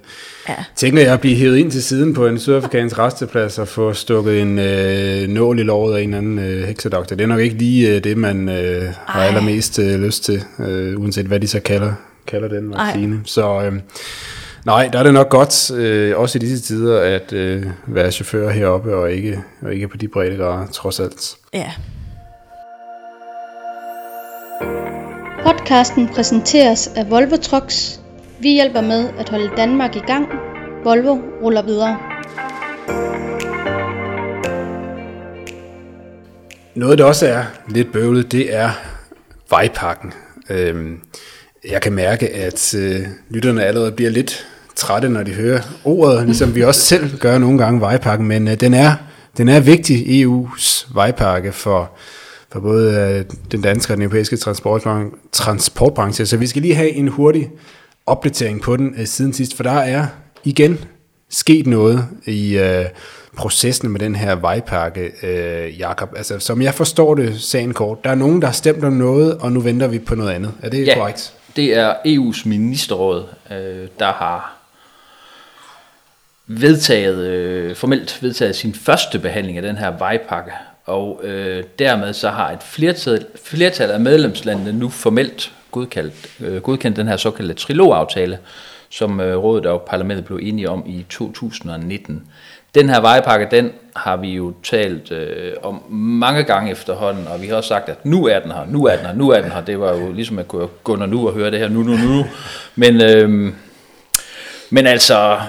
ja. 0.48 0.54
tænker 0.76 1.02
jeg 1.02 1.12
at 1.12 1.20
blive 1.20 1.36
hævet 1.36 1.56
ind 1.56 1.70
til 1.70 1.82
siden 1.82 2.14
på 2.14 2.26
en 2.26 2.38
sydafrikansk 2.38 2.98
resteplads 2.98 3.58
og 3.58 3.68
få 3.68 3.92
stukket 3.92 4.42
en 4.42 4.58
øh, 4.58 5.28
nål 5.28 5.58
i 5.58 5.62
låret 5.62 5.96
af 5.96 6.02
en 6.02 6.14
anden 6.14 6.38
øh, 6.38 6.62
heksedoktor. 6.62 7.16
Det 7.16 7.24
er 7.24 7.28
nok 7.28 7.40
ikke 7.40 7.58
lige 7.58 7.96
øh, 7.96 8.04
det, 8.04 8.16
man 8.16 8.48
øh, 8.48 8.92
har 9.06 9.22
allermest 9.22 9.78
øh, 9.78 10.00
lyst 10.00 10.24
til, 10.24 10.42
øh, 10.58 11.00
uanset 11.00 11.26
hvad 11.26 11.40
de 11.40 11.48
så 11.48 11.60
kalder, 11.60 11.92
kalder 12.26 12.48
den 12.48 12.74
vaccine. 12.74 13.16
Ej. 13.16 13.22
Så 13.24 13.62
øh, 13.62 13.72
nej, 14.66 14.88
der 14.92 14.98
er 14.98 15.02
det 15.02 15.14
nok 15.14 15.28
godt, 15.28 15.70
øh, 15.70 16.18
også 16.18 16.38
i 16.38 16.40
disse 16.40 16.60
tider, 16.60 17.00
at 17.00 17.32
øh, 17.32 17.66
være 17.86 18.12
chauffør 18.12 18.50
heroppe 18.50 18.94
og 18.94 19.12
ikke, 19.12 19.40
og 19.62 19.74
ikke 19.74 19.88
på 19.88 19.96
de 19.96 20.08
breddegrader, 20.08 20.66
trods 20.66 21.00
alt. 21.00 21.36
Ja. 21.54 21.70
Podcasten 25.44 26.08
præsenteres 26.08 26.86
af 26.96 27.10
Volvo 27.10 27.36
Trucks. 27.36 28.00
Vi 28.40 28.52
hjælper 28.52 28.80
med 28.80 29.08
at 29.18 29.28
holde 29.28 29.50
Danmark 29.56 29.96
i 29.96 29.98
gang. 29.98 30.26
Volvo 30.84 31.18
ruller 31.42 31.62
videre. 31.62 31.98
Noget, 36.74 36.98
der 36.98 37.04
også 37.04 37.26
er 37.26 37.44
lidt 37.68 37.92
bøvlet, 37.92 38.32
det 38.32 38.54
er 38.54 38.70
vejpakken. 39.50 40.12
Øhm, 40.50 41.00
jeg 41.70 41.82
kan 41.82 41.92
mærke, 41.92 42.28
at 42.28 42.74
øh, 42.74 43.00
lytterne 43.30 43.64
allerede 43.64 43.92
bliver 43.92 44.10
lidt 44.10 44.46
trætte, 44.76 45.08
når 45.08 45.22
de 45.22 45.32
hører 45.32 45.60
ordet, 45.84 46.24
ligesom 46.26 46.54
vi 46.54 46.62
også 46.62 46.80
selv 46.80 47.18
gør 47.18 47.38
nogle 47.38 47.58
gange 47.58 47.80
vejpakken, 47.80 48.28
men 48.28 48.48
øh, 48.48 48.60
den, 48.60 48.74
er, 48.74 48.94
den 49.36 49.48
er 49.48 49.60
vigtig, 49.60 50.24
EU's 50.24 50.94
vejpakke 50.94 51.52
for 51.52 51.90
for 52.52 52.60
både 52.60 52.94
øh, 52.94 53.36
den 53.52 53.62
danske 53.62 53.92
og 53.92 53.96
den 53.96 54.02
europæiske 54.02 54.36
transportbranche, 54.36 55.18
transportbranche. 55.32 56.26
Så 56.26 56.36
vi 56.36 56.46
skal 56.46 56.62
lige 56.62 56.74
have 56.74 56.90
en 56.90 57.08
hurtig 57.08 57.50
opdatering 58.06 58.62
på 58.62 58.76
den 58.76 58.94
øh, 58.98 59.06
siden 59.06 59.32
sidst, 59.32 59.56
for 59.56 59.62
der 59.62 59.70
er 59.70 60.06
igen 60.44 60.84
sket 61.30 61.66
noget 61.66 62.04
i 62.26 62.58
øh, 62.58 62.84
processen 63.36 63.90
med 63.90 64.00
den 64.00 64.14
her 64.14 64.34
vejpakke, 64.34 65.10
øh, 65.22 65.78
Jakob. 65.78 66.14
Altså, 66.16 66.38
som 66.38 66.62
jeg 66.62 66.74
forstår 66.74 67.14
det, 67.14 67.40
sagen 67.40 67.74
kort, 67.74 68.04
der 68.04 68.10
er 68.10 68.14
nogen, 68.14 68.40
der 68.40 68.46
har 68.46 68.52
stemt 68.52 68.84
om 68.84 68.92
noget, 68.92 69.38
og 69.38 69.52
nu 69.52 69.60
venter 69.60 69.86
vi 69.86 69.98
på 69.98 70.14
noget 70.14 70.30
andet. 70.30 70.52
Er 70.62 70.68
det 70.68 70.86
ja, 70.86 70.94
korrekt? 70.94 71.34
det 71.56 71.76
er 71.76 71.94
EU's 71.94 72.48
ministerråd, 72.48 73.24
øh, 73.50 73.88
der 73.98 74.12
har 74.12 74.56
vedtaget, 76.46 77.26
øh, 77.26 77.76
formelt 77.76 78.22
vedtaget 78.22 78.56
sin 78.56 78.74
første 78.74 79.18
behandling 79.18 79.56
af 79.58 79.62
den 79.62 79.76
her 79.76 79.98
vejpakke, 79.98 80.52
og 80.90 81.20
øh, 81.22 81.64
dermed 81.78 82.12
så 82.12 82.28
har 82.28 82.50
et 82.50 82.62
flertal, 82.62 83.26
flertal 83.44 83.90
af 83.90 84.00
medlemslandene 84.00 84.72
nu 84.72 84.88
formelt 84.88 85.52
godkendt, 85.70 86.14
øh, 86.40 86.62
godkendt 86.62 86.96
den 86.96 87.08
her 87.08 87.16
såkaldte 87.16 87.54
trilogaftale, 87.54 88.38
som 88.88 89.20
øh, 89.20 89.36
rådet 89.36 89.66
og 89.66 89.82
parlamentet 89.82 90.24
blev 90.24 90.38
enige 90.42 90.70
om 90.70 90.84
i 90.86 91.06
2019. 91.10 92.22
Den 92.74 92.88
her 92.88 93.00
vejpakke, 93.00 93.48
den 93.50 93.72
har 93.96 94.16
vi 94.16 94.28
jo 94.28 94.52
talt 94.62 95.12
øh, 95.12 95.52
om 95.62 95.92
mange 95.92 96.42
gange 96.42 96.70
efterhånden, 96.70 97.26
og 97.26 97.42
vi 97.42 97.46
har 97.46 97.56
også 97.56 97.68
sagt, 97.68 97.88
at 97.88 98.06
nu 98.06 98.26
er 98.26 98.38
den 98.38 98.50
her, 98.50 98.66
nu 98.68 98.84
er 98.84 98.96
den 98.96 99.06
her, 99.06 99.14
nu 99.14 99.30
er 99.30 99.40
den 99.40 99.52
her. 99.52 99.60
Det 99.60 99.80
var 99.80 99.96
jo 99.96 100.12
ligesom 100.12 100.38
at 100.38 100.48
gå 100.48 100.70
gå 100.84 100.96
nu 100.96 101.28
og 101.28 101.34
høre 101.34 101.50
det 101.50 101.58
her, 101.58 101.68
nu, 101.68 101.82
nu, 101.82 101.96
nu. 101.96 102.24
Men, 102.74 103.02
øh, 103.02 103.52
men 104.70 104.86
altså, 104.86 105.40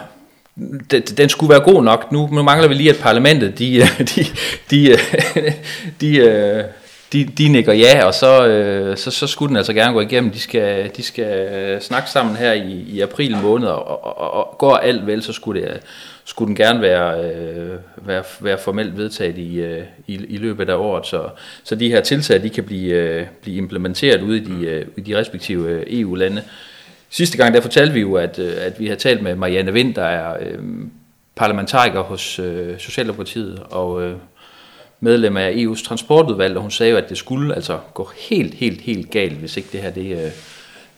den 1.18 1.30
skulle 1.30 1.50
være 1.50 1.74
god 1.74 1.84
nok. 1.84 2.12
Nu, 2.12 2.30
nu 2.32 2.44
mangler 2.44 2.68
vi 2.68 2.74
lige, 2.74 2.90
at 2.90 3.00
parlamentet, 3.02 3.60
de, 3.60 3.82
de, 4.16 4.26
de, 4.72 4.98
de, 6.02 6.64
de, 7.14 7.26
de 7.26 7.48
nikker 7.48 7.74
ja, 7.74 8.06
og 8.06 8.14
så, 8.14 8.94
så, 8.98 9.12
så 9.12 9.28
skulle 9.28 9.50
den 9.50 9.58
altså 9.58 9.74
gerne 9.74 9.94
gå 9.94 10.02
igennem. 10.02 10.32
De 10.32 10.40
skal, 10.40 10.92
de 10.98 11.04
skal 11.04 11.78
snakke 11.82 12.10
sammen 12.10 12.36
her 12.36 12.54
i, 12.54 12.86
i 12.88 13.02
april 13.02 13.38
måned, 13.38 13.68
og, 13.68 14.04
og, 14.04 14.34
og 14.34 14.56
går 14.58 14.76
alt 14.76 15.08
vel, 15.08 15.24
så 15.24 15.34
skulle, 15.34 15.62
det, 15.62 15.80
skulle 16.26 16.48
den 16.48 16.56
gerne 16.56 16.82
være, 16.82 17.32
være, 17.98 18.24
være 18.40 18.58
formelt 18.58 18.98
vedtaget 18.98 19.38
i, 19.38 19.62
i, 20.08 20.26
i 20.30 20.38
løbet 20.38 20.70
af 20.70 20.76
året. 20.76 21.08
Så, 21.08 21.30
så 21.64 21.76
de 21.76 21.90
her 21.92 22.02
tiltag, 22.02 22.44
de 22.44 22.50
kan 22.50 22.64
blive, 22.64 23.28
blive 23.42 23.58
implementeret 23.58 24.22
ude 24.22 24.38
i 24.38 24.44
de, 24.44 24.86
i 24.98 25.02
de 25.02 25.18
respektive 25.18 26.00
EU-lande. 26.00 26.44
Sidste 27.14 27.38
gang 27.38 27.54
der 27.54 27.62
fortalte 27.62 27.94
vi 27.94 28.00
jo, 28.00 28.16
at, 28.16 28.40
øh, 28.40 28.54
at 28.58 28.80
vi 28.80 28.88
har 28.88 28.96
talt 28.96 29.22
med 29.22 29.36
Marianne 29.36 29.74
Vind, 29.74 29.96
der 29.96 30.04
er 30.04 30.38
øh, 30.42 30.60
parlamentariker 31.36 32.02
hos 32.02 32.40
øh, 32.40 32.80
Socialdemokratiet 32.80 33.64
og 33.72 34.04
øh, 34.04 34.16
medlem 35.00 35.38
af 35.38 35.52
EU's 35.52 35.86
transportudvalg, 35.86 36.56
og 36.56 36.62
hun 36.62 36.72
sagde 36.72 36.92
jo, 36.92 36.98
at 36.98 37.10
det 37.10 37.18
skulle 37.18 37.56
altså 37.56 37.80
gå 37.94 38.10
helt, 38.30 38.54
helt, 38.54 38.82
helt 38.82 39.12
galt, 39.12 39.34
hvis 39.34 39.58
ikke 39.58 39.70
det 39.72 39.82
her 39.82 39.92
det, 39.92 40.26
øh, 40.26 40.32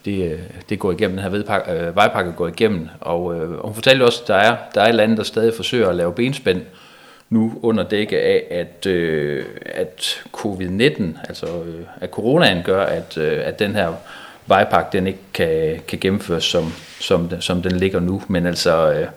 det, 0.06 0.32
øh, 0.32 0.40
det 0.70 0.80
går 0.80 0.92
igennem, 0.92 1.16
den 1.16 1.24
her 1.24 1.30
vedpakke, 1.30 1.72
øh, 1.72 1.96
vejpakke 1.96 2.32
går 2.32 2.48
igennem. 2.48 2.88
Og, 3.02 3.36
øh, 3.36 3.52
og 3.52 3.64
hun 3.64 3.74
fortalte 3.74 4.04
også, 4.04 4.22
at 4.22 4.28
der 4.28 4.36
er, 4.36 4.58
der 4.76 4.82
er 4.82 4.92
lande, 4.92 5.18
der 5.18 5.24
stadig 5.24 5.54
forsøger 5.54 5.90
at 5.90 5.96
lave 5.96 6.14
benspænd 6.14 6.62
nu 7.30 7.60
under 7.62 7.84
dække 7.84 8.20
af, 8.20 8.44
at, 8.52 8.86
øh, 8.86 9.46
at 9.66 10.24
covid-19, 10.38 11.04
altså 11.28 11.46
øh, 11.46 11.86
at 12.02 12.10
coronaen 12.10 12.64
gør, 12.64 12.84
at, 12.86 13.18
øh, 13.18 13.42
at 13.46 13.60
den 13.60 13.76
her 13.76 13.94
vejpakke 14.48 14.98
den 14.98 15.08
ikke 15.08 15.20
kan, 15.34 15.80
kan 15.88 16.00
gennemføres, 16.00 16.44
som, 16.44 16.74
som, 17.00 17.30
den, 17.30 17.42
som 17.42 17.62
den 17.62 17.72
ligger 17.72 18.00
nu. 18.00 18.22
Men 18.28 18.46
altså, 18.46 18.94
øh, 18.94 19.08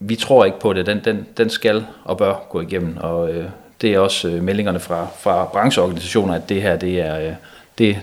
vi 0.00 0.16
tror 0.16 0.44
ikke 0.44 0.60
på 0.60 0.72
det. 0.72 0.86
Den, 0.86 1.00
den, 1.04 1.26
den 1.36 1.50
skal 1.50 1.84
og 2.04 2.18
bør 2.18 2.46
gå 2.50 2.60
igennem, 2.60 2.96
og 2.96 3.32
øh, 3.32 3.44
det 3.80 3.94
er 3.94 3.98
også 3.98 4.28
øh, 4.28 4.42
meldingerne 4.42 4.80
fra, 4.80 5.06
fra 5.20 5.44
brancheorganisationer, 5.44 6.34
at 6.34 6.48
det 6.48 6.62
her, 6.62 6.76
det 6.76 7.00
er, 7.00 7.20
øh, 7.20 7.34
det, 7.78 7.98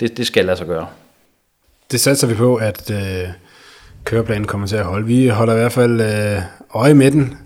det, 0.00 0.16
det 0.16 0.26
skal 0.26 0.44
lade 0.44 0.56
sig 0.56 0.66
gøre. 0.66 0.86
Det 1.90 2.00
satser 2.00 2.26
vi 2.26 2.34
på, 2.34 2.56
at 2.56 2.90
øh, 2.90 3.28
køreplanen 4.04 4.46
kommer 4.46 4.66
til 4.66 4.76
at 4.76 4.84
holde. 4.84 5.06
Vi 5.06 5.28
holder 5.28 5.54
i 5.54 5.56
hvert 5.56 5.72
fald 5.72 6.00
øh, 6.00 6.42
øje 6.74 6.94
med 6.94 7.10
den, 7.10 7.38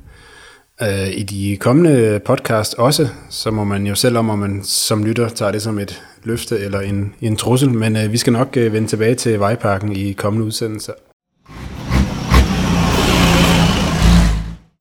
øh, 0.82 1.08
i 1.08 1.22
de 1.22 1.56
kommende 1.56 2.20
podcast 2.24 2.74
også, 2.74 3.08
så 3.30 3.50
må 3.50 3.64
man 3.64 3.86
jo 3.86 3.94
selv 3.94 4.18
om, 4.18 4.30
om 4.30 4.38
man 4.38 4.64
som 4.64 5.04
lytter 5.04 5.28
tager 5.28 5.52
det 5.52 5.62
som 5.62 5.78
et 5.78 6.02
løfte 6.28 6.58
eller 6.58 6.80
en, 6.80 7.14
en 7.20 7.36
trussel, 7.36 7.70
men 7.70 7.96
øh, 7.96 8.12
vi 8.12 8.16
skal 8.16 8.32
nok 8.32 8.56
øh, 8.56 8.72
vende 8.72 8.88
tilbage 8.88 9.14
til 9.14 9.40
Vejparken 9.40 9.96
i 9.96 10.12
kommende 10.12 10.46
udsendelser. 10.46 10.92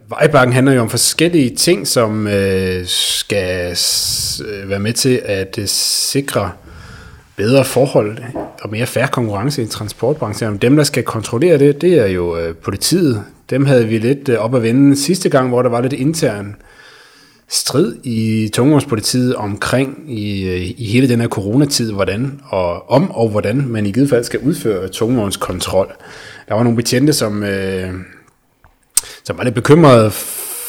Vejbakken 0.10 0.53
handler 0.53 0.73
jo 0.73 0.81
om 0.81 0.89
forskellige 0.89 1.55
ting, 1.55 1.88
som 1.88 2.27
øh, 2.27 2.86
skal 2.86 3.69
øh, 3.69 4.69
være 4.69 4.79
med 4.79 4.93
til 4.93 5.21
at 5.25 5.57
øh, 5.60 5.67
sikre 5.67 6.51
bedre 7.36 7.65
forhold 7.65 8.17
og 8.62 8.69
mere 8.69 8.86
færre 8.86 9.07
konkurrence 9.07 9.63
i 9.63 9.65
transportbranchen. 9.65 10.57
Dem, 10.57 10.75
der 10.75 10.83
skal 10.83 11.03
kontrollere 11.03 11.60
det, 11.60 11.81
det 11.81 11.93
er 11.93 12.07
jo 12.07 12.38
øh, 12.38 12.55
politiet. 12.55 13.23
Dem 13.49 13.65
havde 13.65 13.88
vi 13.88 13.97
lidt 13.97 14.29
øh, 14.29 14.38
op 14.38 14.55
at 14.55 14.63
vende 14.63 14.97
sidste 14.97 15.29
gang, 15.29 15.49
hvor 15.49 15.62
der 15.62 15.69
var 15.69 15.81
lidt 15.81 15.93
intern 15.93 16.55
strid 17.49 17.95
i 18.03 18.49
tungvognspolitiet 18.53 19.36
omkring 19.36 20.19
i, 20.19 20.47
øh, 20.47 20.62
i 20.77 20.86
hele 20.86 21.10
den 21.10 21.21
her 21.21 21.27
coronatid, 21.27 21.91
hvordan 21.91 22.39
og 22.43 22.89
om 22.91 23.12
og 23.12 23.29
hvordan 23.29 23.67
man 23.67 23.86
i 23.86 23.91
givet 23.91 24.10
fald 24.10 24.23
skal 24.23 24.39
udføre 24.39 24.88
tungvognskontrol. 24.88 25.93
Der 26.47 26.55
var 26.55 26.63
nogle 26.63 26.75
betjente, 26.75 27.13
som, 27.13 27.43
øh, 27.43 27.89
som 29.23 29.38
var 29.38 29.43
lidt 29.43 29.55
bekymrede 29.55 30.12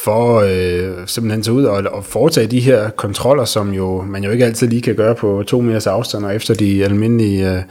for 0.03 0.39
øh, 0.39 1.07
simpelthen 1.07 1.43
tage 1.43 1.53
ud 1.53 1.63
og, 1.63 1.83
og 1.91 2.05
foretage 2.05 2.47
de 2.47 2.59
her 2.59 2.89
kontroller, 2.89 3.45
som 3.45 3.73
jo 3.73 4.01
man 4.01 4.23
jo 4.23 4.31
ikke 4.31 4.45
altid 4.45 4.67
lige 4.67 4.81
kan 4.81 4.95
gøre 4.95 5.15
på 5.15 5.43
to 5.47 5.61
meters 5.61 5.87
afstand, 5.87 6.25
og 6.25 6.35
efter 6.35 6.53
de 6.53 6.83
almindelige 6.83 7.53
øh, 7.53 7.61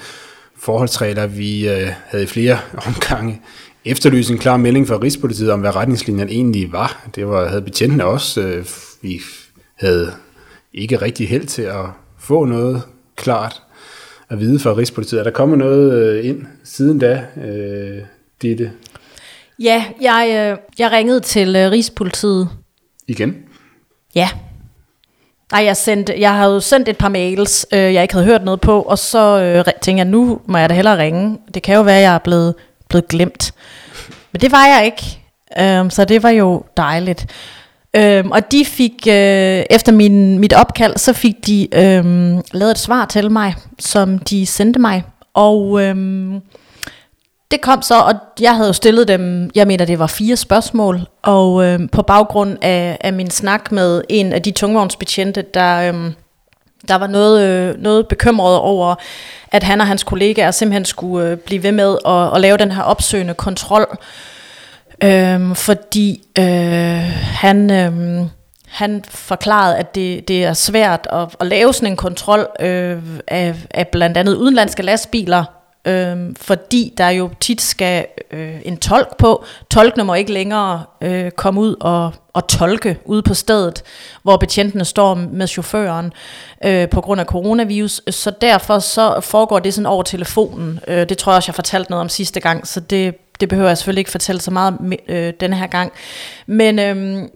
forholdsregler, 0.58 1.26
vi 1.26 1.68
øh, 1.68 1.88
havde 2.06 2.24
i 2.24 2.26
flere 2.26 2.58
omgange 2.86 3.40
efterlyst 3.88 4.30
en 4.30 4.38
klar 4.38 4.56
melding 4.56 4.88
fra 4.88 4.98
Rigspolitiet 5.02 5.50
om, 5.50 5.60
hvad 5.60 5.76
retningslinjen 5.76 6.28
egentlig 6.28 6.72
var. 6.72 7.08
Det 7.14 7.28
var, 7.28 7.48
havde 7.48 7.62
betjentene 7.62 8.04
også. 8.04 8.40
Øh, 8.40 8.66
vi 9.02 9.20
havde 9.80 10.12
ikke 10.74 10.96
rigtig 10.96 11.28
held 11.28 11.46
til 11.46 11.62
at 11.62 11.84
få 12.18 12.44
noget 12.44 12.82
klart 13.16 13.62
at 14.30 14.40
vide 14.40 14.58
fra 14.58 14.76
Rigspolitiet. 14.76 15.20
Er 15.20 15.24
der 15.24 15.30
kommet 15.30 15.58
noget 15.58 15.92
øh, 15.92 16.28
ind 16.28 16.46
siden 16.64 16.98
da, 16.98 17.24
øh, 17.44 18.02
Ditte? 18.42 18.72
Ja, 19.58 19.84
jeg, 20.00 20.28
øh, 20.28 20.58
jeg 20.78 20.92
ringede 20.92 21.20
til 21.20 21.56
øh, 21.56 21.70
Rigspolitiet. 21.70 22.48
Igen? 23.08 23.36
Ja. 24.14 24.28
Nej, 25.52 25.64
jeg, 25.64 25.76
sendte, 25.76 26.14
jeg 26.18 26.34
havde 26.34 26.54
jo 26.54 26.60
sendt 26.60 26.88
et 26.88 26.98
par 26.98 27.08
mails, 27.08 27.66
øh, 27.72 27.78
jeg 27.78 28.02
ikke 28.02 28.14
havde 28.14 28.26
hørt 28.26 28.44
noget 28.44 28.60
på, 28.60 28.82
og 28.82 28.98
så 28.98 29.40
øh, 29.40 29.64
tænkte 29.64 29.98
jeg, 29.98 30.04
nu 30.04 30.40
må 30.46 30.58
jeg 30.58 30.68
da 30.68 30.74
hellere 30.74 30.98
ringe. 30.98 31.38
Det 31.54 31.62
kan 31.62 31.76
jo 31.76 31.82
være, 31.82 31.96
at 31.96 32.02
jeg 32.02 32.14
er 32.14 32.18
blevet, 32.18 32.54
blevet 32.88 33.08
glemt. 33.08 33.52
Men 34.32 34.40
det 34.40 34.52
var 34.52 34.66
jeg 34.66 34.84
ikke, 34.84 35.20
øh, 35.60 35.90
så 35.90 36.04
det 36.04 36.22
var 36.22 36.30
jo 36.30 36.62
dejligt. 36.76 37.26
Øh, 37.96 38.24
og 38.30 38.52
de 38.52 38.64
fik, 38.64 39.06
øh, 39.08 39.64
efter 39.70 39.92
min, 39.92 40.38
mit 40.38 40.52
opkald, 40.52 40.96
så 40.96 41.12
fik 41.12 41.46
de 41.46 41.68
øh, 41.74 42.04
lavet 42.52 42.70
et 42.70 42.78
svar 42.78 43.04
til 43.04 43.30
mig, 43.30 43.54
som 43.78 44.18
de 44.18 44.46
sendte 44.46 44.80
mig. 44.80 45.04
Og... 45.34 45.82
Øh, 45.82 45.96
det 47.50 47.60
kom 47.60 47.82
så, 47.82 48.00
og 48.00 48.14
jeg 48.40 48.54
havde 48.54 48.66
jo 48.66 48.72
stillet 48.72 49.08
dem, 49.08 49.50
jeg 49.54 49.66
mener 49.66 49.84
det 49.84 49.98
var 49.98 50.06
fire 50.06 50.36
spørgsmål, 50.36 51.00
og 51.22 51.64
øh, 51.64 51.80
på 51.92 52.02
baggrund 52.02 52.56
af, 52.62 52.98
af 53.00 53.12
min 53.12 53.30
snak 53.30 53.72
med 53.72 54.02
en 54.08 54.32
af 54.32 54.42
de 54.42 54.50
tungvognsbetjente, 54.50 55.44
der, 55.54 55.92
øh, 55.92 56.12
der 56.88 56.94
var 56.94 57.06
noget, 57.06 57.48
øh, 57.48 57.82
noget 57.82 58.08
bekymret 58.08 58.56
over, 58.56 58.94
at 59.52 59.62
han 59.62 59.80
og 59.80 59.86
hans 59.86 60.04
kollegaer 60.04 60.50
simpelthen 60.50 60.84
skulle 60.84 61.30
øh, 61.30 61.36
blive 61.36 61.62
ved 61.62 61.72
med 61.72 61.98
at, 62.06 62.34
at 62.34 62.40
lave 62.40 62.56
den 62.56 62.72
her 62.72 62.82
opsøgende 62.82 63.34
kontrol, 63.34 63.98
øh, 65.04 65.56
fordi 65.56 66.22
øh, 66.38 66.44
han... 67.22 67.70
Øh, 67.70 68.26
han 68.68 69.04
forklarede, 69.08 69.76
at 69.76 69.94
det, 69.94 70.28
det 70.28 70.44
er 70.44 70.52
svært 70.52 71.06
at, 71.12 71.36
at 71.40 71.46
lave 71.46 71.74
sådan 71.74 71.88
en 71.88 71.96
kontrol 71.96 72.46
øh, 72.60 73.02
af, 73.28 73.54
af 73.70 73.88
blandt 73.88 74.16
andet 74.16 74.34
udenlandske 74.34 74.82
lastbiler, 74.82 75.44
øh, 75.88 76.16
fordi 76.36 76.94
der 76.98 77.08
jo 77.08 77.30
tit 77.40 77.60
skal 77.60 78.06
øh, 78.30 78.56
en 78.64 78.76
tolk 78.76 79.16
på. 79.16 79.44
Tolkene 79.70 80.04
må 80.04 80.14
ikke 80.14 80.32
længere 80.32 80.84
øh, 81.00 81.30
komme 81.30 81.60
ud 81.60 81.76
og, 81.80 82.12
og 82.32 82.46
tolke 82.48 82.98
ude 83.04 83.22
på 83.22 83.34
stedet, 83.34 83.82
hvor 84.22 84.36
betjentene 84.36 84.84
står 84.84 85.14
med 85.14 85.46
chaufføren 85.46 86.12
øh, 86.64 86.88
på 86.88 87.00
grund 87.00 87.20
af 87.20 87.26
coronavirus. 87.26 88.02
Så 88.10 88.32
derfor 88.40 88.78
så 88.78 89.20
foregår 89.20 89.58
det 89.58 89.74
sådan 89.74 89.86
over 89.86 90.02
telefonen. 90.02 90.80
Øh, 90.88 91.08
det 91.08 91.18
tror 91.18 91.32
jeg 91.32 91.36
også, 91.36 91.48
jeg 91.48 91.54
fortalte 91.54 91.90
noget 91.90 92.00
om 92.00 92.08
sidste 92.08 92.40
gang, 92.40 92.66
så 92.66 92.80
det, 92.80 93.14
det 93.40 93.48
behøver 93.48 93.68
jeg 93.68 93.78
selvfølgelig 93.78 94.00
ikke 94.00 94.10
fortælle 94.10 94.40
så 94.40 94.50
meget 94.50 94.74
øh, 95.08 95.32
denne 95.40 95.56
her 95.56 95.66
gang. 95.66 95.92
Men... 96.46 96.78
Øh, 96.78 97.28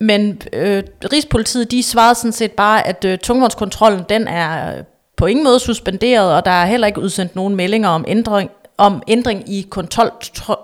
men 0.00 0.42
øh, 0.52 0.82
Rigspolitiet, 1.12 1.70
de 1.70 1.82
svarede 1.82 2.14
sådan 2.14 2.32
set 2.32 2.52
bare, 2.52 2.86
at 2.86 3.04
øh, 3.04 3.18
tungvognskontrollen, 3.18 4.02
den 4.08 4.28
er 4.28 4.82
på 5.18 5.26
ingen 5.26 5.44
måde 5.44 5.60
suspenderet, 5.60 6.32
og 6.32 6.44
der 6.44 6.50
er 6.50 6.66
heller 6.66 6.86
ikke 6.86 7.00
udsendt 7.00 7.36
nogen 7.36 7.56
meldinger 7.56 7.88
om 7.88 8.04
ændring, 8.08 8.50
om 8.78 9.02
ændring 9.08 9.52
i 9.52 9.66
kontrol, 9.70 10.10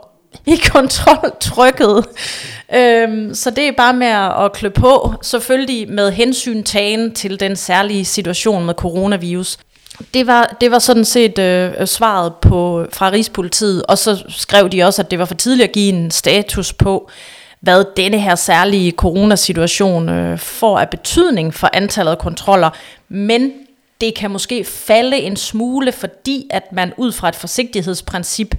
i 0.54 0.56
kontroltrykket. 0.56 2.04
Øhm, 2.74 3.34
så 3.34 3.50
det 3.50 3.68
er 3.68 3.72
bare 3.72 3.92
med 3.92 4.06
at 4.44 4.52
klø 4.52 4.68
på, 4.68 5.14
selvfølgelig 5.22 5.90
med 5.90 6.12
hensyn 6.12 6.62
tagen 6.62 7.14
til 7.14 7.40
den 7.40 7.56
særlige 7.56 8.04
situation 8.04 8.66
med 8.66 8.74
coronavirus. 8.74 9.58
Det 10.14 10.26
var, 10.26 10.56
det 10.60 10.70
var 10.70 10.78
sådan 10.78 11.04
set 11.04 11.38
øh, 11.38 11.86
svaret 11.86 12.34
på, 12.34 12.86
fra 12.92 13.10
Rigspolitiet, 13.10 13.82
og 13.82 13.98
så 13.98 14.24
skrev 14.28 14.68
de 14.68 14.82
også, 14.82 15.02
at 15.02 15.10
det 15.10 15.18
var 15.18 15.24
for 15.24 15.34
tidligt 15.34 15.68
at 15.68 15.74
give 15.74 15.92
en 15.94 16.10
status 16.10 16.72
på, 16.72 17.10
hvad 17.60 17.84
denne 17.96 18.20
her 18.20 18.34
særlige 18.34 18.90
coronasituation 18.90 20.08
øh, 20.08 20.38
får 20.38 20.78
af 20.78 20.88
betydning 20.88 21.54
for 21.54 21.70
antallet 21.72 22.12
af 22.12 22.18
kontroller, 22.18 22.70
men 23.08 23.52
det 24.00 24.14
kan 24.14 24.30
måske 24.30 24.64
falde 24.64 25.16
en 25.16 25.36
smule, 25.36 25.92
fordi 25.92 26.46
at 26.50 26.72
man 26.72 26.92
ud 26.96 27.12
fra 27.12 27.28
et 27.28 27.36
forsigtighedsprincip 27.36 28.54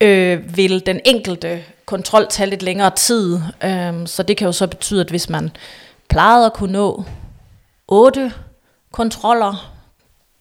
øh, 0.00 0.56
vil 0.56 0.86
den 0.86 1.00
enkelte 1.04 1.64
kontrol 1.86 2.26
tage 2.30 2.50
lidt 2.50 2.62
længere 2.62 2.90
tid. 2.90 3.40
Øh, 3.64 4.06
så 4.06 4.22
det 4.22 4.36
kan 4.36 4.46
jo 4.46 4.52
så 4.52 4.66
betyde, 4.66 5.00
at 5.00 5.10
hvis 5.10 5.28
man 5.28 5.50
plejede 6.08 6.46
at 6.46 6.52
kunne 6.52 6.72
nå 6.72 7.04
otte 7.88 8.32
kontroller, 8.92 9.72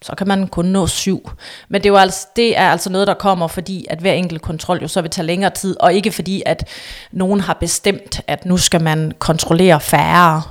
så 0.01 0.15
kan 0.15 0.27
man 0.27 0.47
kun 0.47 0.65
nå 0.65 0.87
syv. 0.87 1.31
Men 1.69 1.81
det 1.81 1.89
er, 1.89 1.93
jo 1.93 1.97
altså, 1.97 2.27
det 2.35 2.57
er 2.57 2.69
altså 2.69 2.89
noget, 2.89 3.07
der 3.07 3.13
kommer, 3.13 3.47
fordi 3.47 3.85
at 3.89 3.99
hver 3.99 4.13
enkelt 4.13 4.41
kontrol 4.41 4.79
jo 4.81 4.87
så 4.87 5.01
vil 5.01 5.11
tage 5.11 5.25
længere 5.25 5.51
tid, 5.51 5.79
og 5.79 5.93
ikke 5.93 6.11
fordi, 6.11 6.43
at 6.45 6.67
nogen 7.11 7.39
har 7.39 7.53
bestemt, 7.53 8.21
at 8.27 8.45
nu 8.45 8.57
skal 8.57 8.83
man 8.83 9.11
kontrollere 9.19 9.81
færre. 9.81 10.41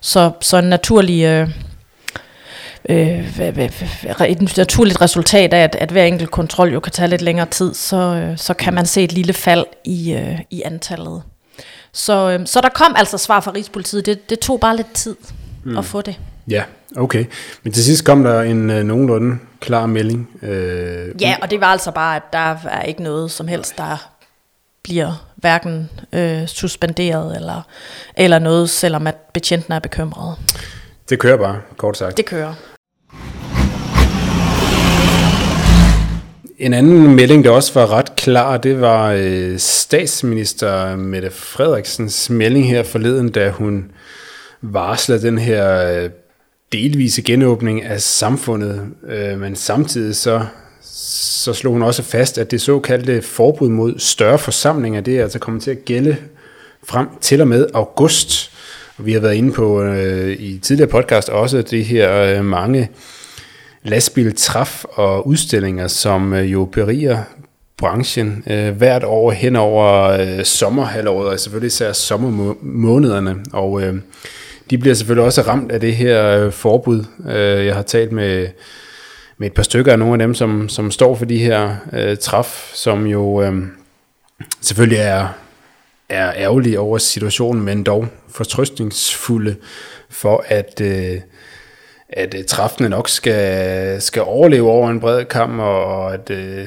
Så, 0.00 0.32
så 0.40 0.56
en 0.56 0.64
naturlig... 0.64 1.24
Øh, 1.24 1.50
øh, 2.88 3.40
et 4.28 4.56
naturligt 4.56 5.00
resultat 5.00 5.54
af, 5.54 5.62
at, 5.62 5.74
at 5.74 5.90
hver 5.90 6.04
enkelt 6.04 6.30
kontrol 6.30 6.72
jo 6.72 6.80
kan 6.80 6.92
tage 6.92 7.08
lidt 7.08 7.22
længere 7.22 7.46
tid, 7.46 7.74
så, 7.74 7.96
øh, 7.96 8.38
så 8.38 8.54
kan 8.54 8.74
man 8.74 8.86
se 8.86 9.04
et 9.04 9.12
lille 9.12 9.32
fald 9.32 9.64
i, 9.84 10.12
øh, 10.12 10.38
i 10.50 10.62
antallet. 10.64 11.22
Så, 11.92 12.30
øh, 12.30 12.46
så 12.46 12.60
der 12.60 12.68
kom 12.68 12.94
altså 12.96 13.18
svar 13.18 13.40
fra 13.40 13.52
Rigspolitiet. 13.54 14.06
Det, 14.06 14.30
det 14.30 14.38
tog 14.38 14.60
bare 14.60 14.76
lidt 14.76 14.92
tid 14.92 15.16
mm. 15.64 15.78
at 15.78 15.84
få 15.84 16.02
det. 16.02 16.18
Ja, 16.48 16.62
okay. 16.96 17.24
Men 17.62 17.72
til 17.72 17.84
sidst 17.84 18.04
kom 18.04 18.22
der 18.22 18.42
en 18.42 18.70
øh, 18.70 18.84
nogenlunde 18.84 19.38
klar 19.60 19.86
melding. 19.86 20.30
Øh, 20.42 21.22
ja, 21.22 21.36
og 21.42 21.50
det 21.50 21.60
var 21.60 21.66
altså 21.66 21.90
bare, 21.90 22.16
at 22.16 22.22
der 22.32 22.56
er 22.70 22.82
ikke 22.82 23.02
noget 23.02 23.30
som 23.30 23.48
helst, 23.48 23.78
der 23.78 24.10
bliver 24.82 25.26
hverken 25.36 25.90
øh, 26.12 26.46
suspenderet 26.46 27.36
eller, 27.36 27.62
eller 28.16 28.38
noget, 28.38 28.70
selvom 28.70 29.06
at 29.06 29.16
betjenten 29.16 29.72
er 29.72 29.78
bekymret. 29.78 30.36
Det 31.10 31.18
kører 31.18 31.36
bare, 31.36 31.60
kort 31.76 31.96
sagt. 31.96 32.16
Det 32.16 32.26
kører. 32.26 32.54
En 36.58 36.74
anden 36.74 37.14
melding, 37.14 37.44
der 37.44 37.50
også 37.50 37.74
var 37.74 37.92
ret 37.92 38.16
klar, 38.16 38.56
det 38.56 38.80
var 38.80 39.12
øh, 39.16 39.58
statsminister 39.58 40.96
Mette 40.96 41.30
Frederiksens 41.30 42.30
melding 42.30 42.68
her 42.68 42.82
forleden, 42.82 43.28
da 43.28 43.50
hun 43.50 43.90
varslede 44.62 45.22
den 45.22 45.38
her 45.38 45.92
øh, 46.02 46.10
delvise 46.72 47.22
genåbning 47.22 47.82
af 47.82 48.00
samfundet, 48.00 48.86
øh, 49.08 49.40
men 49.40 49.56
samtidig 49.56 50.16
så, 50.16 50.44
så 50.82 51.52
slog 51.52 51.72
hun 51.72 51.82
også 51.82 52.02
fast, 52.02 52.38
at 52.38 52.50
det 52.50 52.60
såkaldte 52.60 53.22
forbud 53.22 53.68
mod 53.68 53.98
større 53.98 54.38
forsamlinger, 54.38 55.00
det 55.00 55.18
er 55.18 55.22
altså 55.22 55.38
kommet 55.38 55.62
til 55.62 55.70
at 55.70 55.84
gælde 55.84 56.16
frem 56.84 57.08
til 57.20 57.40
og 57.40 57.48
med 57.48 57.66
august. 57.74 58.50
Vi 59.04 59.12
har 59.12 59.20
været 59.20 59.34
inde 59.34 59.52
på 59.52 59.82
øh, 59.82 60.32
i 60.32 60.58
tidligere 60.58 60.90
podcast 60.90 61.28
også 61.28 61.62
det 61.62 61.84
her 61.84 62.22
øh, 62.22 62.44
mange 62.44 62.88
lastbiltræf 63.82 64.84
og 64.84 65.26
udstillinger, 65.26 65.86
som 65.86 66.32
øh, 66.32 66.52
jo 66.52 66.64
beriger 66.64 67.18
branchen 67.78 68.44
øh, 68.50 68.76
hvert 68.76 69.04
år 69.04 69.30
hen 69.30 69.56
over 69.56 70.02
øh, 70.02 70.44
sommerhalvåret, 70.44 71.28
og 71.28 71.40
selvfølgelig 71.40 71.66
især 71.66 71.92
sommermånederne. 71.92 73.36
Og 73.52 73.82
øh, 73.82 73.94
de 74.70 74.78
bliver 74.78 74.94
selvfølgelig 74.94 75.24
også 75.24 75.42
ramt 75.42 75.72
af 75.72 75.80
det 75.80 75.96
her 75.96 76.26
øh, 76.26 76.52
forbud. 76.52 77.04
Øh, 77.28 77.66
jeg 77.66 77.74
har 77.74 77.82
talt 77.82 78.12
med, 78.12 78.48
med 79.38 79.46
et 79.46 79.54
par 79.54 79.62
stykker 79.62 79.92
af 79.92 79.98
nogle 79.98 80.14
af 80.14 80.18
dem, 80.18 80.34
som, 80.34 80.68
som 80.68 80.90
står 80.90 81.14
for 81.14 81.24
de 81.24 81.38
her 81.38 81.76
øh, 81.92 82.16
træf, 82.16 82.70
som 82.74 83.06
jo 83.06 83.42
øh, 83.42 83.54
selvfølgelig 84.60 84.98
er 84.98 85.28
er 86.10 86.32
ærgerlige 86.36 86.80
over 86.80 86.98
situationen, 86.98 87.64
men 87.64 87.82
dog 87.82 88.06
fortrøstningsfulde 88.28 89.56
for, 90.10 90.44
at, 90.46 90.80
øh, 90.80 91.20
at 92.08 92.34
øh, 92.38 92.44
træftene 92.44 92.88
nok 92.88 93.08
skal, 93.08 94.02
skal 94.02 94.22
overleve 94.22 94.70
over 94.70 94.90
en 94.90 95.00
bred 95.00 95.24
kamp, 95.24 95.60
og 95.60 96.14
at 96.14 96.30
øh, 96.30 96.66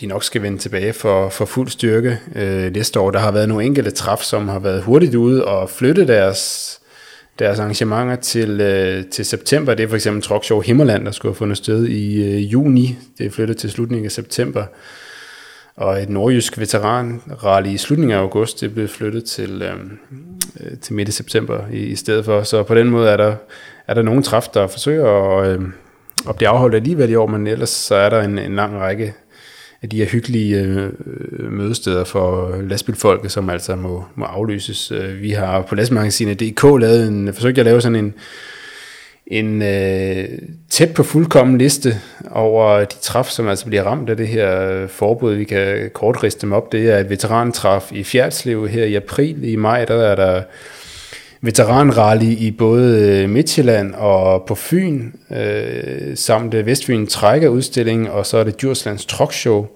de 0.00 0.06
nok 0.06 0.24
skal 0.24 0.42
vende 0.42 0.58
tilbage 0.58 0.92
for, 0.92 1.28
for 1.28 1.44
fuld 1.44 1.68
styrke 1.68 2.18
øh, 2.34 2.72
næste 2.72 3.00
år. 3.00 3.10
Der 3.10 3.18
har 3.18 3.30
været 3.30 3.48
nogle 3.48 3.64
enkelte 3.64 3.90
træf, 3.90 4.18
som 4.18 4.48
har 4.48 4.58
været 4.58 4.82
hurtigt 4.82 5.14
ude 5.14 5.44
og 5.44 5.70
flytte 5.70 6.06
deres, 6.06 6.80
deres 7.38 7.58
arrangementer 7.58 8.16
til, 8.16 8.60
øh, 8.60 9.04
til 9.06 9.24
september. 9.24 9.74
Det 9.74 9.84
er 9.84 9.88
for 9.88 9.96
eksempel 9.96 10.22
Truck 10.22 10.44
Show 10.44 10.60
Himmerland, 10.60 11.04
der 11.04 11.10
skulle 11.10 11.32
have 11.32 11.38
fundet 11.38 11.56
sted 11.56 11.86
i 11.86 12.24
øh, 12.24 12.52
juni. 12.52 12.98
Det 13.18 13.26
er 13.26 13.30
flyttet 13.30 13.56
til 13.56 13.70
slutningen 13.70 14.04
af 14.04 14.12
september 14.12 14.64
og 15.76 16.02
et 16.02 16.08
nordjysk 16.08 16.58
veteranrally 16.58 17.68
i 17.68 17.76
slutningen 17.76 18.16
af 18.16 18.20
august, 18.20 18.60
det 18.60 18.74
blev 18.74 18.88
flyttet 18.88 19.24
til, 19.24 19.62
øh, 19.62 19.76
øh, 20.60 20.78
til 20.78 20.94
midt 20.94 21.08
i 21.08 21.12
september 21.12 21.60
i, 21.72 21.78
i 21.78 21.96
stedet 21.96 22.24
for. 22.24 22.42
Så 22.42 22.62
på 22.62 22.74
den 22.74 22.90
måde 22.90 23.10
er 23.10 23.16
der, 23.16 23.34
er 23.86 23.94
der 23.94 24.02
nogle 24.02 24.22
træf, 24.22 24.48
der 24.54 24.66
forsøger 24.66 25.38
at, 25.38 25.48
øh, 25.48 25.62
at 26.28 26.36
blive 26.36 26.48
afholdt 26.48 26.74
alligevel 26.74 27.10
i 27.10 27.14
år, 27.14 27.26
men 27.26 27.46
ellers 27.46 27.70
så 27.70 27.94
er 27.94 28.10
der 28.10 28.22
en, 28.22 28.38
en 28.38 28.56
lang 28.56 28.78
række 28.80 29.14
af 29.82 29.88
de 29.88 29.96
her 29.96 30.06
hyggelige 30.06 30.60
øh, 30.60 30.86
øh 31.36 31.52
mødesteder 31.52 32.04
for 32.04 32.56
lastbilfolket, 32.62 33.32
som 33.32 33.50
altså 33.50 33.76
må, 33.76 34.04
må 34.14 34.24
aflyses. 34.24 34.92
Øh, 34.92 35.22
vi 35.22 35.30
har 35.30 35.62
på 35.62 35.74
lastmagasinet.dk 35.74 36.62
lavet 36.62 37.08
en, 37.08 37.34
forsøgt 37.34 37.58
at 37.58 37.64
lave 37.64 37.80
sådan 37.80 37.96
en 37.96 38.14
en 39.32 39.62
øh, 39.62 40.28
tæt 40.70 40.94
på 40.94 41.02
fuldkommen 41.02 41.58
liste 41.58 41.94
over 42.30 42.78
de 42.78 42.96
træf, 43.00 43.26
som 43.26 43.48
altså 43.48 43.66
bliver 43.66 43.82
ramt 43.82 44.10
af 44.10 44.16
det 44.16 44.28
her 44.28 44.86
forbud. 44.86 45.34
Vi 45.34 45.44
kan 45.44 45.90
kort 45.94 46.22
riste 46.22 46.40
dem 46.40 46.52
op. 46.52 46.72
Det 46.72 46.90
er 46.90 46.98
et 46.98 47.10
veterantræf 47.10 47.92
i 47.92 48.04
Fjerdslev 48.04 48.68
her 48.68 48.84
i 48.84 48.94
april. 48.94 49.44
I 49.44 49.56
maj 49.56 49.84
der 49.84 49.94
er 49.94 50.14
der 50.14 50.42
veteranrally 51.40 52.30
i 52.38 52.50
både 52.50 53.08
øh, 53.08 53.30
Midtjylland 53.30 53.94
og 53.94 54.44
på 54.46 54.54
Fyn, 54.54 55.10
øh, 55.30 56.16
samt 56.16 56.54
øh, 56.54 56.66
Vestfyn 56.66 57.06
Vestfyn 57.06 57.50
udstilling, 57.50 58.10
og 58.10 58.26
så 58.26 58.36
er 58.36 58.44
det 58.44 58.60
Djurslands 58.60 59.06
Truck 59.06 59.32
Show. 59.32 59.66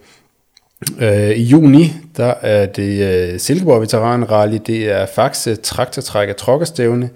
Øh, 1.01 1.31
I 1.31 1.42
juni, 1.42 1.92
der 2.16 2.35
er 2.42 2.66
det 2.66 3.33
øh, 3.33 3.40
Silkeborg 3.40 3.81
Veteranrally, 3.81 4.59
det 4.66 4.90
er 4.90 5.07
Faxe 5.07 5.57
Traktortrækker 5.57 6.35
og 6.35 6.38
Trokkerstævne. 6.38 7.11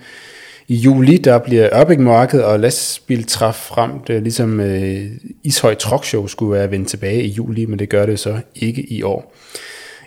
I 0.71 0.75
juli, 0.75 1.17
der 1.17 1.39
bliver 1.39 1.69
Ørbæk 1.81 1.99
Marked 1.99 2.41
og 2.41 2.61
lastbiltræf 2.61 3.55
frem, 3.55 3.91
det 4.07 4.23
ligesom 4.23 4.61
øh, 4.61 5.07
Ishøj 5.45 5.75
Truck 5.75 6.05
Show 6.05 6.27
skulle 6.27 6.53
være 6.53 6.71
vendt 6.71 6.89
tilbage 6.89 7.23
i 7.23 7.29
juli, 7.29 7.67
men 7.67 7.79
det 7.79 7.89
gør 7.89 8.07
det 8.07 8.19
så 8.19 8.41
ikke 8.55 8.93
i 8.93 9.03
år. 9.03 9.35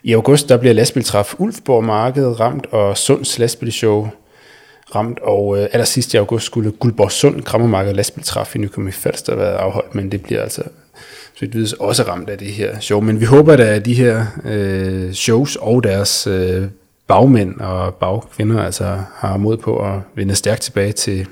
I 0.04 0.14
august, 0.14 0.50
der 0.50 0.58
bliver 0.58 0.74
lastbiltræf 0.74 1.34
Ulfborg 1.38 1.84
Marked 1.84 2.40
ramt, 2.40 2.66
og 2.72 2.98
Sunds 2.98 3.40
lastbilshow 3.40 4.08
ramt, 4.96 5.20
og 5.20 5.58
øh, 5.58 5.68
allersidst 5.72 6.14
i 6.14 6.18
august 6.18 6.46
skulle 6.46 6.72
Guldborg 6.72 7.12
Sund 7.12 7.42
Krammermarked 7.42 7.94
lastbiltræf 7.94 8.56
i 8.56 8.60
Nykøbing 8.60 8.94
Falster 8.94 9.36
været 9.36 9.56
afholdt, 9.56 9.96
men 9.96 10.12
det 10.12 10.24
bliver 10.24 10.42
altså 10.42 10.62
så 11.34 11.40
vidt 11.40 11.56
vides 11.56 11.74
også 11.74 12.04
ramt 12.04 12.30
af 12.30 12.38
det 12.38 12.48
her 12.48 12.80
show. 12.80 13.02
Men 13.02 13.20
vi 13.20 13.26
håber, 13.26 13.54
at 13.54 13.86
de 13.86 13.94
her 13.94 14.26
øh, 14.46 15.12
shows 15.12 15.56
og 15.56 15.84
deres 15.84 16.28
øh, 16.28 16.64
bagmænd 17.08 17.60
og 17.60 17.96
bagkvinder 17.96 18.64
altså 18.64 19.00
har 19.16 19.38
mod 19.38 19.58
på 19.58 19.80
at 19.94 20.00
vende 20.16 20.36
stærkt 20.36 20.62
tilbage 20.62 20.92
til, 20.92 21.28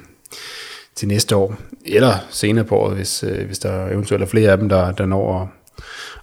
til 0.95 1.07
næste 1.07 1.35
år, 1.35 1.55
eller 1.85 2.13
senere 2.29 2.65
på 2.65 2.77
året, 2.77 2.95
hvis, 2.95 3.23
øh, 3.23 3.45
hvis 3.45 3.59
der 3.59 3.87
eventuelt 3.87 4.23
er 4.23 4.27
flere 4.27 4.51
af 4.51 4.57
dem, 4.57 4.69
der, 4.69 4.91
der 4.91 5.05
når 5.05 5.41
at, 5.41 5.47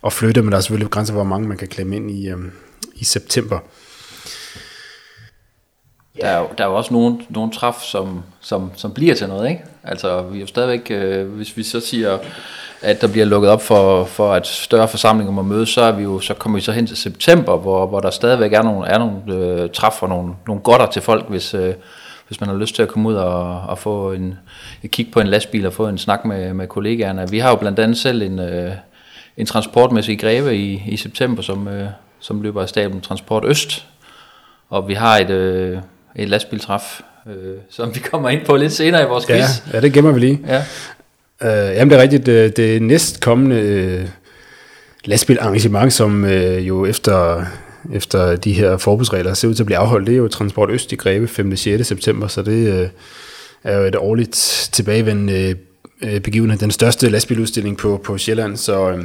at 0.06 0.12
flytte, 0.12 0.42
men 0.42 0.52
der 0.52 0.56
er 0.56 0.62
selvfølgelig 0.62 0.90
grænser 0.90 1.12
for, 1.12 1.18
hvor 1.18 1.28
mange 1.28 1.48
man 1.48 1.56
kan 1.56 1.68
klemme 1.68 1.96
ind 1.96 2.10
i, 2.10 2.28
øh, 2.28 2.38
i 2.94 3.04
september. 3.04 3.58
Der 6.20 6.26
er, 6.26 6.38
jo, 6.38 6.48
der 6.58 6.64
er 6.64 6.68
jo 6.68 6.74
også 6.74 6.94
nogle, 6.94 7.18
nogle 7.28 7.52
træf, 7.52 7.74
som, 7.74 8.22
som, 8.40 8.70
som 8.76 8.94
bliver 8.94 9.14
til 9.14 9.28
noget, 9.28 9.50
ikke? 9.50 9.64
Altså, 9.84 10.22
vi 10.22 10.36
er 10.36 10.40
jo 10.40 10.46
stadigvæk, 10.46 10.90
øh, 10.90 11.28
hvis 11.28 11.56
vi 11.56 11.62
så 11.62 11.80
siger, 11.80 12.18
at 12.82 13.00
der 13.00 13.08
bliver 13.08 13.26
lukket 13.26 13.50
op 13.50 13.62
for, 13.62 14.04
for 14.04 14.32
at 14.32 14.46
større 14.46 14.88
forsamlinger 14.88 15.32
må 15.32 15.42
mødes, 15.42 15.68
så, 15.68 15.80
er 15.80 15.92
vi 15.92 16.02
jo, 16.02 16.20
så 16.20 16.34
kommer 16.34 16.58
vi 16.58 16.64
så 16.64 16.72
hen 16.72 16.86
til 16.86 16.96
september, 16.96 17.56
hvor, 17.56 17.86
hvor 17.86 18.00
der 18.00 18.10
stadigvæk 18.10 18.52
er 18.52 18.62
nogle, 18.62 18.88
er 18.88 18.98
nogle 18.98 19.16
øh, 19.28 19.70
træf 19.70 20.02
og 20.02 20.08
nogle, 20.08 20.32
nogle 20.46 20.62
godter 20.62 20.86
til 20.86 21.02
folk, 21.02 21.28
hvis, 21.28 21.54
øh, 21.54 21.74
hvis 22.28 22.40
man 22.40 22.48
har 22.48 22.56
lyst 22.56 22.74
til 22.74 22.82
at 22.82 22.88
komme 22.88 23.08
ud 23.08 23.14
og, 23.14 23.60
og 23.60 23.78
få 23.78 24.12
en, 24.12 24.38
et 24.82 24.90
kig 24.90 25.08
på 25.12 25.20
en 25.20 25.26
lastbil 25.26 25.66
og 25.66 25.72
få 25.72 25.88
en 25.88 25.98
snak 25.98 26.24
med, 26.24 26.54
med 26.54 26.66
kollegaerne. 26.66 27.30
Vi 27.30 27.38
har 27.38 27.50
jo 27.50 27.56
blandt 27.56 27.78
andet 27.78 27.98
selv 27.98 28.22
en, 28.22 28.38
øh, 28.38 28.72
en 29.36 29.46
transportmæssig 29.46 30.20
greve 30.20 30.56
i, 30.56 30.82
i 30.86 30.96
september, 30.96 31.42
som, 31.42 31.68
øh, 31.68 31.88
som 32.20 32.42
løber 32.42 32.62
af 32.62 32.68
staben 32.68 33.00
Transport 33.00 33.44
Øst, 33.46 33.86
og 34.70 34.88
vi 34.88 34.94
har 34.94 35.18
et, 35.18 35.30
øh, 35.30 35.78
et 36.16 36.28
lastbiltræf, 36.28 37.00
øh, 37.26 37.56
som 37.70 37.94
vi 37.94 38.00
kommer 38.00 38.28
ind 38.28 38.44
på 38.44 38.56
lidt 38.56 38.72
senere 38.72 39.02
i 39.02 39.06
vores 39.06 39.26
quiz. 39.26 39.38
Ja, 39.38 39.76
ja 39.76 39.80
det 39.80 39.92
gemmer 39.92 40.12
vi 40.12 40.20
lige. 40.20 40.40
Ja. 40.46 40.64
Uh, 41.44 41.48
jamen 41.48 41.90
det 41.90 41.98
er 41.98 42.02
rigtigt, 42.02 42.26
det, 42.26 42.56
det 42.56 42.82
næstkommende 42.82 43.98
uh, 44.02 44.08
lastbilarrangement, 45.04 45.92
som 45.92 46.24
uh, 46.24 46.68
jo 46.68 46.86
efter, 46.86 47.44
efter 47.92 48.36
de 48.36 48.52
her 48.52 48.76
forbudsregler 48.76 49.34
ser 49.34 49.48
ud 49.48 49.54
til 49.54 49.62
at 49.62 49.66
blive 49.66 49.78
afholdt, 49.78 50.06
det 50.06 50.12
er 50.12 50.16
jo 50.16 50.28
Transport 50.28 50.70
Øst 50.70 50.92
i 50.92 50.96
Greve 50.96 51.28
5. 51.28 51.56
6. 51.56 51.86
september, 51.86 52.26
så 52.26 52.42
det 52.42 52.82
uh, 52.82 52.88
er 53.64 53.78
jo 53.78 53.84
et 53.84 53.96
årligt 53.96 54.68
tilbagevendende 54.72 55.56
uh, 56.02 56.18
begivenhed, 56.18 56.58
den 56.58 56.70
største 56.70 57.08
lastbiludstilling 57.08 57.76
på, 57.76 58.00
på 58.04 58.18
Sjælland, 58.18 58.56
så, 58.56 58.92
uh, 58.92 59.00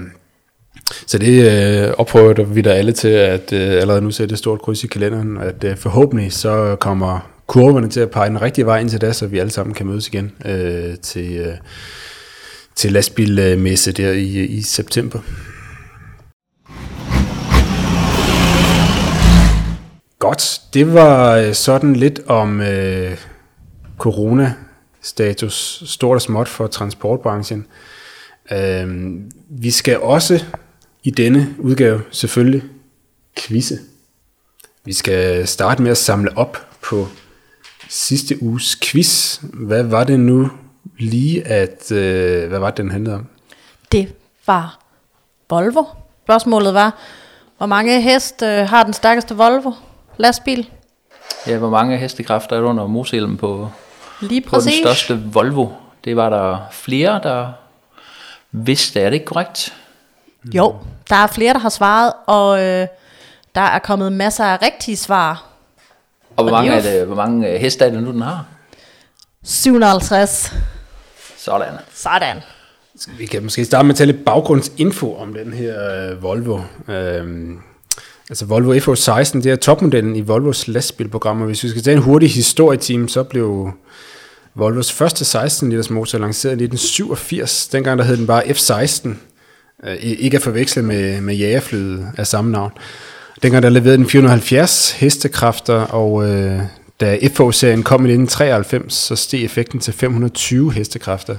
så 1.08 1.18
det 1.18 1.88
uh, 1.88 1.94
opfordrer 1.98 2.46
vi 2.46 2.62
der 2.62 2.74
alle 2.74 2.92
til 2.92 3.08
at 3.08 3.54
uh, 3.54 3.60
allerede 3.60 4.02
nu 4.02 4.12
sætte 4.12 4.34
et 4.34 4.40
stort 4.40 4.62
kryds 4.62 4.84
i 4.84 4.88
kalenderen, 4.88 5.38
at 5.38 5.64
uh, 5.64 5.78
forhåbentlig 5.78 6.34
så 6.34 6.76
kommer 6.80 7.30
kurverne 7.48 7.90
til 7.90 8.00
at 8.00 8.12
pege 8.12 8.30
den 8.30 8.42
rigtige 8.42 8.66
vej 8.66 8.80
ind 8.80 8.90
til 8.90 9.02
det, 9.02 9.16
så 9.16 9.28
vi 9.28 9.40
alle 9.40 9.52
sammen 9.52 9.74
kan 9.74 9.86
mødes 9.86 10.08
igen 10.08 10.32
uh, 10.46 10.96
til... 11.02 11.42
Uh, 11.42 11.54
til 12.76 12.92
lastbilmesse 12.92 13.92
der 13.92 14.12
i, 14.12 14.46
i 14.46 14.62
september. 14.62 15.20
Godt, 20.20 20.62
det 20.74 20.94
var 20.94 21.36
øh, 21.36 21.54
sådan 21.54 21.96
lidt 21.96 22.20
om 22.28 22.62
øh, 22.62 23.18
corona-status, 23.98 25.84
stort 25.86 26.16
og 26.16 26.22
småt 26.22 26.48
for 26.48 26.68
transportbranchen. 26.68 27.66
Øh, 28.52 29.14
vi 29.50 29.72
skal 29.72 30.00
også 30.00 30.46
i 31.04 31.12
denne 31.12 31.56
udgave 31.60 32.02
selvfølgelig 32.12 32.64
quizze. 33.38 33.80
Vi 34.86 34.94
skal 34.94 35.48
starte 35.48 35.82
med 35.82 35.92
at 35.92 35.98
samle 35.98 36.38
op 36.38 36.58
på 36.82 37.08
sidste 37.90 38.44
uges 38.44 38.78
quiz. 38.84 39.40
Hvad 39.54 39.84
var 39.84 40.04
det 40.04 40.20
nu, 40.20 40.50
lige, 41.00 41.48
at... 41.48 41.92
Øh, 41.92 42.50
hvad 42.50 42.60
var 42.60 42.70
det, 42.70 42.78
den 42.78 42.92
handlede 42.92 43.16
om? 43.16 43.28
Det 43.92 44.14
var 44.48 44.80
Volvo. 45.50 45.84
Spørgsmålet 46.24 46.74
var, 46.74 46.96
hvor 47.58 47.66
mange 47.66 48.02
hest 48.02 48.42
øh, 48.42 48.68
har 48.68 48.84
den 48.84 48.94
stærkeste 48.94 49.36
Volvo 49.36 49.72
lastbil? 50.18 50.70
Ja, 51.48 51.58
hvor 51.58 51.70
mange 51.70 51.98
hestekræfter 51.98 52.56
er 52.56 52.62
der 52.62 52.68
under 52.68 52.88
motorhjelmen 52.88 53.38
på, 53.38 53.70
Lige 54.22 54.42
på 54.42 54.56
den 54.56 54.72
største 54.84 55.22
Volvo? 55.34 55.68
Det 56.04 56.16
var 56.16 56.30
der 56.30 56.58
flere, 56.72 57.20
der 57.24 57.52
vidste. 58.52 59.00
Er 59.00 59.10
det 59.10 59.14
ikke 59.14 59.26
korrekt? 59.26 59.74
Jo, 60.46 60.76
der 61.10 61.16
er 61.16 61.28
flere, 61.28 61.54
der 61.54 61.60
har 61.60 61.70
svaret, 61.70 62.14
og 62.28 62.60
øh, 62.60 62.88
der 63.56 63.62
er 63.62 63.80
kommet 63.80 64.14
masser 64.14 64.46
af 64.46 64.62
rigtige 64.62 64.98
svar. 64.98 65.46
Og 66.36 66.44
hvor, 66.44 66.52
mange, 66.52 66.72
er 66.72 66.82
det, 66.82 67.06
hvor 67.06 67.16
mange 67.16 67.50
øh, 67.50 67.60
heste 67.60 67.86
er 67.86 67.90
det 67.90 68.04
nu, 68.04 68.12
den 68.12 68.22
har? 68.22 68.46
750. 69.44 70.54
Sådan. 71.38 71.74
Sådan. 71.94 72.38
Vi 73.18 73.26
kan 73.26 73.44
måske 73.44 73.66
starte 73.66 73.86
med 73.86 73.94
at 73.94 73.98
tage 73.98 74.12
lidt 74.12 74.26
baggrundsinfo 74.26 75.16
om 75.16 75.34
den 75.34 75.54
her 75.54 76.12
uh, 76.12 76.24
Volvo. 76.24 76.56
Uh, 76.56 76.64
altså 78.30 78.46
Volvo 78.46 78.74
FH16, 78.74 79.42
det 79.42 79.46
er 79.46 79.56
topmodellen 79.56 80.16
i 80.16 80.22
Volvos 80.22 80.68
lastbilprogram, 80.68 81.42
og 81.42 81.48
hvis 81.48 81.64
vi 81.64 81.70
skal 81.70 81.84
tage 81.84 81.98
en 81.98 82.04
hurtig 82.04 82.32
historieteam, 82.32 83.08
så 83.08 83.24
blev 83.24 83.72
Volvos 84.56 84.92
første 84.92 85.26
16 85.26 85.70
liters 85.70 85.90
motor 85.90 86.18
lanceret 86.18 86.62
i 86.62 86.64
1987. 86.64 87.68
Dengang 87.68 88.00
der 88.00 88.06
hed 88.06 88.18
den 88.18 88.28
bare 88.28 88.44
F16. 88.44 89.10
Uh, 89.88 89.94
ikke 90.02 90.38
at 90.38 90.44
forveksle 90.44 90.82
med, 90.82 91.22
med 91.22 91.36
jagerflyet 91.36 92.08
af 92.18 92.28
samme 92.28 92.52
navn. 92.52 92.72
Dengang 93.44 93.64
der 93.64 93.70
leverede 93.70 93.98
den 93.98 94.10
470 94.10 94.92
hestekræfter, 94.92 95.82
og 95.82 96.12
uh, 96.14 96.62
da 97.04 97.18
FH-serien 97.28 97.84
kom 97.84 98.06
i 98.06 98.10
1993, 98.10 98.94
så 98.94 99.16
steg 99.16 99.44
effekten 99.44 99.80
til 99.80 99.94
520 99.94 100.74
hestekræfter. 100.74 101.36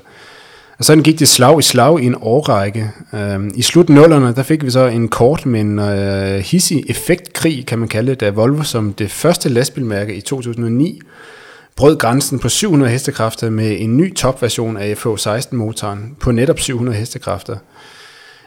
Og 0.78 0.84
sådan 0.84 1.02
gik 1.02 1.18
det 1.18 1.28
slag 1.28 1.58
i 1.58 1.62
slag 1.62 2.00
i 2.00 2.06
en 2.06 2.14
årrække. 2.20 2.90
Øhm, 3.14 3.50
I 3.54 3.62
slut 3.62 3.88
nullerne, 3.88 4.34
der 4.34 4.42
fik 4.42 4.64
vi 4.64 4.70
så 4.70 4.86
en 4.86 5.08
kort, 5.08 5.46
men 5.46 5.78
øh, 5.78 6.38
hissig 6.38 6.84
effektkrig, 6.88 7.66
kan 7.66 7.78
man 7.78 7.88
kalde 7.88 8.10
det, 8.10 8.20
da 8.20 8.30
Volvo 8.30 8.62
som 8.62 8.92
det 8.92 9.10
første 9.10 9.48
lastbilmærke 9.48 10.14
i 10.14 10.20
2009 10.20 11.00
brød 11.76 11.96
grænsen 11.96 12.38
på 12.38 12.48
700 12.48 12.92
hestekræfter 12.92 13.50
med 13.50 13.76
en 13.80 13.96
ny 13.96 14.14
topversion 14.14 14.76
af 14.76 15.06
FH16-motoren 15.06 16.16
på 16.20 16.32
netop 16.32 16.60
700 16.60 16.98
hestekræfter. 16.98 17.56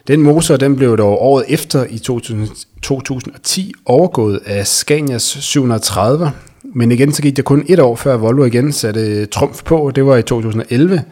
Den 0.08 0.21
motor 0.21 0.58
den 0.58 0.75
blev 0.75 0.97
dog 0.97 1.21
året 1.21 1.45
efter 1.47 1.86
i 1.89 1.97
2000, 1.97 2.47
2010 2.82 3.73
overgået 3.86 4.39
af 4.45 4.67
Scanias 4.67 5.38
730, 5.41 6.32
men 6.75 6.91
igen 6.91 7.12
så 7.12 7.21
gik 7.21 7.38
det 7.38 7.45
kun 7.45 7.65
et 7.67 7.80
år 7.80 7.95
før 7.95 8.17
Volvo 8.17 8.45
igen 8.45 8.71
satte 8.71 9.25
trumf 9.25 9.63
på, 9.63 9.91
det 9.95 10.06
var 10.06 10.17
i 10.17 10.21
2011, 10.21 11.03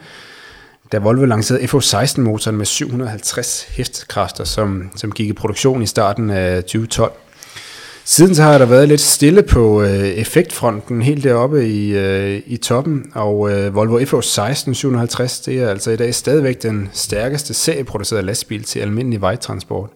da 0.92 0.98
Volvo 0.98 1.24
lancerede 1.24 1.64
FH16-motoren 1.64 2.56
med 2.56 2.66
750 2.66 3.62
hestekræfter, 3.62 4.44
som, 4.44 4.90
som 4.96 5.12
gik 5.12 5.28
i 5.28 5.32
produktion 5.32 5.82
i 5.82 5.86
starten 5.86 6.30
af 6.30 6.62
2012. 6.64 7.12
Siden 8.08 8.34
så 8.34 8.42
har 8.42 8.58
der 8.58 8.66
været 8.66 8.88
lidt 8.88 9.00
stille 9.00 9.42
på 9.42 9.82
øh, 9.82 10.08
effektfronten 10.08 11.02
helt 11.02 11.24
deroppe 11.24 11.68
i, 11.68 11.96
øh, 11.96 12.42
i 12.46 12.56
toppen, 12.56 13.04
og 13.14 13.50
øh, 13.50 13.74
Volvo 13.74 13.98
FH16 13.98 14.72
750, 14.72 15.40
det 15.40 15.62
er 15.62 15.68
altså 15.68 15.90
i 15.90 15.96
dag 15.96 16.14
stadigvæk 16.14 16.62
den 16.62 16.90
stærkeste 16.92 17.54
serieproducerede 17.54 18.26
lastbil 18.26 18.62
til 18.62 18.80
almindelig 18.80 19.20
vejtransport. 19.20 19.90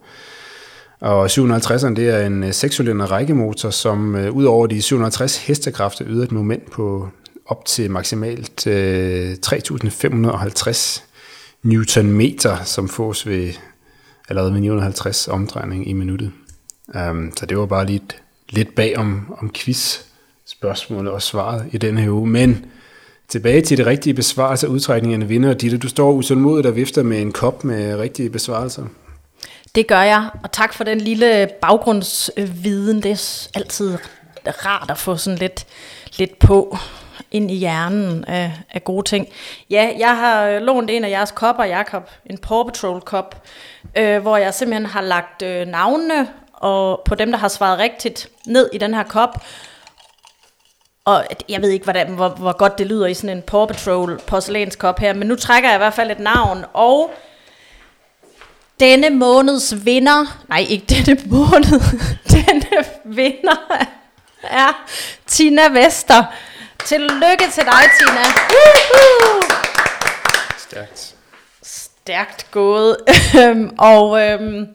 Og 1.00 1.26
750'eren, 1.26 1.94
det 1.94 2.08
er 2.08 2.26
en 2.26 2.44
øh, 2.44 2.52
6 2.52 2.80
rækkemotor, 2.80 3.70
som 3.70 4.16
øh, 4.16 4.32
ud 4.32 4.44
over 4.44 4.66
de 4.66 4.82
750 4.82 5.36
hestekræfter 5.36 6.04
yder 6.08 6.24
et 6.24 6.32
moment 6.32 6.70
på 6.70 7.08
op 7.46 7.64
til 7.64 7.90
maksimalt 7.90 8.66
øh, 8.66 9.36
3.550 9.46 11.02
newtonmeter, 11.62 12.64
som 12.64 12.88
fås 12.88 13.26
ved 13.26 13.52
allerede 14.28 14.52
med 14.52 14.60
950 14.60 15.28
omdrejning 15.28 15.88
i 15.88 15.92
minuttet. 15.92 16.32
Um, 17.10 17.32
så 17.36 17.46
det 17.46 17.58
var 17.58 17.66
bare 17.66 17.86
lidt, 17.86 18.22
lidt 18.50 18.74
bag 18.74 18.98
om, 18.98 19.34
om 19.38 19.50
quiz 19.54 19.98
spørgsmålet 20.46 21.12
og 21.12 21.22
svaret 21.22 21.66
i 21.72 21.78
denne 21.78 22.00
her 22.00 22.10
uge. 22.10 22.26
Men 22.28 22.66
tilbage 23.28 23.62
til 23.62 23.78
det 23.78 23.86
rigtige 23.86 24.14
besvarelse 24.14 24.66
af 24.66 24.70
udtrækningerne 24.70 25.28
vinder. 25.28 25.54
Ditte, 25.54 25.78
du 25.78 25.88
står 25.88 26.12
utålmodigt 26.12 26.66
og 26.66 26.76
vifter 26.76 27.02
med 27.02 27.20
en 27.20 27.32
kop 27.32 27.64
med 27.64 27.96
rigtige 27.96 28.30
besvarelser. 28.30 28.84
Det 29.74 29.86
gør 29.86 30.00
jeg, 30.00 30.28
og 30.42 30.52
tak 30.52 30.74
for 30.74 30.84
den 30.84 31.00
lille 31.00 31.48
baggrundsviden. 31.60 33.02
Det 33.02 33.10
er 33.10 33.48
altid 33.54 33.98
rart 34.46 34.90
at 34.90 34.98
få 34.98 35.16
sådan 35.16 35.38
lidt, 35.38 35.66
lidt 36.16 36.38
på 36.38 36.76
ind 37.30 37.50
i 37.50 37.54
hjernen 37.54 38.24
af, 38.24 38.52
af 38.70 38.84
gode 38.84 39.08
ting. 39.08 39.28
Ja, 39.70 39.92
jeg 39.98 40.16
har 40.16 40.44
øh, 40.44 40.62
lånt 40.62 40.90
en 40.90 41.04
af 41.04 41.10
jeres 41.10 41.30
kopper, 41.30 41.64
Jakob, 41.64 42.10
en 42.26 42.38
Paw 42.38 42.62
Patrol 42.62 43.00
kop, 43.00 43.46
øh, 43.96 44.22
hvor 44.22 44.36
jeg 44.36 44.54
simpelthen 44.54 44.86
har 44.86 45.00
lagt 45.00 45.42
øh, 45.42 45.66
navnene 45.66 46.28
og 46.52 47.02
på 47.04 47.14
dem, 47.14 47.30
der 47.30 47.38
har 47.38 47.48
svaret 47.48 47.78
rigtigt 47.78 48.28
ned 48.46 48.70
i 48.72 48.78
den 48.78 48.94
her 48.94 49.02
kop. 49.02 49.44
Og 51.04 51.24
jeg 51.48 51.62
ved 51.62 51.70
ikke, 51.70 51.84
hvordan, 51.84 52.08
hvor, 52.08 52.28
hvor 52.28 52.56
godt 52.56 52.78
det 52.78 52.86
lyder 52.86 53.06
i 53.06 53.14
sådan 53.14 53.36
en 53.36 53.42
Paw 53.42 53.66
Patrol 53.66 54.20
porcelænskop 54.26 54.98
her, 54.98 55.14
men 55.14 55.28
nu 55.28 55.36
trækker 55.36 55.68
jeg 55.68 55.76
i 55.76 55.78
hvert 55.78 55.94
fald 55.94 56.10
et 56.10 56.18
navn, 56.18 56.64
og 56.72 57.10
denne 58.80 59.10
måneds 59.10 59.84
vinder, 59.84 60.42
nej 60.48 60.66
ikke 60.68 60.86
denne 60.88 61.20
måned, 61.26 61.80
denne 62.34 62.84
vinder 63.04 63.86
er 64.42 64.86
Tina 65.26 65.68
Vester. 65.68 66.24
Tillykke 66.84 67.44
til 67.52 67.64
dig, 67.64 67.82
Tina. 67.98 68.24
Stærkt. 70.58 71.14
Stærkt 71.62 72.50
gået. 72.50 72.96
Øhm, 73.38 73.70
og 73.78 74.22
øhm, 74.22 74.66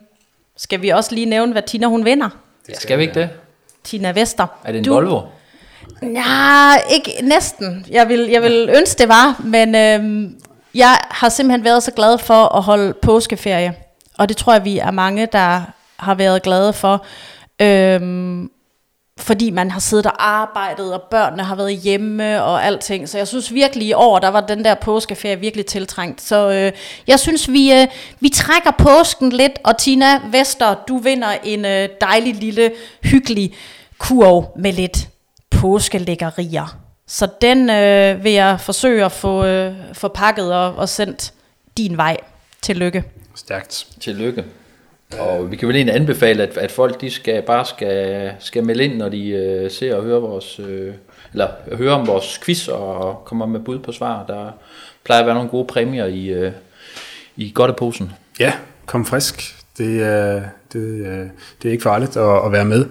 skal 0.56 0.82
vi 0.82 0.88
også 0.88 1.14
lige 1.14 1.26
nævne, 1.26 1.52
hvad 1.52 1.62
Tina 1.62 1.86
hun 1.86 2.04
vinder? 2.04 2.28
Det 2.66 2.80
skal 2.80 2.98
vi 2.98 3.02
ikke 3.02 3.20
det? 3.20 3.30
Tina 3.84 4.10
Vester. 4.12 4.46
Er 4.64 4.72
det 4.72 4.78
en 4.78 4.84
du, 4.84 4.94
Volvo? 4.94 5.20
Ja, 6.02 6.74
ikke 6.90 7.12
næsten. 7.22 7.86
Jeg 7.90 8.08
vil, 8.08 8.20
jeg 8.20 8.42
vil 8.42 8.70
ønske, 8.76 8.98
det 8.98 9.08
var, 9.08 9.40
men 9.44 9.74
øhm, 9.74 10.40
jeg 10.74 10.98
har 11.10 11.28
simpelthen 11.28 11.64
været 11.64 11.82
så 11.82 11.90
glad 11.90 12.18
for 12.18 12.56
at 12.56 12.62
holde 12.62 12.92
påskeferie. 12.92 13.74
Og 14.18 14.28
det 14.28 14.36
tror 14.36 14.52
jeg, 14.52 14.64
vi 14.64 14.78
er 14.78 14.90
mange, 14.90 15.26
der 15.32 15.60
har 15.96 16.14
været 16.14 16.42
glade 16.42 16.72
for. 16.72 17.04
Øhm, 17.60 18.50
fordi 19.18 19.50
man 19.50 19.70
har 19.70 19.80
siddet 19.80 20.06
og 20.06 20.28
arbejdet, 20.28 20.94
og 20.94 21.02
børnene 21.10 21.42
har 21.42 21.54
været 21.54 21.76
hjemme 21.76 22.42
og 22.42 22.64
alting. 22.64 23.08
Så 23.08 23.18
jeg 23.18 23.28
synes 23.28 23.54
virkelig 23.54 23.88
i 23.88 23.92
år, 23.92 24.18
der 24.18 24.28
var 24.28 24.40
den 24.40 24.64
der 24.64 24.74
påskeferie 24.74 25.40
virkelig 25.40 25.66
tiltrængt. 25.66 26.22
Så 26.22 26.50
øh, 26.50 26.72
jeg 27.06 27.20
synes, 27.20 27.52
vi, 27.52 27.72
øh, 27.72 27.86
vi 28.20 28.28
trækker 28.28 28.70
påsken 28.70 29.30
lidt, 29.30 29.52
og 29.64 29.78
Tina 29.78 30.20
Vester, 30.30 30.74
du 30.88 30.98
vinder 30.98 31.28
en 31.44 31.64
øh, 31.64 31.88
dejlig 32.00 32.34
lille, 32.34 32.72
hyggelig 33.02 33.54
kurv 33.98 34.52
med 34.56 34.72
lidt 34.72 35.08
påskelækkerier. 35.50 36.78
Så 37.06 37.28
den 37.40 37.70
øh, 37.70 38.24
vil 38.24 38.32
jeg 38.32 38.60
forsøge 38.60 39.04
at 39.04 39.12
få, 39.12 39.44
øh, 39.44 39.74
få 39.92 40.08
pakket 40.08 40.54
og, 40.54 40.74
og 40.74 40.88
sendt 40.88 41.32
din 41.76 41.96
vej. 41.96 42.16
Tillykke. 42.62 43.04
Stærkt. 43.46 43.86
Tillykke. 44.00 44.44
Og 45.18 45.50
vi 45.50 45.56
kan 45.56 45.68
vel 45.68 45.76
egentlig 45.76 45.94
anbefale, 45.94 46.42
at, 46.42 46.56
at 46.56 46.70
folk 46.70 47.00
de 47.00 47.10
skal 47.10 47.42
bare 47.42 47.64
skal, 47.64 48.32
skal 48.38 48.64
melde 48.64 48.84
ind, 48.84 48.96
når 48.96 49.08
de 49.08 49.28
øh, 49.28 49.70
ser 49.70 49.94
og 49.94 50.02
hører 50.02 50.20
vores, 50.20 50.58
øh, 50.58 50.94
eller 51.32 51.48
hører 51.72 51.94
om 51.94 52.06
vores 52.06 52.40
quiz 52.44 52.68
og 52.68 53.22
kommer 53.24 53.46
med 53.46 53.60
bud 53.60 53.78
på 53.78 53.92
svar. 53.92 54.24
Der 54.26 54.50
plejer 55.04 55.20
at 55.20 55.26
være 55.26 55.34
nogle 55.34 55.50
gode 55.50 55.66
præmier 55.66 56.06
i, 56.06 56.26
øh, 56.26 56.52
i 57.36 57.52
godteposen. 57.54 58.12
Ja, 58.40 58.52
kom 58.86 59.04
frisk. 59.04 59.56
Det, 59.78 60.02
er, 60.02 60.42
det, 60.72 61.06
er, 61.06 61.28
det 61.62 61.68
er 61.68 61.72
ikke 61.72 61.82
farligt 61.82 62.16
at, 62.16 62.44
at 62.46 62.52
være 62.52 62.64
med. 62.64 62.86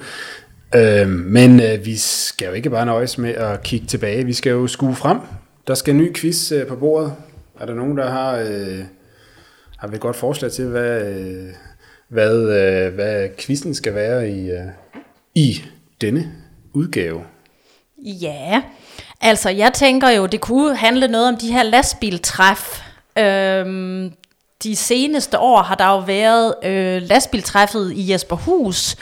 Øh, 0.76 1.10
men 1.10 1.60
øh, 1.60 1.86
vi 1.86 1.98
skal 1.98 2.48
jo 2.48 2.54
ikke 2.54 2.70
bare 2.70 2.86
nøjes 2.86 3.18
med 3.18 3.34
at 3.34 3.64
kigge 3.64 3.88
tilbage. 3.88 4.26
Vi 4.26 4.34
skal 4.34 4.50
jo 4.50 4.68
skue 4.68 4.96
frem. 4.96 5.18
Der 5.68 5.74
skal 5.74 5.92
en 5.92 6.02
ny 6.02 6.16
quiz 6.16 6.52
øh, 6.52 6.68
på 6.68 6.76
bordet. 6.76 7.14
Er 7.60 7.66
der 7.66 7.74
nogen, 7.74 7.98
der 7.98 8.10
har, 8.10 8.38
øh, 8.38 8.80
har 9.78 9.88
vi 9.88 9.96
et 9.96 10.02
godt 10.02 10.16
forslag 10.16 10.52
til, 10.52 10.66
hvad... 10.66 11.02
Hvad, 12.08 12.36
øh, 12.36 12.94
hvad 12.94 13.30
quizzen 13.40 13.76
skal 13.76 13.96
være 13.96 14.30
i, 14.30 14.52
øh, 14.52 14.68
i 15.36 15.62
denne 16.02 16.32
udgave. 16.74 17.22
Ja, 17.98 18.62
altså 19.22 19.50
jeg 19.50 19.74
tænker 19.74 20.10
jo, 20.10 20.26
det 20.26 20.42
kunne 20.42 20.76
handle 20.76 21.08
noget 21.08 21.28
om 21.28 21.38
de 21.38 21.52
her 21.52 21.64
lastbiltræf. 21.64 22.82
Øhm, 23.18 24.12
de 24.64 24.76
seneste 24.76 25.40
år 25.40 25.62
har 25.62 25.76
der 25.76 25.86
jo 25.86 26.00
været 26.00 26.56
øh, 26.64 27.02
lastbiltræffet 27.02 27.92
i 27.92 28.12
Jesperhus, 28.12 28.96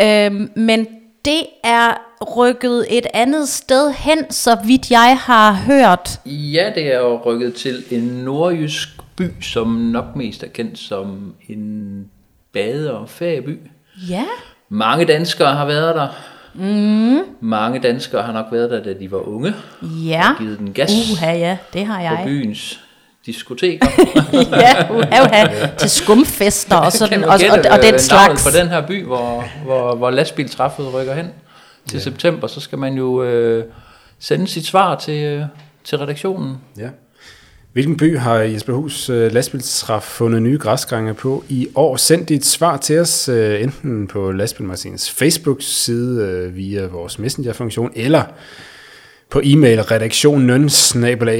øhm, 0.00 0.50
men 0.56 0.86
det 1.24 1.46
er 1.64 2.11
rykket 2.22 2.86
et 2.90 3.06
andet 3.14 3.48
sted 3.48 3.92
hen, 3.92 4.30
så 4.30 4.58
vidt 4.64 4.90
jeg 4.90 5.18
har 5.20 5.52
hørt. 5.52 6.20
Ja, 6.26 6.70
det 6.74 6.94
er 6.94 6.98
jo 6.98 7.20
rykket 7.24 7.54
til 7.54 7.84
en 7.90 8.02
nordjysk 8.02 8.88
by, 9.16 9.24
som 9.40 9.68
nok 9.68 10.16
mest 10.16 10.42
er 10.42 10.48
kendt 10.48 10.78
som 10.78 11.34
en 11.48 12.04
bade- 12.52 12.94
og 12.98 13.08
ferieby. 13.08 13.60
Ja. 14.08 14.24
Mange 14.68 15.04
danskere 15.04 15.54
har 15.54 15.66
været 15.66 15.94
der. 15.94 16.08
Mm. 16.54 17.18
Mange 17.40 17.80
danskere 17.80 18.22
har 18.22 18.32
nok 18.32 18.46
været 18.52 18.70
der, 18.70 18.82
da 18.82 18.92
de 18.92 19.10
var 19.10 19.28
unge. 19.28 19.54
Ja. 19.82 20.30
Og 20.30 20.38
givet 20.38 20.58
den 20.58 20.72
gas. 20.72 20.90
Uha, 21.12 21.32
ja, 21.32 21.56
det 21.72 21.86
har 21.86 22.00
jeg. 22.00 22.18
På 22.22 22.24
byens 22.24 22.80
diskoteker. 23.26 23.86
ja, 24.64 24.90
uha, 24.90 25.22
uha, 25.24 25.66
til 25.78 25.90
skumfester 25.90 26.76
og 26.76 26.92
sådan, 27.02 27.24
og, 27.24 27.30
og, 27.30 27.40
og, 27.50 27.58
og 27.70 27.82
den 27.82 27.98
slags. 27.98 28.44
på 28.44 28.50
den 28.58 28.68
her 28.68 28.86
by, 28.86 29.04
hvor, 29.04 29.44
hvor, 29.64 29.94
hvor 29.94 30.10
lastbiltræffet 30.10 30.94
rykker 30.94 31.14
hen 31.14 31.26
til 31.88 31.96
ja. 31.96 32.02
september, 32.02 32.46
så 32.46 32.60
skal 32.60 32.78
man 32.78 32.94
jo 32.94 33.22
øh, 33.22 33.64
sende 34.18 34.46
sit 34.46 34.66
svar 34.66 34.98
til, 34.98 35.24
øh, 35.24 35.44
til 35.84 35.98
redaktionen. 35.98 36.56
Ja. 36.78 36.88
Hvilken 37.72 37.96
by 37.96 38.18
har 38.18 38.34
Jesper 38.34 38.72
Hus 38.72 39.10
øh, 39.10 39.32
lastbilstræf 39.32 40.02
fundet 40.02 40.42
nye 40.42 40.58
græsgange 40.58 41.14
på 41.14 41.44
i 41.48 41.68
år? 41.74 41.96
Send 41.96 42.26
dit 42.26 42.46
svar 42.46 42.76
til 42.76 42.98
os 42.98 43.28
øh, 43.28 43.62
enten 43.62 44.06
på 44.06 44.32
Lastbilmagasins 44.32 45.10
Facebook-side 45.10 46.22
øh, 46.22 46.56
via 46.56 46.86
vores 46.86 47.18
Messenger-funktion, 47.18 47.90
eller 47.94 48.22
på 49.30 49.40
e-mail 49.44 49.82
redaktionen 49.82 50.70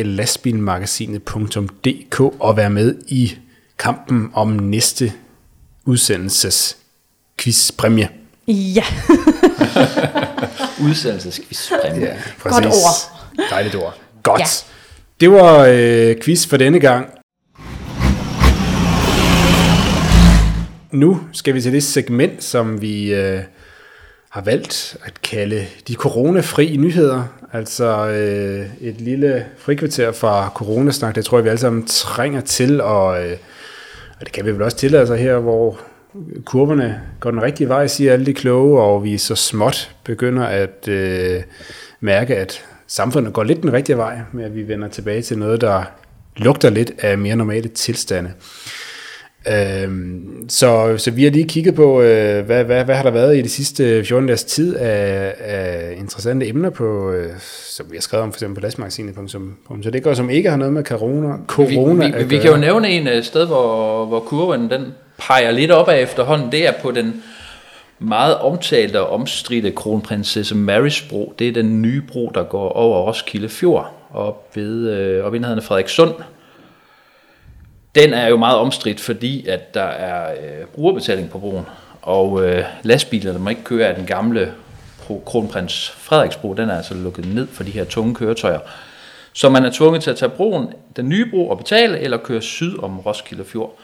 lastbilmagasinet.dk 0.05 2.21
og 2.21 2.57
være 2.57 2.71
med 2.71 2.95
i 3.09 3.39
kampen 3.79 4.31
om 4.35 4.49
næste 4.49 5.13
udsendelses 5.85 6.77
quizpræmie. 7.39 8.09
Ja. 8.49 8.85
Udsendelsesquizpræmie. 10.89 12.07
Ja, 12.07 12.15
præcis. 12.39 12.65
Godt 12.65 12.67
ord. 12.67 13.49
Dejligt 13.51 13.75
ord. 13.75 13.95
Godt. 14.23 14.41
Ja. 14.41 14.47
Det 15.21 15.31
var 15.33 15.67
øh, 15.71 16.17
quiz 16.23 16.47
for 16.47 16.57
denne 16.57 16.81
gang. 16.81 17.09
Nu 20.91 21.21
skal 21.33 21.55
vi 21.55 21.61
til 21.61 21.73
det 21.73 21.83
segment, 21.83 22.45
som 22.45 22.81
vi 22.81 23.15
øh, 23.15 23.41
har 24.31 24.41
valgt 24.41 24.97
at 25.05 25.23
kalde 25.23 25.67
de 25.89 25.95
coronafri 25.95 26.77
nyheder. 26.77 27.23
Altså 27.53 28.07
øh, 28.09 28.67
et 28.81 29.01
lille 29.01 29.47
frikvarter 29.59 30.13
fra 30.13 30.53
coronasnak, 30.55 31.15
det 31.15 31.25
tror 31.25 31.39
jeg, 31.39 31.45
vi 31.45 31.49
alle 31.49 31.61
sammen 31.61 31.87
trænger 31.87 32.41
til, 32.41 32.81
og, 32.81 33.25
øh, 33.25 33.37
og 34.21 34.27
det 34.27 34.33
kan 34.33 34.47
vi 34.47 34.53
vel 34.53 34.63
også 34.63 34.77
tillade 34.77 35.07
sig 35.07 35.19
her, 35.19 35.39
hvor 35.39 35.81
kurverne 36.45 37.01
går 37.21 37.31
den 37.31 37.43
rigtige 37.43 37.69
vej, 37.69 37.87
siger 37.87 38.13
alle 38.13 38.27
de 38.27 38.35
kloge, 38.35 38.81
og 38.81 39.05
vi 39.05 39.19
så 39.19 39.35
småt 39.35 39.95
begynder 40.05 40.45
at 40.45 40.89
øh, 40.89 41.43
mærke, 42.01 42.37
at 42.37 42.65
samfundet 42.87 43.33
går 43.33 43.43
lidt 43.43 43.63
den 43.63 43.73
rigtige 43.73 43.97
vej, 43.97 44.21
med 44.33 44.45
at 44.45 44.55
vi 44.55 44.69
vender 44.69 44.89
tilbage 44.89 45.23
til 45.23 45.39
noget, 45.39 45.61
der 45.61 45.83
lugter 46.37 46.71
lidt 46.71 46.93
af 46.99 47.19
mere 47.19 47.37
normale 47.37 47.69
tilstande. 47.69 48.33
Øhm, 49.49 50.45
så, 50.49 50.95
så 50.99 51.11
vi 51.11 51.25
har 51.25 51.31
lige 51.31 51.49
kigget 51.49 51.75
på, 51.75 52.03
øh, 52.03 52.47
hvad, 52.47 52.65
hvad, 52.65 52.85
hvad 52.85 52.95
har 52.95 53.03
der 53.03 53.11
været 53.11 53.37
i 53.37 53.43
de 53.43 53.49
sidste 53.49 54.05
14 54.05 54.27
dages 54.27 54.45
tid 54.45 54.77
af, 54.77 55.35
af 55.41 55.95
interessante 55.99 56.49
emner, 56.49 56.71
på, 56.71 57.13
øh, 57.13 57.33
som 57.77 57.87
vi 57.91 57.97
har 57.97 58.01
skrevet 58.01 58.23
om 58.25 58.33
for 58.33 58.37
eksempel 58.37 58.55
på 58.55 58.61
lastmagasinet.com. 58.61 59.83
Så 59.83 59.91
det 59.91 60.03
går 60.03 60.15
som 60.15 60.31
ikke 60.31 60.51
har 60.51 60.57
noget 60.57 60.73
med 60.73 60.85
corona, 60.85 61.37
corona 61.47 62.07
vi, 62.07 62.25
vi, 62.25 62.25
vi 62.25 62.39
kan 62.39 62.51
jo 62.51 62.57
nævne 62.57 62.89
en 62.89 63.09
øh, 63.09 63.23
sted, 63.23 63.47
hvor, 63.47 64.05
hvor 64.07 64.21
kurven 64.21 64.71
den 64.71 64.85
peger 65.27 65.51
lidt 65.51 65.71
op 65.71 65.89
af 65.89 66.01
efterhånden. 66.01 66.53
Det 66.53 66.67
er 66.67 66.73
på 66.83 66.91
den 66.91 67.23
meget 67.99 68.39
omtalte 68.39 69.01
og 69.01 69.11
omstridte 69.11 69.71
kronprinsesse 69.71 70.55
Marys 70.55 71.03
bro. 71.03 71.35
Det 71.39 71.49
er 71.49 71.53
den 71.53 71.83
nye 71.83 72.03
bro, 72.13 72.31
der 72.35 72.43
går 72.43 72.69
over 72.69 73.03
Roskilde 73.03 73.49
Fjord 73.49 73.95
op 74.15 74.51
ved 74.55 74.91
øh, 74.91 75.25
op 75.25 75.35
i 75.35 75.39
nærheden 75.39 75.59
af 75.59 75.65
Frederikssund 75.65 76.15
den 77.95 78.15
er 78.15 78.29
jo 78.29 78.37
meget 78.37 78.59
omstridt, 78.59 79.01
fordi 79.01 79.47
at 79.47 79.75
der 79.75 79.83
er 79.83 80.33
øh, 80.33 80.67
brugerbetaling 80.67 81.31
på 81.31 81.39
broen, 81.39 81.67
og 82.03 82.45
øh, 82.45 82.65
lastbilerne 82.83 83.39
må 83.39 83.51
ikke 83.51 83.65
køre 83.65 83.89
af 83.89 83.95
den 83.95 84.07
gamle 84.07 84.53
Kronprins 85.27 85.91
Frederiksbro, 85.91 86.55
den 86.55 86.71
er 86.71 86.77
altså 86.77 86.95
lukket 86.95 87.35
ned 87.35 87.47
for 87.47 87.65
de 87.65 87.71
her 87.71 87.85
tunge 87.85 88.15
køretøjer. 88.15 88.59
Så 89.33 89.49
man 89.49 89.65
er 89.65 89.71
tvunget 89.71 90.03
til 90.03 90.11
at 90.11 90.17
tage 90.17 90.29
broen, 90.29 90.73
den 90.97 91.09
nye 91.09 91.31
bro, 91.31 91.49
og 91.49 91.59
betale, 91.59 91.99
eller 91.99 92.17
køre 92.17 92.43
syd 92.43 92.79
om 92.79 92.99
Roskilde 92.99 93.45
Fjord. 93.45 93.79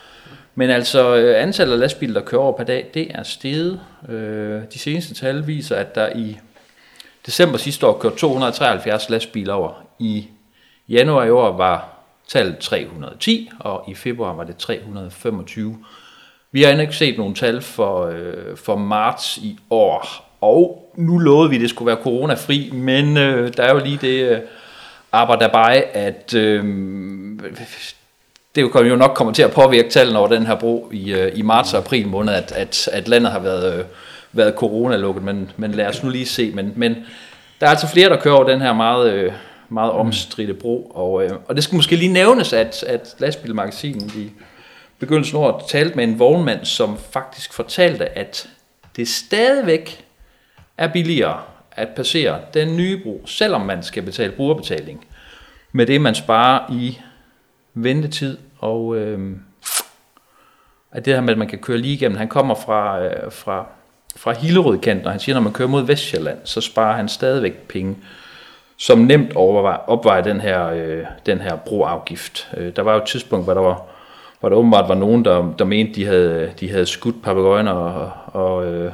Men 0.59 0.71
altså 0.71 1.17
øh, 1.17 1.43
antallet 1.43 1.73
af 1.73 1.79
lastbiler, 1.79 2.21
der 2.21 2.27
kører 2.27 2.43
over 2.43 2.57
per 2.57 2.65
dag, 2.65 2.87
det 2.95 3.11
er 3.11 3.23
steget. 3.23 3.81
Øh, 4.09 4.63
de 4.73 4.79
seneste 4.79 5.15
tal 5.15 5.47
viser, 5.47 5.77
at 5.77 5.95
der 5.95 6.09
i 6.17 6.39
december 7.27 7.59
sidste 7.59 7.87
år 7.87 7.99
kørte 7.99 8.17
273 8.17 9.11
lastbiler 9.11 9.55
over. 9.55 9.85
I 9.99 10.29
januar 10.89 11.25
i 11.25 11.31
år 11.31 11.57
var 11.57 11.89
tallet 12.29 12.59
310, 12.59 13.51
og 13.61 13.85
i 13.89 13.95
februar 13.95 14.35
var 14.35 14.45
det 14.45 14.57
325. 14.57 15.79
Vi 16.53 16.63
har 16.63 16.71
endnu 16.71 16.83
ikke 16.83 16.97
set 16.97 17.19
nogle 17.19 17.35
tal 17.35 17.63
for, 17.63 18.07
øh, 18.07 18.57
for 18.57 18.77
marts 18.77 19.37
i 19.37 19.59
år, 19.71 20.29
og 20.41 20.93
nu 20.97 21.19
lovede 21.19 21.51
vi, 21.51 21.57
at 21.57 21.63
det 21.63 21.71
skulle 21.71 21.87
være 21.87 22.03
coronafri, 22.03 22.71
men 22.73 23.17
øh, 23.17 23.53
der 23.57 23.63
er 23.63 23.73
jo 23.73 23.79
lige 23.85 23.99
det 24.01 24.31
øh, 24.31 24.41
arbejde 25.13 25.45
at 25.83 26.35
øh, 26.35 26.65
det 28.63 28.91
jo 28.91 28.97
nok 28.97 29.15
kommer 29.15 29.33
til 29.33 29.43
at 29.43 29.53
påvirke 29.53 29.91
tallene 29.91 30.19
over 30.19 30.29
den 30.29 30.47
her 30.47 30.55
bro 30.55 30.91
i, 30.93 31.13
øh, 31.13 31.33
i 31.35 31.43
marts 31.43 31.75
og 31.75 31.79
april 31.81 32.09
måned, 32.09 32.35
at, 32.35 32.53
at, 32.53 32.89
at 32.93 33.09
landet 33.09 33.33
har 33.33 33.39
været, 33.39 33.79
øh, 33.79 33.85
været 34.33 34.55
coronalukket, 34.55 35.23
men, 35.23 35.51
men 35.57 35.73
lad 35.73 35.87
os 35.87 36.03
nu 36.03 36.11
lige 36.11 36.27
se. 36.27 36.53
Men, 36.55 36.73
men 36.77 36.97
der 37.61 37.67
er 37.67 37.71
altså 37.71 37.89
flere, 37.89 38.09
der 38.09 38.21
kører 38.21 38.35
over 38.35 38.49
den 38.49 38.61
her 38.61 38.73
meget... 38.73 39.13
Øh, 39.13 39.33
meget 39.69 39.93
omstridte 39.93 40.55
bro. 40.55 40.93
Og, 40.95 41.13
og 41.49 41.57
det 41.57 41.65
skal 41.65 41.77
måske 41.77 41.97
lige 41.97 42.13
nævnes, 42.13 42.53
at, 42.53 42.83
at 42.83 43.15
lastbilmagasinet 43.19 44.15
i 44.15 44.33
begyndelsen 44.99 45.37
af 45.37 45.41
året 45.41 45.65
talte 45.69 45.97
med 45.97 46.05
en 46.05 46.19
vognmand, 46.19 46.65
som 46.65 46.99
faktisk 47.11 47.53
fortalte, 47.53 48.19
at 48.19 48.49
det 48.97 49.09
stadigvæk 49.09 50.05
er 50.79 50.89
billigere 50.89 51.41
at 51.73 51.89
passere 51.97 52.41
den 52.55 52.77
nye 52.77 53.01
bro, 53.03 53.23
selvom 53.27 53.61
man 53.61 53.83
skal 53.83 54.03
betale 54.03 54.33
brugerbetaling, 54.33 55.07
med 55.73 55.87
det 55.87 56.01
man 56.01 56.15
sparer 56.15 56.73
i 56.73 56.99
ventetid 57.75 58.39
og 58.59 58.97
øh, 58.97 59.37
at 60.93 61.05
det 61.05 61.15
her 61.15 61.21
med, 61.21 61.31
at 61.31 61.39
man 61.39 61.49
kan 61.49 61.59
køre 61.59 61.79
lige 61.79 61.95
igennem. 61.95 62.19
Han 62.19 62.29
kommer 62.29 62.55
fra, 62.55 63.05
øh, 63.05 63.33
fra, 63.33 63.67
fra 64.17 64.33
Hillerødkanten, 64.33 65.07
og 65.07 65.13
han 65.13 65.21
siger, 65.21 65.35
at 65.35 65.43
når 65.43 65.45
man 65.45 65.53
kører 65.53 65.69
mod 65.69 65.83
Vestjylland, 65.83 66.39
så 66.45 66.61
sparer 66.61 66.97
han 66.97 67.09
stadigvæk 67.09 67.69
penge 67.69 67.97
som 68.81 68.99
nemt 68.99 69.33
opvejer 69.87 70.23
den 70.23 70.41
her, 70.41 70.67
øh, 70.67 71.05
den 71.27 71.39
her 71.41 71.57
broafgift. 71.57 72.49
Øh, 72.57 72.77
der 72.77 72.83
var 72.83 72.93
jo 72.93 72.99
et 72.99 73.05
tidspunkt, 73.05 73.47
hvor 73.47 73.55
der 73.55 73.61
var 73.61 73.83
hvor 74.41 74.49
der 74.49 74.57
åbenbart 74.57 74.89
var 74.89 74.95
nogen, 74.95 75.25
der, 75.25 75.55
der 75.59 75.65
mente, 75.65 75.95
de 75.95 76.07
havde, 76.07 76.53
de 76.61 76.71
havde 76.71 76.87
skudt 76.87 77.23
papegøjerne 77.23 77.73
og, 77.73 78.11
og, 78.27 78.67
øh, 78.67 78.93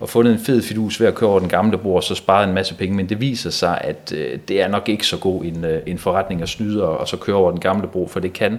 og 0.00 0.08
fundet 0.08 0.32
en 0.32 0.38
fed 0.38 0.62
fidus 0.62 1.00
ved 1.00 1.06
at 1.06 1.14
køre 1.14 1.30
over 1.30 1.38
den 1.38 1.48
gamle 1.48 1.78
bro, 1.78 1.94
og 1.94 2.04
så 2.04 2.14
sparede 2.14 2.48
en 2.48 2.54
masse 2.54 2.74
penge, 2.74 2.96
men 2.96 3.08
det 3.08 3.20
viser 3.20 3.50
sig, 3.50 3.80
at 3.80 4.12
øh, 4.16 4.38
det 4.48 4.62
er 4.62 4.68
nok 4.68 4.88
ikke 4.88 5.06
så 5.06 5.18
god 5.18 5.44
en, 5.44 5.64
øh, 5.64 5.82
en 5.86 5.98
forretning 5.98 6.42
at 6.42 6.48
snyde 6.48 6.84
og, 6.88 6.98
og 6.98 7.08
så 7.08 7.16
køre 7.16 7.36
over 7.36 7.50
den 7.50 7.60
gamle 7.60 7.86
bro, 7.86 8.08
for 8.08 8.20
det 8.20 8.32
kan 8.32 8.58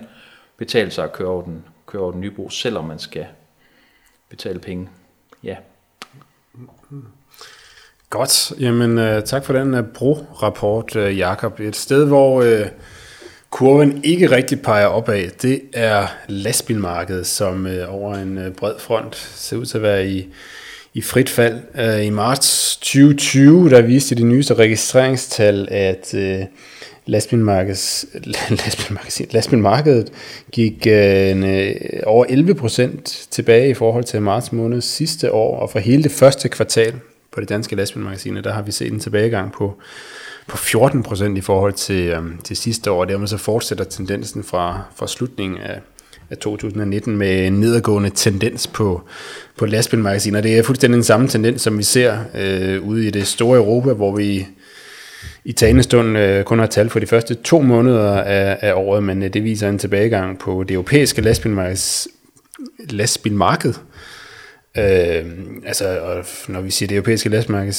betale 0.58 0.92
sig 0.92 1.04
at 1.04 1.14
køre 1.14 1.28
over 1.28 1.44
den, 1.44 1.64
køre 1.86 2.02
over 2.02 2.12
den 2.12 2.22
nye 2.22 2.32
bro, 2.32 2.50
selvom 2.50 2.86
man 2.86 3.00
skal 3.00 3.26
betale 4.30 4.60
penge. 4.60 4.90
Ja. 5.44 5.56
Godt. 8.10 8.52
Jamen, 8.60 8.98
øh, 8.98 9.24
tak 9.24 9.46
for 9.46 9.54
den 9.54 9.74
uh, 9.74 9.86
bro-rapport, 9.94 10.96
øh, 10.96 11.18
Jakob. 11.18 11.60
Et 11.60 11.76
sted, 11.76 12.08
hvor 12.08 12.46
kurven 13.50 14.04
ikke 14.04 14.32
rigtig 14.32 14.62
peger 14.62 14.86
opad, 14.86 15.30
det 15.42 15.62
er 15.74 16.08
lastbilmarkedet, 16.28 17.28
som 17.28 17.68
over 17.88 18.16
en 18.16 18.54
bred 18.58 18.80
front 18.80 19.16
ser 19.16 19.58
ud 19.58 19.66
til 19.66 19.78
at 19.78 19.84
være 19.84 20.08
i, 20.08 20.34
i 20.94 21.02
frit 21.02 21.30
fald. 21.30 21.62
I 22.02 22.10
marts 22.10 22.78
2020, 22.78 23.70
der 23.70 23.82
viste 23.82 24.16
de 24.16 24.24
nyeste 24.24 24.54
registreringstal, 24.54 25.68
at 25.72 26.16
lastbilmarkedet, 27.06 28.06
lastbilmarkedet 29.34 30.12
gik 30.52 30.88
øh, 30.88 31.30
en 31.30 31.44
øh, 31.44 31.76
over 32.06 32.26
11 32.30 32.56
procent 32.56 33.28
tilbage 33.32 33.70
i 33.70 33.74
forhold 33.74 34.04
til 34.04 34.22
marts 34.22 34.52
måned 34.52 34.82
sidste 34.82 35.32
år, 35.32 35.60
og 35.60 35.70
for 35.70 35.80
hele 35.80 36.04
det 36.04 36.12
første 36.12 36.50
kvartal 36.50 36.94
på 37.32 37.42
det 37.42 37.50
danske 37.50 37.76
lastbilmagasiner, 37.76 38.42
der 38.42 38.54
har 38.54 38.62
vi 38.62 38.72
set 38.72 38.94
en 38.94 39.00
tilbagegang 39.00 39.52
på, 39.52 39.74
på 40.48 40.58
14 40.58 41.04
procent 41.04 41.38
i 41.38 41.42
forhold 41.42 41.74
til, 41.74 42.08
øh, 42.08 42.24
til 42.44 42.58
sidste 42.58 42.92
år. 42.92 43.06
Dermed 43.06 43.28
så 43.28 43.38
fortsætter 43.38 43.84
tendensen 43.84 44.44
fra, 44.44 44.82
fra 44.96 45.08
slutningen 45.08 45.60
af, 45.60 45.80
af 46.30 46.38
2019 46.38 47.18
med 47.18 47.48
en 47.48 47.54
nedadgående 47.54 48.10
tendens 48.10 48.68
på, 48.68 49.02
på 49.58 49.66
lastbilmagasiner. 49.66 50.42
Det 50.42 50.58
er 50.58 50.64
fuldstændig 50.64 50.96
den 50.96 51.04
samme 51.04 51.28
tendens, 51.28 51.62
som 51.62 51.78
vi 51.78 51.84
ser 51.84 52.20
øh, 52.36 52.82
ude 52.82 53.08
i 53.08 53.10
det 53.10 53.28
store 53.28 53.58
Europa, 53.58 53.94
hvor 53.94 54.16
vi 54.16 54.48
i 55.46 55.52
talende 55.52 55.84
stund 55.84 56.18
øh, 56.18 56.44
kun 56.44 56.60
har 56.60 56.66
tal 56.66 56.90
for 56.90 57.00
de 57.00 57.08
første 57.08 57.36
to 57.36 57.62
måneder 57.62 58.22
af, 58.22 58.58
af 58.62 58.74
året, 58.74 59.04
men 59.04 59.24
øh, 59.24 59.34
det 59.34 59.44
viser 59.44 59.70
en 59.70 59.80
tilbagegang 59.80 60.40
på 60.40 60.64
det 60.64 60.74
europæiske 60.74 61.22
lastbilmarked, 62.90 63.74
Øh, 64.78 65.26
altså, 65.66 66.00
og 66.00 66.26
når 66.48 66.62
vi 66.62 66.72
siger 66.72 66.88
det 66.88 66.96
europæiske 66.96 67.30
lastmarked, 67.30 67.74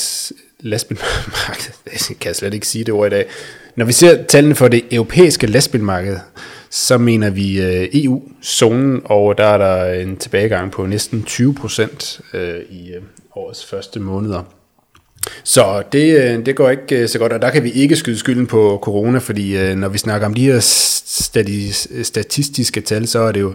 lastbilmarked, 0.60 1.72
det 2.08 2.18
kan 2.20 2.28
jeg 2.28 2.36
slet 2.36 2.54
ikke 2.54 2.66
sige 2.66 2.84
det 2.84 2.94
ord 2.94 3.06
i 3.06 3.10
dag. 3.10 3.26
Når 3.76 3.84
vi 3.84 3.92
ser 3.92 4.24
tallene 4.24 4.54
for 4.54 4.68
det 4.68 4.84
europæiske 4.90 5.46
lastbilmarked, 5.46 6.18
så 6.70 6.98
mener 6.98 7.30
vi 7.30 7.60
øh, 7.60 7.88
EU-zonen, 7.92 9.02
og 9.04 9.38
der 9.38 9.44
er 9.44 9.58
der 9.58 9.92
en 9.92 10.16
tilbagegang 10.16 10.72
på 10.72 10.86
næsten 10.86 11.22
20 11.22 11.54
procent 11.54 12.20
øh, 12.34 12.60
i 12.70 12.92
øh, 12.92 13.02
årets 13.36 13.66
første 13.66 14.00
måneder. 14.00 14.42
Så 15.44 15.82
det, 15.92 16.20
øh, 16.20 16.46
det 16.46 16.56
går 16.56 16.70
ikke 16.70 16.96
øh, 16.96 17.08
så 17.08 17.18
godt, 17.18 17.32
og 17.32 17.42
der 17.42 17.50
kan 17.50 17.64
vi 17.64 17.70
ikke 17.70 17.96
skyde 17.96 18.18
skylden 18.18 18.46
på 18.46 18.78
corona, 18.82 19.18
fordi 19.18 19.56
øh, 19.56 19.76
når 19.76 19.88
vi 19.88 19.98
snakker 19.98 20.26
om 20.26 20.34
de 20.34 20.44
her 20.52 20.60
statistiske 22.02 22.80
tal, 22.80 23.08
så 23.08 23.18
er 23.18 23.32
det 23.32 23.40
jo 23.40 23.54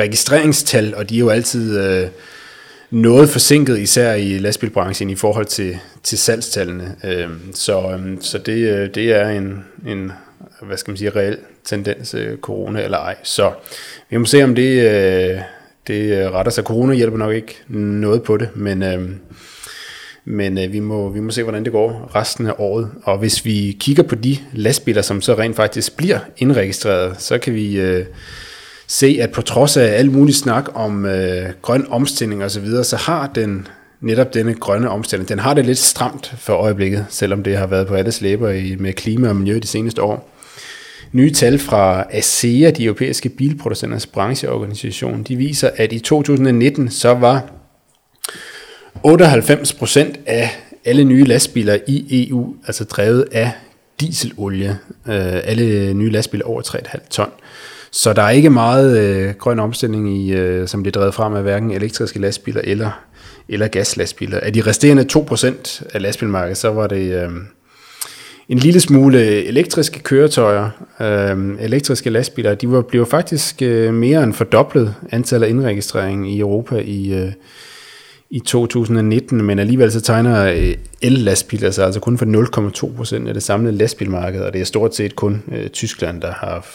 registreringstal, 0.00 0.94
og 0.94 1.10
de 1.10 1.14
er 1.14 1.18
jo 1.18 1.28
altid... 1.28 1.78
Øh, 1.78 2.08
noget 2.90 3.28
forsinket, 3.28 3.78
især 3.78 4.14
i 4.14 4.38
lastbilbranchen, 4.38 5.10
i 5.10 5.14
forhold 5.14 5.46
til, 5.46 5.78
til 6.02 6.18
salgstallene. 6.18 6.94
Så, 7.54 8.00
så 8.20 8.38
det, 8.38 8.94
det 8.94 9.12
er 9.12 9.28
en, 9.28 9.64
en, 9.86 10.12
hvad 10.62 10.76
skal 10.76 10.90
man 10.90 10.98
sige, 10.98 11.10
reel 11.10 11.38
tendens, 11.64 12.14
corona 12.40 12.84
eller 12.84 12.98
ej. 12.98 13.16
Så 13.22 13.52
vi 14.10 14.16
må 14.16 14.24
se, 14.24 14.44
om 14.44 14.54
det, 14.54 14.90
øh, 14.90 15.40
det 15.86 16.30
retter 16.30 16.52
sig. 16.52 16.64
Corona 16.64 16.94
hjælper 16.94 17.18
nok 17.18 17.34
ikke 17.34 17.58
noget 17.68 18.22
på 18.22 18.36
det, 18.36 18.48
men, 18.54 18.82
men 20.26 20.58
øh, 20.58 20.72
vi, 20.72 20.80
må, 20.80 21.08
vi 21.08 21.20
må 21.20 21.30
se, 21.30 21.42
hvordan 21.42 21.64
det 21.64 21.72
går 21.72 22.10
resten 22.14 22.46
af 22.46 22.52
året. 22.58 22.90
Og 23.02 23.18
hvis 23.18 23.44
vi 23.44 23.76
kigger 23.80 24.02
på 24.02 24.14
de 24.14 24.38
lastbiler, 24.52 25.02
som 25.02 25.20
så 25.20 25.34
rent 25.34 25.56
faktisk 25.56 25.96
bliver 25.96 26.18
indregistreret, 26.36 27.20
så 27.22 27.38
kan 27.38 27.54
vi 27.54 27.80
øh, 27.80 28.06
se, 28.86 29.18
at 29.20 29.30
på 29.30 29.42
trods 29.42 29.76
af 29.76 29.98
al 29.98 30.10
mulig 30.10 30.34
snak 30.34 30.68
om 30.74 31.06
øh, 31.06 31.48
grøn 31.62 31.86
omstilling 31.90 32.44
og 32.44 32.50
så 32.50 32.60
videre, 32.60 32.84
så 32.84 32.96
har 32.96 33.30
den 33.34 33.68
netop 34.00 34.34
denne 34.34 34.54
grønne 34.54 34.90
omstilling, 34.90 35.28
den 35.28 35.38
har 35.38 35.54
det 35.54 35.66
lidt 35.66 35.78
stramt 35.78 36.34
for 36.38 36.52
øjeblikket, 36.52 37.06
selvom 37.08 37.42
det 37.42 37.56
har 37.56 37.66
været 37.66 37.86
på 37.86 37.94
alles 37.94 38.20
læber 38.20 38.50
i, 38.50 38.76
med 38.78 38.92
klima 38.92 39.28
og 39.28 39.36
miljø 39.36 39.58
de 39.58 39.66
seneste 39.66 40.02
år. 40.02 40.32
Nye 41.12 41.32
tal 41.32 41.58
fra 41.58 42.04
ASEA, 42.10 42.70
de 42.70 42.84
europæiske 42.84 43.28
bilproducenters 43.28 44.06
brancheorganisation, 44.06 45.22
de 45.22 45.36
viser, 45.36 45.70
at 45.76 45.92
i 45.92 45.98
2019 45.98 46.90
så 46.90 47.14
var 47.14 47.52
98% 49.06 50.18
af 50.26 50.50
alle 50.84 51.04
nye 51.04 51.24
lastbiler 51.24 51.78
i 51.86 52.28
EU 52.28 52.54
altså 52.66 52.84
drevet 52.84 53.24
af 53.32 53.50
dieselolie. 54.00 54.78
Øh, 55.08 55.40
alle 55.44 55.94
nye 55.94 56.10
lastbiler 56.10 56.44
over 56.44 56.62
3,5 56.62 57.08
ton. 57.10 57.30
Så 57.90 58.12
der 58.12 58.22
er 58.22 58.30
ikke 58.30 58.50
meget 58.50 58.98
øh, 58.98 59.34
grøn 59.34 59.58
omstilling, 59.58 60.16
i, 60.16 60.32
øh, 60.32 60.68
som 60.68 60.82
bliver 60.82 60.92
drevet 60.92 61.14
frem 61.14 61.34
af 61.34 61.42
hverken 61.42 61.70
elektriske 61.70 62.18
lastbiler 62.18 62.60
eller, 62.64 63.00
eller 63.48 63.68
gaslastbiler. 63.68 64.40
Af 64.40 64.52
de 64.52 64.60
resterende 64.60 65.06
2% 65.12 65.82
af 65.94 66.02
lastbilmarkedet, 66.02 66.56
så 66.56 66.68
var 66.68 66.86
det 66.86 67.22
øh, 67.22 67.30
en 68.48 68.58
lille 68.58 68.80
smule 68.80 69.44
elektriske 69.44 70.00
køretøjer, 70.00 70.70
øh, 71.00 71.56
elektriske 71.60 72.10
lastbiler, 72.10 72.54
de 72.54 72.70
var, 72.70 72.80
blev 72.80 73.06
faktisk 73.06 73.62
øh, 73.62 73.94
mere 73.94 74.22
end 74.22 74.34
fordoblet 74.34 74.94
antallet 75.10 75.46
af 75.46 75.50
indregistrering 75.50 76.32
i 76.32 76.40
Europa 76.40 76.76
i, 76.76 77.12
øh, 77.14 77.32
i 78.30 78.40
2019, 78.40 79.42
men 79.42 79.58
alligevel 79.58 79.92
så 79.92 80.00
tegner 80.00 80.44
øh, 80.44 80.74
el-lastbiler 81.02 81.70
sig 81.70 81.84
altså 81.84 82.00
kun 82.00 82.18
for 82.18 82.88
0,2 82.90 82.96
procent 82.96 83.28
af 83.28 83.34
det 83.34 83.42
samlede 83.42 83.76
lastbilmarked, 83.76 84.40
og 84.40 84.52
det 84.52 84.60
er 84.60 84.64
stort 84.64 84.94
set 84.94 85.16
kun 85.16 85.42
øh, 85.52 85.68
Tyskland, 85.68 86.20
der 86.20 86.32
har 86.32 86.66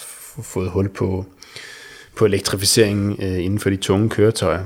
fået 0.43 0.69
hul 0.69 0.89
på, 0.89 1.25
på 2.17 2.25
elektrificeringen 2.25 3.17
øh, 3.21 3.45
inden 3.45 3.59
for 3.59 3.69
de 3.69 3.75
tunge 3.75 4.09
køretøjer. 4.09 4.63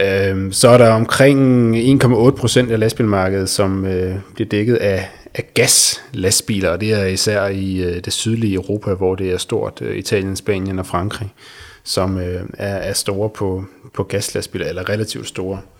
Øh, 0.00 0.52
så 0.52 0.68
er 0.68 0.78
der 0.78 0.90
omkring 0.90 1.76
1,8 2.04 2.30
procent 2.30 2.70
af 2.70 2.78
lastbilmarkedet, 2.78 3.48
som 3.48 3.86
øh, 3.86 4.14
bliver 4.34 4.48
dækket 4.48 4.76
af, 4.76 5.08
af 5.34 5.50
gaslastbiler, 5.54 6.70
og 6.70 6.80
det 6.80 6.92
er 6.92 7.04
især 7.04 7.46
i 7.46 7.76
øh, 7.76 8.04
det 8.04 8.12
sydlige 8.12 8.54
Europa, 8.54 8.94
hvor 8.94 9.14
det 9.14 9.32
er 9.32 9.38
stort, 9.38 9.78
øh, 9.82 9.96
Italien, 9.96 10.36
Spanien 10.36 10.78
og 10.78 10.86
Frankrig, 10.86 11.32
som 11.84 12.18
øh, 12.18 12.42
er, 12.58 12.76
er 12.76 12.92
store 12.92 13.30
på, 13.30 13.64
på 13.94 14.02
gaslastbiler, 14.02 14.66
eller 14.66 14.88
relativt 14.88 15.28
store. 15.28 15.58
Øh, 15.58 15.79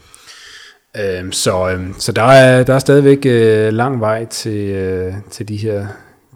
Øhm, 0.97 1.33
så 1.33 1.71
øhm, 1.71 1.95
så 1.99 2.13
der, 2.13 2.23
er, 2.23 2.63
der 2.63 2.75
er 2.75 2.79
stadigvæk 2.79 3.27
øh, 3.27 3.73
lang 3.73 4.01
vej 4.01 4.25
til, 4.25 4.69
øh, 4.69 5.15
til 5.31 5.49
de 5.49 5.57
her 5.57 5.87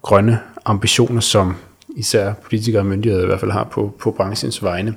grønne 0.02 0.40
ambitioner, 0.64 1.20
som 1.20 1.56
især 1.96 2.32
politikere 2.32 2.80
og 2.80 2.86
myndigheder 2.86 3.24
i 3.24 3.26
hvert 3.26 3.40
fald 3.40 3.50
har 3.50 3.64
på, 3.64 3.94
på 3.98 4.10
branchens 4.10 4.62
vegne, 4.62 4.94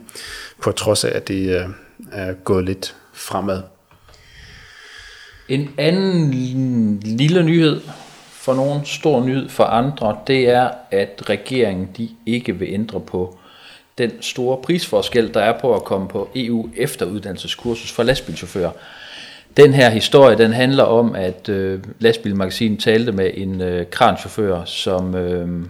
på 0.62 0.72
trods 0.72 1.04
af, 1.04 1.12
at 1.16 1.28
det 1.28 1.56
øh, 1.56 1.70
er 2.12 2.34
gået 2.34 2.66
lidt 2.66 2.96
fremad. 3.14 3.62
En 5.50 5.70
anden 5.78 7.00
lille 7.00 7.44
nyhed 7.44 7.82
for 8.32 8.54
nogen, 8.54 8.86
stor 8.86 9.26
nyhed 9.26 9.50
for 9.50 9.64
andre, 9.64 10.18
det 10.28 10.50
er, 10.50 10.70
at 10.92 11.24
regeringen 11.30 11.90
de 11.98 12.10
ikke 12.26 12.56
vil 12.56 12.68
ændre 12.72 13.00
på 13.00 13.38
den 13.98 14.12
store 14.22 14.58
prisforskel, 14.64 15.34
der 15.34 15.42
er 15.42 15.60
på 15.60 15.76
at 15.76 15.84
komme 15.84 16.08
på 16.08 16.30
EU 16.36 16.70
efteruddannelseskursus 16.78 17.92
for 17.92 18.04
lastbilchauffører. 18.04 18.72
Den 19.58 19.74
her 19.74 19.90
historie, 19.90 20.38
den 20.38 20.54
handler 20.54 20.84
om, 20.84 21.16
at 21.16 21.50
øh, 21.50 21.84
lastbilmagasinet 22.00 22.80
talte 22.80 23.12
med 23.12 23.32
en 23.34 23.62
øh, 23.62 23.90
kranchauffør, 23.90 24.66
som 24.66 25.16
øh, 25.16 25.66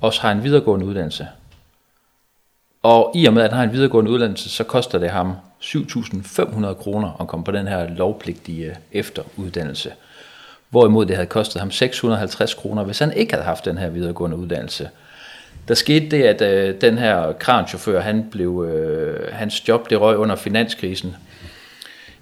også 0.00 0.20
har 0.20 0.32
en 0.32 0.44
videregående 0.44 0.86
uddannelse. 0.86 1.26
Og 2.82 3.12
i 3.14 3.26
og 3.26 3.32
med, 3.32 3.42
at 3.42 3.50
han 3.50 3.56
har 3.56 3.64
en 3.64 3.72
videregående 3.72 4.10
uddannelse, 4.10 4.48
så 4.48 4.64
koster 4.64 4.98
det 4.98 5.10
ham 5.10 5.32
7.500 5.62 6.72
kroner 6.72 7.20
at 7.20 7.26
komme 7.28 7.44
på 7.44 7.52
den 7.52 7.66
her 7.66 7.88
lovpligtige 7.88 8.66
øh, 8.66 8.74
efteruddannelse. 8.92 9.92
Hvorimod 10.70 11.06
det 11.06 11.16
havde 11.16 11.28
kostet 11.28 11.60
ham 11.60 11.70
650 11.70 12.54
kroner, 12.54 12.84
hvis 12.84 12.98
han 12.98 13.12
ikke 13.12 13.32
havde 13.32 13.44
haft 13.44 13.64
den 13.64 13.78
her 13.78 13.88
videregående 13.88 14.36
uddannelse. 14.36 14.88
Der 15.68 15.74
skete 15.74 16.08
det, 16.08 16.22
at 16.22 16.42
øh, 16.42 16.80
den 16.80 16.98
her 16.98 17.32
kranchauffør, 17.32 18.00
han 18.00 18.28
blev, 18.30 18.66
øh, 18.68 19.32
hans 19.32 19.68
job 19.68 19.90
det 19.90 20.00
røg 20.00 20.16
under 20.16 20.36
finanskrisen. 20.36 21.16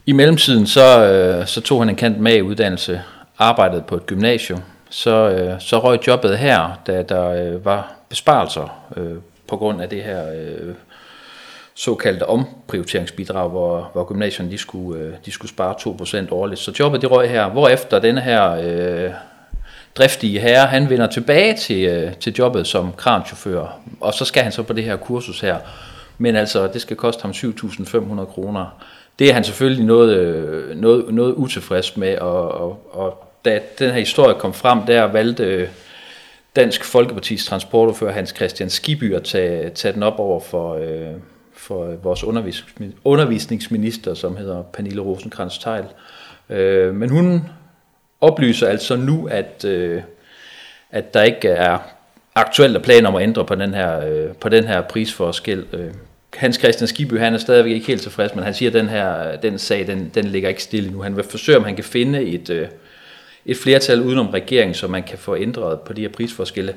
I 0.07 0.13
mellemtiden 0.13 0.67
så, 0.67 1.07
øh, 1.07 1.47
så 1.47 1.61
tog 1.61 1.81
han 1.81 1.89
en 1.89 1.97
kant 1.97 2.21
med 2.21 2.37
i 2.37 2.43
uddannelse, 2.43 3.03
arbejdede 3.39 3.83
på 3.83 3.97
et 3.97 4.07
gymnasium. 4.07 4.63
Så, 4.91 5.31
øh, 5.31 5.61
så 5.61 5.79
røg 5.79 6.07
jobbet 6.07 6.39
her, 6.39 6.81
da 6.87 7.03
der 7.03 7.29
øh, 7.31 7.65
var 7.65 7.93
besparelser 8.09 8.85
øh, 8.97 9.17
på 9.49 9.57
grund 9.57 9.83
af 9.83 9.89
det 9.89 10.03
her 10.03 10.33
øh, 10.33 10.75
såkaldte 11.75 12.27
omprioriteringsbidrag, 12.27 13.51
hvor, 13.51 13.91
hvor 13.93 14.05
gymnasierne 14.05 14.51
de 14.51 14.59
skulle, 14.59 15.01
øh, 15.01 15.13
de 15.25 15.31
skulle 15.31 15.51
spare 15.51 15.75
2% 16.27 16.33
årligt. 16.33 16.61
Så 16.61 16.73
jobbet 16.79 17.03
det 17.03 17.11
røg 17.11 17.31
her, 17.31 17.49
hvor 17.49 17.69
efter 17.69 17.99
denne 17.99 18.21
her 18.21 18.51
øh, 18.51 19.11
driftige 19.95 20.41
herre, 20.41 20.67
han 20.67 20.91
vender 20.91 21.07
tilbage 21.07 21.57
til, 21.57 21.85
øh, 21.85 22.13
til 22.15 22.35
jobbet 22.39 22.67
som 22.67 22.93
kranchauffør, 22.93 23.79
og 24.01 24.15
så 24.15 24.25
skal 24.25 24.43
han 24.43 24.53
så 24.53 24.63
på 24.63 24.73
det 24.73 24.85
her 24.85 24.97
kursus 24.97 25.41
her. 25.41 25.59
Men 26.19 26.37
altså, 26.37 26.67
det 26.67 26.81
skal 26.81 26.97
koste 26.97 27.23
ham 27.23 27.31
7.500 27.31 28.25
kroner. 28.25 28.85
Det 29.19 29.31
er 29.31 29.33
han 29.33 29.45
selvfølgelig 29.45 29.85
noget, 29.85 30.17
øh, 30.17 30.77
noget, 30.77 31.15
noget 31.15 31.35
utilfreds 31.35 31.97
med, 31.97 32.19
og, 32.19 32.53
og, 32.53 32.91
og 32.91 33.25
da 33.45 33.61
den 33.79 33.91
her 33.91 33.99
historie 33.99 34.35
kom 34.39 34.55
frem, 34.55 34.83
der 34.87 35.03
valgte 35.05 35.45
øh, 35.45 35.69
Dansk 36.57 36.85
Folkepartis 36.85 37.47
transportordfører 37.47 38.13
Hans 38.13 38.31
Christian 38.37 38.71
Skiby 38.71 39.15
at 39.15 39.23
tage, 39.23 39.71
tage 39.71 39.95
den 39.95 40.03
op 40.03 40.19
over 40.19 40.41
for, 40.41 40.75
øh, 40.75 41.15
for 41.53 41.95
vores 42.03 42.25
undervisningsminister, 43.05 44.15
som 44.15 44.37
hedder 44.37 44.63
Pernille 44.63 45.03
rosenkrantz 45.03 45.59
teil 45.59 45.85
øh, 46.51 46.95
Men 46.95 47.11
hun 47.11 47.43
oplyser 48.21 48.69
altså 48.69 48.97
nu, 48.97 49.29
at, 49.31 49.65
øh, 49.65 50.03
at 50.91 51.15
der 51.15 51.23
ikke 51.23 51.49
er 51.49 51.79
aktuelle 52.35 52.81
planer 52.81 53.09
om 53.09 53.15
at 53.15 53.23
ændre 53.23 53.45
på 53.45 53.55
den 53.55 53.75
her, 53.75 54.01
øh, 54.01 54.35
på 54.35 54.49
den 54.49 54.65
her 54.65 54.81
prisforskel. 54.81 55.67
Øh, 55.73 55.95
Hans 56.37 56.57
Christian 56.57 56.89
Skiby, 56.89 57.19
han 57.19 57.35
er 57.35 57.39
stadigvæk 57.39 57.73
ikke 57.73 57.87
helt 57.87 58.03
tilfreds, 58.03 58.35
men 58.35 58.45
han 58.45 58.55
siger, 58.55 58.71
at 58.71 58.75
den 58.75 58.89
her 58.89 59.37
den 59.37 59.59
sag, 59.59 59.87
den, 59.87 60.11
den 60.15 60.25
ligger 60.25 60.49
ikke 60.49 60.63
stille 60.63 60.91
nu. 60.91 61.03
Han 61.03 61.17
vil 61.17 61.25
forsøge, 61.25 61.59
om 61.59 61.65
han 61.65 61.75
kan 61.75 61.85
finde 61.85 62.23
et, 62.23 62.51
øh, 62.51 62.69
et 63.47 63.57
flertal 63.57 64.03
udenom 64.03 64.29
regeringen, 64.29 64.75
så 64.75 64.89
man 64.89 65.03
kan 65.03 65.19
få 65.19 65.37
ændret 65.37 65.81
på 65.81 65.93
de 65.93 66.01
her 66.01 66.09
prisforskelle. 66.09 66.75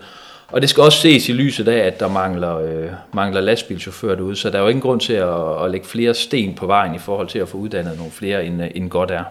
Og 0.48 0.62
det 0.62 0.70
skal 0.70 0.84
også 0.84 1.02
ses 1.02 1.30
i 1.30 1.34
lyset 1.34 1.68
af, 1.68 1.78
at 1.78 2.00
der 2.00 2.08
mangler, 2.08 2.58
øh, 2.58 2.90
mangler 3.14 3.42
lastbilchauffører 3.42 4.16
derude, 4.16 4.36
så 4.36 4.50
der 4.50 4.58
er 4.58 4.62
jo 4.62 4.68
ingen 4.68 4.82
grund 4.82 5.00
til 5.00 5.14
at, 5.14 5.64
at 5.64 5.72
lægge 5.72 5.88
flere 5.88 6.14
sten 6.14 6.56
på 6.56 6.68
vejen 6.68 6.96
i 6.96 7.00
forhold 7.00 7.28
til 7.28 7.40
at 7.40 7.50
få 7.50 7.58
uddannet 7.58 7.98
nogle 7.98 8.12
flere, 8.12 8.46
end, 8.46 8.64
øh, 8.64 8.70
end 8.76 8.90
godt 8.90 9.12
er. 9.12 9.24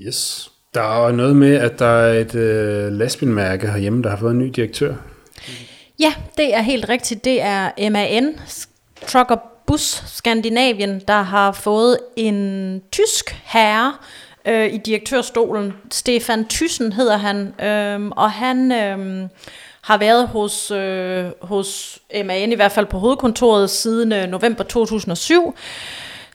Yes. 0.00 0.50
Der 0.74 1.06
er 1.06 1.12
noget 1.12 1.36
med, 1.36 1.54
at 1.54 1.78
der 1.78 1.86
er 1.86 2.20
et 2.20 2.34
øh, 2.34 2.92
lastbilmærke 2.92 3.70
herhjemme, 3.70 4.02
der 4.02 4.10
har 4.10 4.16
fået 4.16 4.30
en 4.30 4.38
ny 4.38 4.48
direktør. 4.56 4.94
Ja, 5.98 6.14
det 6.36 6.54
er 6.54 6.60
helt 6.60 6.88
rigtigt. 6.88 7.24
Det 7.24 7.42
er 7.42 7.90
MAN, 7.90 8.40
Trucker 9.06 9.36
Bus 9.66 10.02
Skandinavien, 10.06 11.00
der 11.08 11.22
har 11.22 11.52
fået 11.52 11.98
en 12.16 12.82
tysk 12.92 13.36
herre 13.44 13.94
øh, 14.44 14.74
i 14.74 14.76
direktørstolen. 14.76 15.74
Stefan 15.90 16.48
Thyssen 16.48 16.92
hedder 16.92 17.16
han, 17.16 17.60
øh, 17.66 18.08
og 18.16 18.30
han 18.30 18.72
øh, 18.72 19.28
har 19.80 19.98
været 19.98 20.28
hos, 20.28 20.70
øh, 20.70 21.24
hos 21.42 21.98
MAN, 22.24 22.52
i 22.52 22.54
hvert 22.54 22.72
fald 22.72 22.86
på 22.86 22.98
hovedkontoret, 22.98 23.70
siden 23.70 24.12
øh, 24.12 24.26
november 24.26 24.64
2007. 24.64 25.54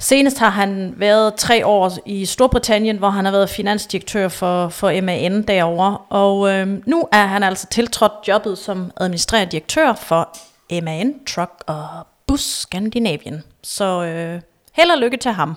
Senest 0.02 0.38
har 0.39 0.50
han 0.50 0.93
været 0.97 1.36
tre 1.36 1.66
år 1.66 1.91
i 2.06 2.26
Storbritannien, 2.26 2.97
hvor 2.97 3.10
han 3.10 3.26
har 3.26 3.32
været 3.32 3.50
finansdirektør 3.50 4.28
for, 4.28 4.70
for 4.70 5.02
MAN 5.02 5.41
derovre. 5.41 5.97
Og 6.10 6.50
øh, 6.50 6.68
nu 6.86 7.08
er 7.12 7.26
han 7.26 7.43
altså 7.43 7.68
tiltrådt 7.68 8.28
jobbet 8.28 8.58
som 8.58 8.91
administrerende 8.97 9.52
direktør 9.52 9.93
for 9.93 10.38
MAN 10.84 11.14
Truck 11.28 11.52
og 11.68 11.88
Bus 12.28 12.41
Skandinavien. 12.41 13.43
Så 13.64 14.04
øh, 14.04 14.41
held 14.74 14.91
og 14.91 14.97
lykke 14.97 15.18
til 15.18 15.32
ham. 15.32 15.56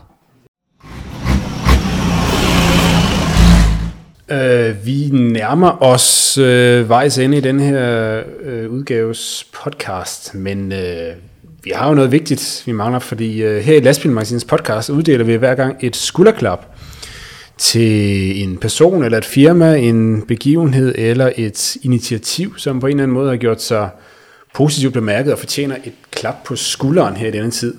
Uh, 4.32 4.86
vi 4.86 5.08
nærmer 5.12 5.82
os 5.82 6.38
uh, 6.38 6.88
vejs 6.88 7.18
ende 7.18 7.36
i 7.36 7.40
den 7.40 7.60
her 7.60 8.20
uh, 8.20 8.72
udgaves 8.72 9.46
podcast, 9.62 10.34
men 10.34 10.72
uh, 10.72 10.78
vi 11.64 11.72
har 11.74 11.88
jo 11.88 11.94
noget 11.94 12.12
vigtigt, 12.12 12.62
vi 12.66 12.72
mangler, 12.72 12.98
fordi 12.98 13.42
øh, 13.42 13.62
her 13.62 13.76
i 13.76 13.80
Lastbilmagasins 13.80 14.44
podcast 14.44 14.90
uddeler 14.90 15.24
vi 15.24 15.34
hver 15.34 15.54
gang 15.54 15.76
et 15.80 15.96
skulderklap 15.96 16.66
til 17.58 18.42
en 18.42 18.56
person 18.56 19.04
eller 19.04 19.18
et 19.18 19.24
firma, 19.24 19.74
en 19.74 20.22
begivenhed 20.22 20.94
eller 20.98 21.32
et 21.36 21.76
initiativ, 21.82 22.58
som 22.58 22.80
på 22.80 22.86
en 22.86 22.90
eller 22.90 23.02
anden 23.02 23.14
måde 23.14 23.30
har 23.30 23.36
gjort 23.36 23.62
sig 23.62 23.88
positivt 24.54 24.92
bemærket 24.92 25.32
og 25.32 25.38
fortjener 25.38 25.76
et 25.84 25.92
klap 26.10 26.34
på 26.44 26.56
skulderen 26.56 27.16
her 27.16 27.28
i 27.28 27.30
denne 27.30 27.50
tid. 27.50 27.74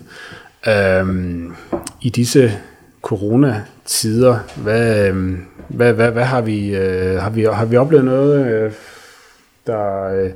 Øhm, 0.68 1.54
I 2.02 2.10
disse 2.10 2.54
corona-tider, 3.02 4.40
hvad, 4.56 5.08
øhm, 5.08 5.46
hvad, 5.68 5.94
hvad, 5.94 6.12
hvad 6.12 6.24
har 6.24 6.42
vi, 6.42 6.76
øh, 6.76 7.22
har 7.22 7.30
vi, 7.30 7.44
har 7.44 7.66
vi 7.66 7.78
oplevet 7.78 8.06
noget, 8.06 8.46
øh, 8.46 8.72
der, 9.68 10.04
øh, 10.04 10.32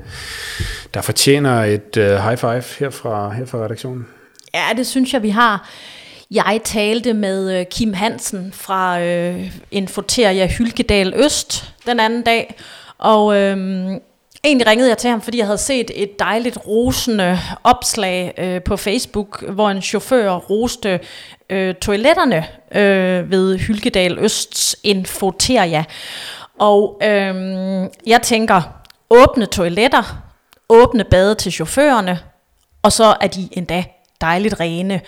der 0.93 1.01
fortjener 1.01 1.63
et 1.63 1.97
øh, 1.97 2.17
high 2.17 2.37
five 2.37 2.63
her 2.79 2.89
fra, 2.89 3.29
her 3.29 3.45
fra 3.45 3.57
redaktionen? 3.57 4.07
Ja, 4.53 4.63
det 4.77 4.87
synes 4.87 5.13
jeg, 5.13 5.23
vi 5.23 5.29
har. 5.29 5.69
Jeg 6.31 6.59
talte 6.63 7.13
med 7.13 7.59
øh, 7.59 7.65
Kim 7.65 7.93
Hansen 7.93 8.53
fra 8.53 9.01
øh, 9.01 9.51
Infoteria 9.71 10.47
Hylkedal 10.47 11.13
Øst 11.15 11.73
den 11.85 11.99
anden 11.99 12.21
dag, 12.21 12.55
og 12.97 13.35
øh, 13.35 13.57
Egentlig 14.43 14.67
ringede 14.67 14.89
jeg 14.89 14.97
til 14.97 15.09
ham, 15.09 15.21
fordi 15.21 15.37
jeg 15.37 15.45
havde 15.45 15.57
set 15.57 15.91
et 15.95 16.19
dejligt 16.19 16.57
rosende 16.67 17.39
opslag 17.63 18.33
øh, 18.37 18.61
på 18.63 18.77
Facebook, 18.77 19.43
hvor 19.49 19.69
en 19.69 19.81
chauffør 19.81 20.31
roste 20.31 20.99
øh, 21.49 21.75
toiletterne 21.75 22.45
øh, 22.71 23.31
ved 23.31 23.57
Hylkedal 23.57 24.19
Østs 24.19 24.75
Infoteria. 24.83 25.83
Og 26.59 26.99
øh, 27.03 27.35
jeg 28.07 28.21
tænker, 28.21 28.61
åbne 29.09 29.45
toiletter, 29.45 30.23
åbne 30.69 31.03
bade 31.03 31.35
til 31.35 31.51
chaufførerne, 31.51 32.19
og 32.83 32.91
så 32.91 33.15
er 33.21 33.27
de 33.27 33.49
endda 33.51 33.83
dejligt 34.21 34.59
rene. 34.59 35.01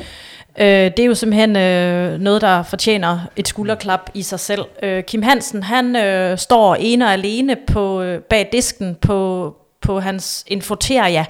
Øh, 0.59 0.65
det 0.67 0.99
er 0.99 1.05
jo 1.05 1.15
simpelthen 1.15 1.55
øh, 1.55 2.19
noget, 2.19 2.41
der 2.41 2.63
fortjener 2.63 3.19
et 3.35 3.47
skulderklap 3.47 4.09
i 4.13 4.21
sig 4.21 4.39
selv. 4.39 4.65
Øh, 4.83 5.03
Kim 5.03 5.21
Hansen, 5.21 5.63
han 5.63 5.95
øh, 5.95 6.37
står 6.37 6.75
ene 6.75 7.05
og 7.05 7.13
alene 7.13 7.57
på, 7.67 8.01
øh, 8.01 8.21
bag 8.21 8.49
disken 8.51 8.95
på, 8.95 9.55
på 9.81 9.99
hans 9.99 10.43
infoteria, 10.47 11.25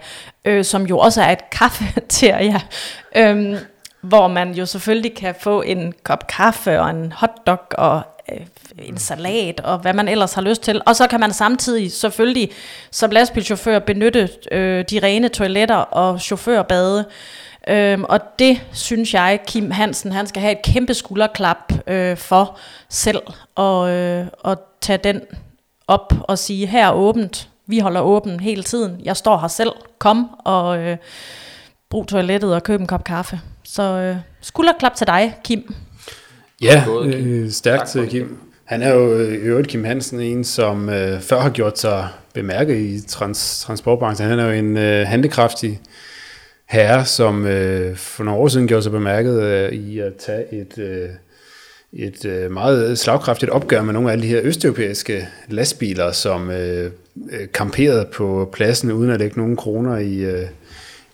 øh, 0.46 0.66
som 0.66 0.86
jo 0.86 0.98
også 0.98 1.22
er 1.22 1.32
et 1.32 1.50
kaffeteria, 1.60 2.62
øh, 3.16 3.58
hvor 4.02 4.28
man 4.28 4.52
jo 4.54 4.66
selvfølgelig 4.66 5.16
kan 5.16 5.36
få 5.40 5.62
en 5.62 5.94
kop 6.04 6.28
kaffe 6.28 6.82
og 6.82 6.90
en 6.90 7.12
hotdog 7.12 7.60
og 7.72 8.02
Øh, 8.32 8.46
en 8.88 8.98
salat 8.98 9.60
og 9.60 9.78
hvad 9.78 9.94
man 9.94 10.08
ellers 10.08 10.34
har 10.34 10.42
lyst 10.42 10.62
til. 10.62 10.82
Og 10.86 10.96
så 10.96 11.08
kan 11.08 11.20
man 11.20 11.34
samtidig 11.34 11.92
selvfølgelig 11.92 12.52
som 12.92 13.12
lastbilchauffør 13.12 13.80
benytte 13.80 14.30
øh, 14.52 14.86
de 14.90 15.00
rene 15.04 15.30
toiletter 15.30 15.76
og 15.76 16.22
chaufførbade. 16.22 17.06
Øhm, 17.68 18.04
og 18.04 18.20
det 18.40 18.62
synes 18.72 19.14
jeg, 19.14 19.40
Kim 19.48 19.72
Hansen, 19.72 20.12
han 20.12 20.28
skal 20.28 20.42
have 20.42 20.52
et 20.52 20.62
kæmpe 20.62 20.94
skulderklap 20.94 21.74
øh, 21.88 22.18
for 22.18 22.58
selv, 22.90 23.22
og, 23.56 23.90
øh, 23.90 24.28
at 24.46 24.58
tage 24.82 24.98
den 24.98 25.22
op 25.88 26.14
og 26.24 26.38
sige, 26.38 26.68
her 26.68 26.88
er 26.88 26.92
åbent, 26.92 27.50
vi 27.66 27.80
holder 27.80 28.02
åben 28.02 28.40
hele 28.40 28.64
tiden, 28.64 29.02
jeg 29.04 29.18
står 29.18 29.38
her 29.38 29.48
selv, 29.48 29.72
kom 30.00 30.30
og 30.46 30.80
øh, 30.80 30.98
brug 31.90 32.08
toilettet 32.08 32.56
og 32.56 32.64
køb 32.64 32.82
en 32.82 32.88
kop 32.88 33.04
kaffe. 33.04 33.40
Så 33.64 33.84
øh, 33.84 34.18
skulderklap 34.42 34.96
til 34.96 35.08
dig, 35.08 35.36
Kim. 35.44 35.76
Ja, 36.62 36.84
øh, 37.06 37.50
stærkt 37.52 37.90
til 37.90 38.08
Kim. 38.08 38.38
Han 38.66 38.82
er 38.82 38.94
jo 38.94 39.20
i 39.20 39.36
øvrigt 39.36 39.68
Kim 39.68 39.84
Hansen 39.84 40.20
en, 40.20 40.44
som 40.44 40.90
øh, 40.90 41.22
før 41.22 41.40
har 41.40 41.50
gjort 41.50 41.80
sig 41.80 42.08
bemærket 42.34 42.78
i 42.78 43.08
trans, 43.08 43.60
transportbranchen. 43.60 44.30
Han 44.30 44.40
er 44.40 44.46
jo 44.46 44.52
en 44.52 44.78
øh, 44.78 45.08
handekraftig 45.08 45.82
herre, 46.66 47.06
som 47.06 47.46
øh, 47.46 47.96
for 47.96 48.24
nogle 48.24 48.40
år 48.40 48.48
siden 48.48 48.68
gjorde 48.68 48.84
sig 48.84 48.92
bemærket 48.92 49.44
øh, 49.44 49.72
i 49.74 50.00
at 50.00 50.16
tage 50.16 50.54
et, 50.54 50.78
øh, 50.78 51.10
et 51.94 52.26
øh, 52.26 52.52
meget 52.52 53.00
slagkraftigt 53.00 53.52
opgør 53.52 53.82
med 53.82 53.94
nogle 53.94 54.10
af 54.10 54.14
alle 54.14 54.24
de 54.24 54.28
her 54.28 54.42
østeuropæiske 54.44 55.28
lastbiler, 55.48 56.12
som 56.12 56.52
øh, 56.52 56.92
kamperede 57.54 58.08
på 58.14 58.50
pladsen 58.54 58.92
uden 58.92 59.12
at 59.12 59.20
lægge 59.20 59.38
nogen 59.38 59.56
kroner 59.56 59.98
i, 59.98 60.18
øh, 60.18 60.46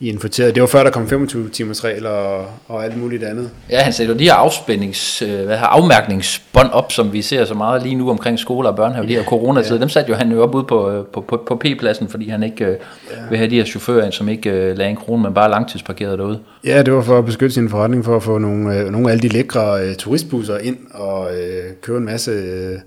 i 0.00 0.08
infoteret. 0.08 0.54
Det 0.54 0.60
var 0.60 0.66
før, 0.66 0.82
der 0.82 0.90
kom 0.90 1.08
25 1.08 1.48
timers 1.48 1.84
regler 1.84 2.10
og, 2.10 2.46
og 2.68 2.84
alt 2.84 2.96
muligt 2.96 3.24
andet. 3.24 3.50
Ja, 3.70 3.80
han 3.80 3.92
sætter 3.92 4.14
de 4.14 4.24
her 4.24 4.34
afspændings, 4.34 5.22
øh, 5.22 5.44
hvad 5.44 5.56
her, 5.56 5.66
afmærkningsbånd 5.66 6.70
op, 6.70 6.92
som 6.92 7.12
vi 7.12 7.22
ser 7.22 7.44
så 7.44 7.54
meget 7.54 7.82
lige 7.82 7.94
nu 7.94 8.10
omkring 8.10 8.38
skoler 8.38 8.70
og 8.70 8.76
børnehave, 8.76 9.06
ja, 9.06 9.12
de 9.12 9.16
her 9.16 9.24
coronatid. 9.24 9.74
Ja. 9.76 9.80
Dem 9.80 9.88
satte 9.88 10.10
jo 10.10 10.16
han 10.16 10.32
jo 10.32 10.42
op 10.42 10.54
ude 10.54 10.64
på, 10.64 10.90
øh, 10.90 11.04
på, 11.06 11.20
på, 11.20 11.42
på 11.48 11.56
P-pladsen, 11.56 12.08
fordi 12.08 12.28
han 12.28 12.42
ikke 12.42 12.64
øh, 12.64 12.70
ja. 12.70 13.16
vil 13.30 13.38
have 13.38 13.50
de 13.50 13.56
her 13.56 13.64
chauffører, 13.64 14.10
som 14.10 14.28
ikke 14.28 14.50
øh, 14.50 14.76
lagde 14.76 14.90
en 14.90 14.96
krone, 14.96 15.22
men 15.22 15.34
bare 15.34 15.50
langtidsparkeret 15.50 16.18
derude. 16.18 16.38
Ja, 16.64 16.82
det 16.82 16.94
var 16.94 17.02
for 17.02 17.18
at 17.18 17.24
beskytte 17.24 17.54
sin 17.54 17.68
forretning, 17.68 18.04
for 18.04 18.16
at 18.16 18.22
få 18.22 18.38
nogle, 18.38 18.78
øh, 18.78 18.90
nogle 18.90 19.08
af 19.08 19.12
alle 19.12 19.22
de 19.22 19.28
lækre 19.28 19.82
øh, 19.82 19.94
turistbusser 19.94 20.58
ind 20.58 20.78
og 20.94 21.30
øh, 21.36 21.72
købe 21.82 21.98
en 21.98 22.04
masse... 22.04 22.30
Øh, 22.30 22.78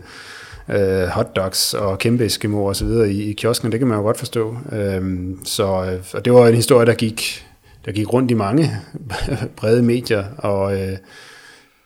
øh, 0.70 1.07
hotdogs 1.07 1.74
og 1.74 1.99
kæmpe 1.99 2.26
eskimo 2.26 2.65
og 2.65 2.76
så 2.76 2.86
videre 2.86 3.11
i, 3.11 3.30
i 3.30 3.34
kiosken, 3.34 3.72
det 3.72 3.80
kan 3.80 3.88
man 3.88 3.97
jo 3.97 4.03
godt 4.03 4.17
forstå. 4.17 4.57
Øhm, 4.72 5.39
så 5.45 5.63
øh, 5.63 5.99
og 6.13 6.26
det 6.26 6.34
var 6.34 6.47
en 6.47 6.55
historie, 6.55 6.86
der 6.86 6.93
gik, 6.93 7.45
der 7.86 7.91
gik 7.91 8.13
rundt 8.13 8.32
i 8.32 8.34
mange 8.34 8.72
brede 9.57 9.84
medier, 9.84 10.24
og 10.38 10.74
øh, 10.74 10.97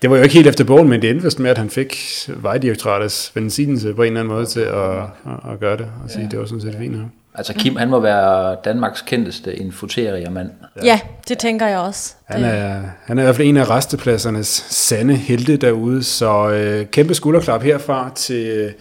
det 0.01 0.09
var 0.09 0.17
jo 0.17 0.23
ikke 0.23 0.35
helt 0.35 0.47
efter 0.47 0.63
bogen, 0.63 0.89
men 0.89 1.01
det 1.01 1.09
endte 1.09 1.41
med, 1.41 1.51
at 1.51 1.57
han 1.57 1.69
fik 1.69 1.97
vejdirektoratets 2.27 3.31
benzinelse 3.33 3.93
på 3.93 4.01
en 4.01 4.07
eller 4.07 4.19
anden 4.19 4.33
måde 4.33 4.45
til 4.45 4.59
at, 4.59 4.97
at, 4.99 5.51
at 5.51 5.59
gøre 5.59 5.77
det, 5.77 5.87
og 6.03 6.09
sige, 6.09 6.23
ja. 6.23 6.29
det 6.29 6.39
var 6.39 6.45
sådan 6.45 6.61
set 6.61 6.75
fint. 6.79 6.95
Ja. 6.95 7.22
Altså 7.35 7.53
Kim, 7.53 7.75
han 7.75 7.89
må 7.89 7.99
være 7.99 8.57
Danmarks 8.65 9.01
kendteste 9.01 9.55
infoterier-mand. 9.55 10.49
Ja. 10.75 10.85
ja, 10.85 10.99
det 11.27 11.37
tænker 11.37 11.67
jeg 11.67 11.79
også. 11.79 12.13
Han 12.25 12.43
er, 12.43 12.81
han 13.03 13.17
er 13.17 13.21
i 13.21 13.25
hvert 13.25 13.35
fald 13.35 13.47
en 13.47 13.57
af 13.57 13.69
restepladsernes 13.69 14.65
sande 14.69 15.15
helte 15.15 15.57
derude, 15.57 16.03
så 16.03 16.49
øh, 16.49 16.85
kæmpe 16.85 17.13
skulderklap 17.13 17.61
herfra 17.61 18.11
til 18.15 18.45
øh, 18.45 18.71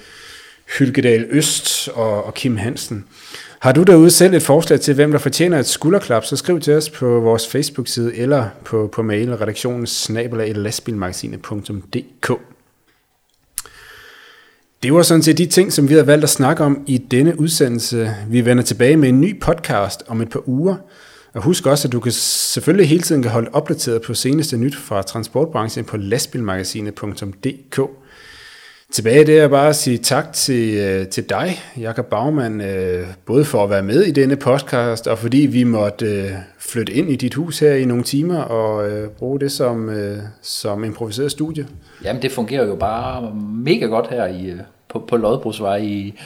Hylkedal 0.78 1.26
Øst 1.30 1.88
og, 1.88 2.24
og 2.24 2.34
Kim 2.34 2.56
Hansen. 2.56 3.04
Har 3.60 3.72
du 3.72 3.82
derude 3.82 4.10
selv 4.10 4.34
et 4.34 4.42
forslag 4.42 4.80
til, 4.80 4.94
hvem 4.94 5.10
der 5.10 5.18
fortjener 5.18 5.58
et 5.58 5.66
skulderklap, 5.66 6.24
så 6.24 6.36
skriv 6.36 6.60
til 6.60 6.74
os 6.74 6.90
på 6.90 7.20
vores 7.20 7.48
Facebook-side 7.48 8.16
eller 8.16 8.48
på, 8.64 8.90
på 8.92 9.02
mail 9.02 9.36
redaktionen 9.36 9.86
snabelag 9.86 10.56
lastbilmagasinet.dk. 10.56 12.32
Det 14.82 14.94
var 14.94 15.02
sådan 15.02 15.22
set 15.22 15.38
de 15.38 15.46
ting, 15.46 15.72
som 15.72 15.88
vi 15.88 15.94
har 15.94 16.02
valgt 16.02 16.24
at 16.24 16.30
snakke 16.30 16.64
om 16.64 16.84
i 16.86 16.98
denne 16.98 17.40
udsendelse. 17.40 18.14
Vi 18.28 18.44
vender 18.44 18.62
tilbage 18.62 18.96
med 18.96 19.08
en 19.08 19.20
ny 19.20 19.40
podcast 19.40 20.02
om 20.08 20.20
et 20.20 20.28
par 20.28 20.48
uger. 20.48 20.76
Og 21.34 21.42
husk 21.42 21.66
også, 21.66 21.88
at 21.88 21.92
du 21.92 22.00
kan 22.00 22.12
selvfølgelig 22.12 22.88
hele 22.88 23.02
tiden 23.02 23.22
kan 23.22 23.30
holde 23.30 23.50
opdateret 23.52 24.02
på 24.02 24.14
seneste 24.14 24.56
nyt 24.56 24.76
fra 24.76 25.02
transportbranchen 25.02 25.84
på 25.84 25.96
lastbilmagasinet.dk. 25.96 27.80
Tilbage 28.92 29.24
det 29.24 29.38
er 29.38 29.48
bare 29.48 29.68
at 29.68 29.76
sige 29.76 29.98
tak 29.98 30.32
til, 30.32 30.74
øh, 30.74 31.08
til 31.08 31.28
dig, 31.28 31.58
Jakob 31.78 32.06
Baumann, 32.06 32.60
øh, 32.60 33.06
både 33.26 33.44
for 33.44 33.64
at 33.64 33.70
være 33.70 33.82
med 33.82 34.02
i 34.02 34.10
denne 34.10 34.36
podcast, 34.36 35.06
og 35.06 35.18
fordi 35.18 35.38
vi 35.38 35.64
måtte 35.64 36.06
øh, 36.06 36.30
flytte 36.58 36.92
ind 36.92 37.10
i 37.10 37.16
dit 37.16 37.34
hus 37.34 37.58
her 37.58 37.74
i 37.74 37.84
nogle 37.84 38.02
timer 38.02 38.38
og 38.38 38.90
bruge 39.10 39.40
det 39.40 39.52
som, 39.52 39.90
som 40.42 40.84
improviseret 40.84 41.30
studie. 41.30 41.66
Jamen 42.04 42.22
det 42.22 42.32
fungerer 42.32 42.66
jo 42.66 42.76
bare 42.76 43.34
mega 43.64 43.86
godt 43.86 44.06
her 44.10 44.26
i, 44.26 44.52
på, 44.88 45.04
på 45.08 45.16
Lodbrugsvej 45.16 45.76
i, 45.76 46.18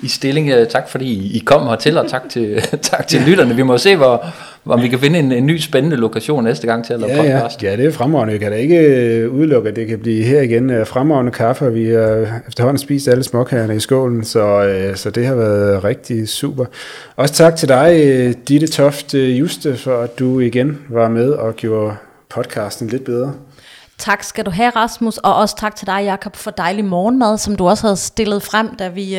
i 0.00 0.08
stilling. 0.08 0.68
Tak 0.68 0.88
fordi 0.88 1.36
I 1.36 1.38
kom 1.38 1.66
hertil, 1.66 1.98
og 1.98 2.08
tak 2.08 2.28
til, 2.28 2.62
tak 2.92 3.06
til 3.06 3.20
lytterne. 3.26 3.56
Vi 3.56 3.62
må 3.62 3.78
se, 3.78 3.96
hvor, 3.96 4.24
om 4.66 4.82
vi 4.82 4.88
kan 4.88 4.98
finde 4.98 5.18
en, 5.18 5.32
en 5.32 5.46
ny 5.46 5.58
spændende 5.58 5.96
lokation 5.96 6.44
næste 6.44 6.66
gang 6.66 6.84
til 6.84 6.92
at 6.92 7.00
lave 7.00 7.12
ja, 7.12 7.22
podcast. 7.22 7.62
Ja. 7.62 7.70
ja, 7.70 7.76
det 7.76 7.86
er 7.86 7.90
fremragende. 7.90 8.32
Jeg 8.32 8.40
kan 8.40 8.52
da 8.52 8.56
ikke 8.56 8.78
øh, 8.78 9.34
udelukke, 9.34 9.68
at 9.68 9.76
det 9.76 9.86
kan 9.86 9.98
blive 9.98 10.24
her 10.24 10.40
igen. 10.40 10.70
Øh, 10.70 10.86
fremragende 10.86 11.32
kaffe, 11.32 11.72
vi 11.72 11.88
har 11.88 12.40
efterhånden 12.48 12.78
spist 12.78 13.08
alle 13.08 13.24
småkagerne 13.24 13.76
i 13.76 13.80
skålen, 13.80 14.24
så, 14.24 14.64
øh, 14.64 14.96
så 14.96 15.10
det 15.10 15.26
har 15.26 15.34
været 15.34 15.84
rigtig 15.84 16.28
super. 16.28 16.64
Også 17.16 17.34
tak 17.34 17.56
til 17.56 17.68
dig, 17.68 17.94
Ditte 18.48 18.66
Toft 18.66 19.14
Juste, 19.14 19.76
for 19.76 20.00
at 20.00 20.18
du 20.18 20.40
igen 20.40 20.78
var 20.88 21.08
med 21.08 21.30
og 21.30 21.56
gjorde 21.56 21.96
podcasten 22.30 22.88
lidt 22.88 23.04
bedre. 23.04 23.32
Tak 23.98 24.22
skal 24.22 24.46
du 24.46 24.50
have, 24.50 24.70
Rasmus, 24.70 25.18
og 25.18 25.34
også 25.34 25.56
tak 25.58 25.76
til 25.76 25.86
dig, 25.86 26.00
Jakob, 26.04 26.36
for 26.36 26.50
dejlig 26.50 26.84
morgenmad, 26.84 27.38
som 27.38 27.56
du 27.56 27.68
også 27.68 27.86
havde 27.86 27.96
stillet 27.96 28.42
frem, 28.42 28.76
da 28.76 28.88
vi, 28.88 29.16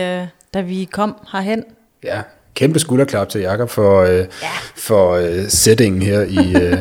da 0.55 0.61
vi 0.61 0.87
kom 0.91 1.15
herhen. 1.31 1.63
Ja, 2.03 2.21
kæmpe 2.53 2.79
skulderklap 2.79 3.29
til 3.29 3.41
Jakob 3.41 3.69
for, 3.69 4.01
øh, 4.01 4.17
ja. 4.17 4.25
for 4.75 5.11
øh, 5.11 5.49
settingen 5.49 6.01
her 6.01 6.21
i, 6.21 6.55
øh, 6.55 6.77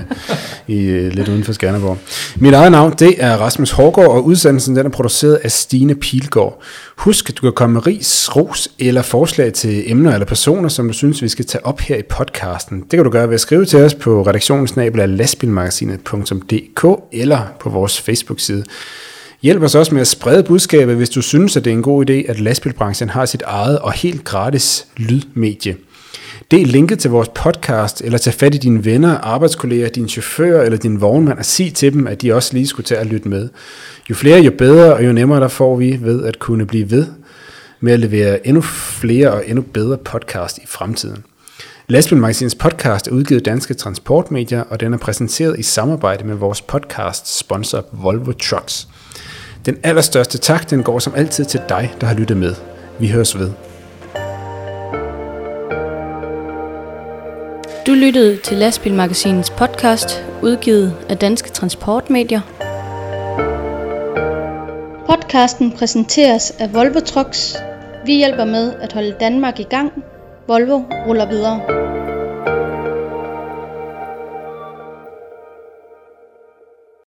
i 0.67 0.85
øh, 0.85 1.13
lidt 1.13 1.29
uden 1.29 1.45
for 1.45 1.53
Skanderborg. 1.53 1.99
Mit 2.37 2.55
eget 2.55 2.73
navn, 2.73 2.93
det 2.99 3.25
er 3.25 3.37
Rasmus 3.37 3.71
Hårgaard, 3.71 4.11
og 4.11 4.25
udsendelsen 4.25 4.77
den 4.77 4.87
er 4.87 4.91
produceret 4.91 5.35
af 5.35 5.53
Stine 5.53 5.95
Pilgaard. 5.95 6.63
Husk, 6.97 7.29
at 7.31 7.37
du 7.37 7.43
kan 7.43 7.53
komme 7.53 7.75
med 7.75 7.87
ris, 7.87 8.37
ros 8.37 8.69
eller 8.79 9.03
forslag 9.03 9.53
til 9.53 9.91
emner 9.91 10.13
eller 10.13 10.27
personer, 10.27 10.69
som 10.69 10.87
du 10.87 10.93
synes, 10.93 11.23
vi 11.23 11.29
skal 11.29 11.47
tage 11.47 11.67
op 11.67 11.81
her 11.81 11.97
i 11.97 12.03
podcasten. 12.03 12.81
Det 12.81 12.91
kan 12.91 13.05
du 13.05 13.11
gøre 13.11 13.29
ved 13.29 13.35
at 13.35 13.41
skrive 13.41 13.65
til 13.65 13.83
os 13.83 13.95
på 13.95 14.23
redaktionsnabel 14.23 15.01
af 15.01 15.17
lastbilmagasinet.dk 15.17 16.87
eller 17.13 17.41
på 17.61 17.71
vores 17.71 18.01
Facebook-side. 18.01 18.65
Hjælp 19.45 19.63
os 19.63 19.75
også 19.75 19.95
med 19.95 20.01
at 20.01 20.07
sprede 20.07 20.43
budskabet, 20.43 20.97
hvis 20.97 21.11
du 21.11 21.23
synes, 21.23 21.57
at 21.57 21.65
det 21.65 21.71
er 21.71 21.75
en 21.75 21.83
god 21.83 22.11
idé, 22.11 22.13
at 22.13 22.41
lastbilbranchen 22.41 23.09
har 23.09 23.27
sit 23.27 23.43
eget 23.43 23.79
og 23.79 23.93
helt 23.93 24.25
gratis 24.25 24.87
lydmedie. 24.97 25.77
Del 26.51 26.67
linket 26.67 26.99
til 26.99 27.11
vores 27.11 27.29
podcast, 27.35 28.01
eller 28.01 28.19
tag 28.19 28.35
fat 28.35 28.55
i 28.55 28.59
dine 28.59 28.85
venner, 28.85 29.19
arbejdskolleger, 29.19 29.89
din 29.89 30.09
chauffør 30.09 30.63
eller 30.63 30.79
din 30.79 31.01
vognmand 31.01 31.39
og 31.39 31.45
sig 31.45 31.75
til 31.75 31.93
dem, 31.93 32.07
at 32.07 32.23
de 32.23 32.35
også 32.35 32.55
lige 32.55 32.67
skulle 32.67 32.85
tage 32.85 33.01
at 33.01 33.07
lytte 33.07 33.29
med. 33.29 33.49
Jo 34.11 34.15
flere, 34.15 34.41
jo 34.41 34.51
bedre, 34.59 34.95
og 34.95 35.07
jo 35.07 35.13
nemmere 35.13 35.41
der 35.41 35.49
får 35.49 35.77
vi 35.77 35.99
ved 36.01 36.25
at 36.25 36.39
kunne 36.39 36.67
blive 36.67 36.91
ved 36.91 37.07
med 37.81 37.93
at 37.93 38.01
levere 38.01 38.47
endnu 38.47 38.63
flere 39.01 39.33
og 39.33 39.43
endnu 39.47 39.63
bedre 39.63 39.99
podcast 39.99 40.59
i 40.59 40.67
fremtiden. 40.67 41.25
Lastbilmagasinets 41.89 42.55
podcast 42.55 43.09
er 43.09 43.13
udgivet 43.13 43.45
Danske 43.45 43.75
Transportmedier, 43.75 44.61
og 44.61 44.81
den 44.81 44.95
er 44.95 44.99
præsenteret 44.99 45.59
i 45.59 45.63
samarbejde 45.63 46.27
med 46.27 46.35
vores 46.35 46.63
podcast 46.63 47.39
sponsor 47.39 47.85
Volvo 47.93 48.33
Trucks. 48.33 48.89
Den 49.67 49.77
allerstørste 49.83 50.39
tak, 50.39 50.71
den 50.71 50.83
går 50.83 50.99
som 50.99 51.15
altid 51.17 51.45
til 51.45 51.61
dig, 51.69 51.95
der 52.01 52.07
har 52.07 52.15
lyttet 52.15 52.37
med. 52.37 52.55
Vi 52.99 53.09
høres 53.09 53.39
ved. 53.39 53.51
Du 57.87 57.93
lyttede 57.93 58.37
til 58.37 58.57
Lastbilmagasinets 58.57 59.51
podcast, 59.51 60.25
udgivet 60.43 60.95
af 61.09 61.19
Danske 61.19 61.51
Transportmedier. 61.51 62.41
Podcasten 65.07 65.73
præsenteres 65.73 66.51
af 66.51 66.75
Volvo 66.75 67.01
Trucks. 67.01 67.57
Vi 68.07 68.17
hjælper 68.17 68.45
med 68.45 68.75
at 68.81 68.93
holde 68.93 69.17
Danmark 69.21 69.61
i 69.61 69.67
gang. 69.71 69.93
Volvo 70.49 70.83
ruller 71.07 71.29
videre. 71.29 71.94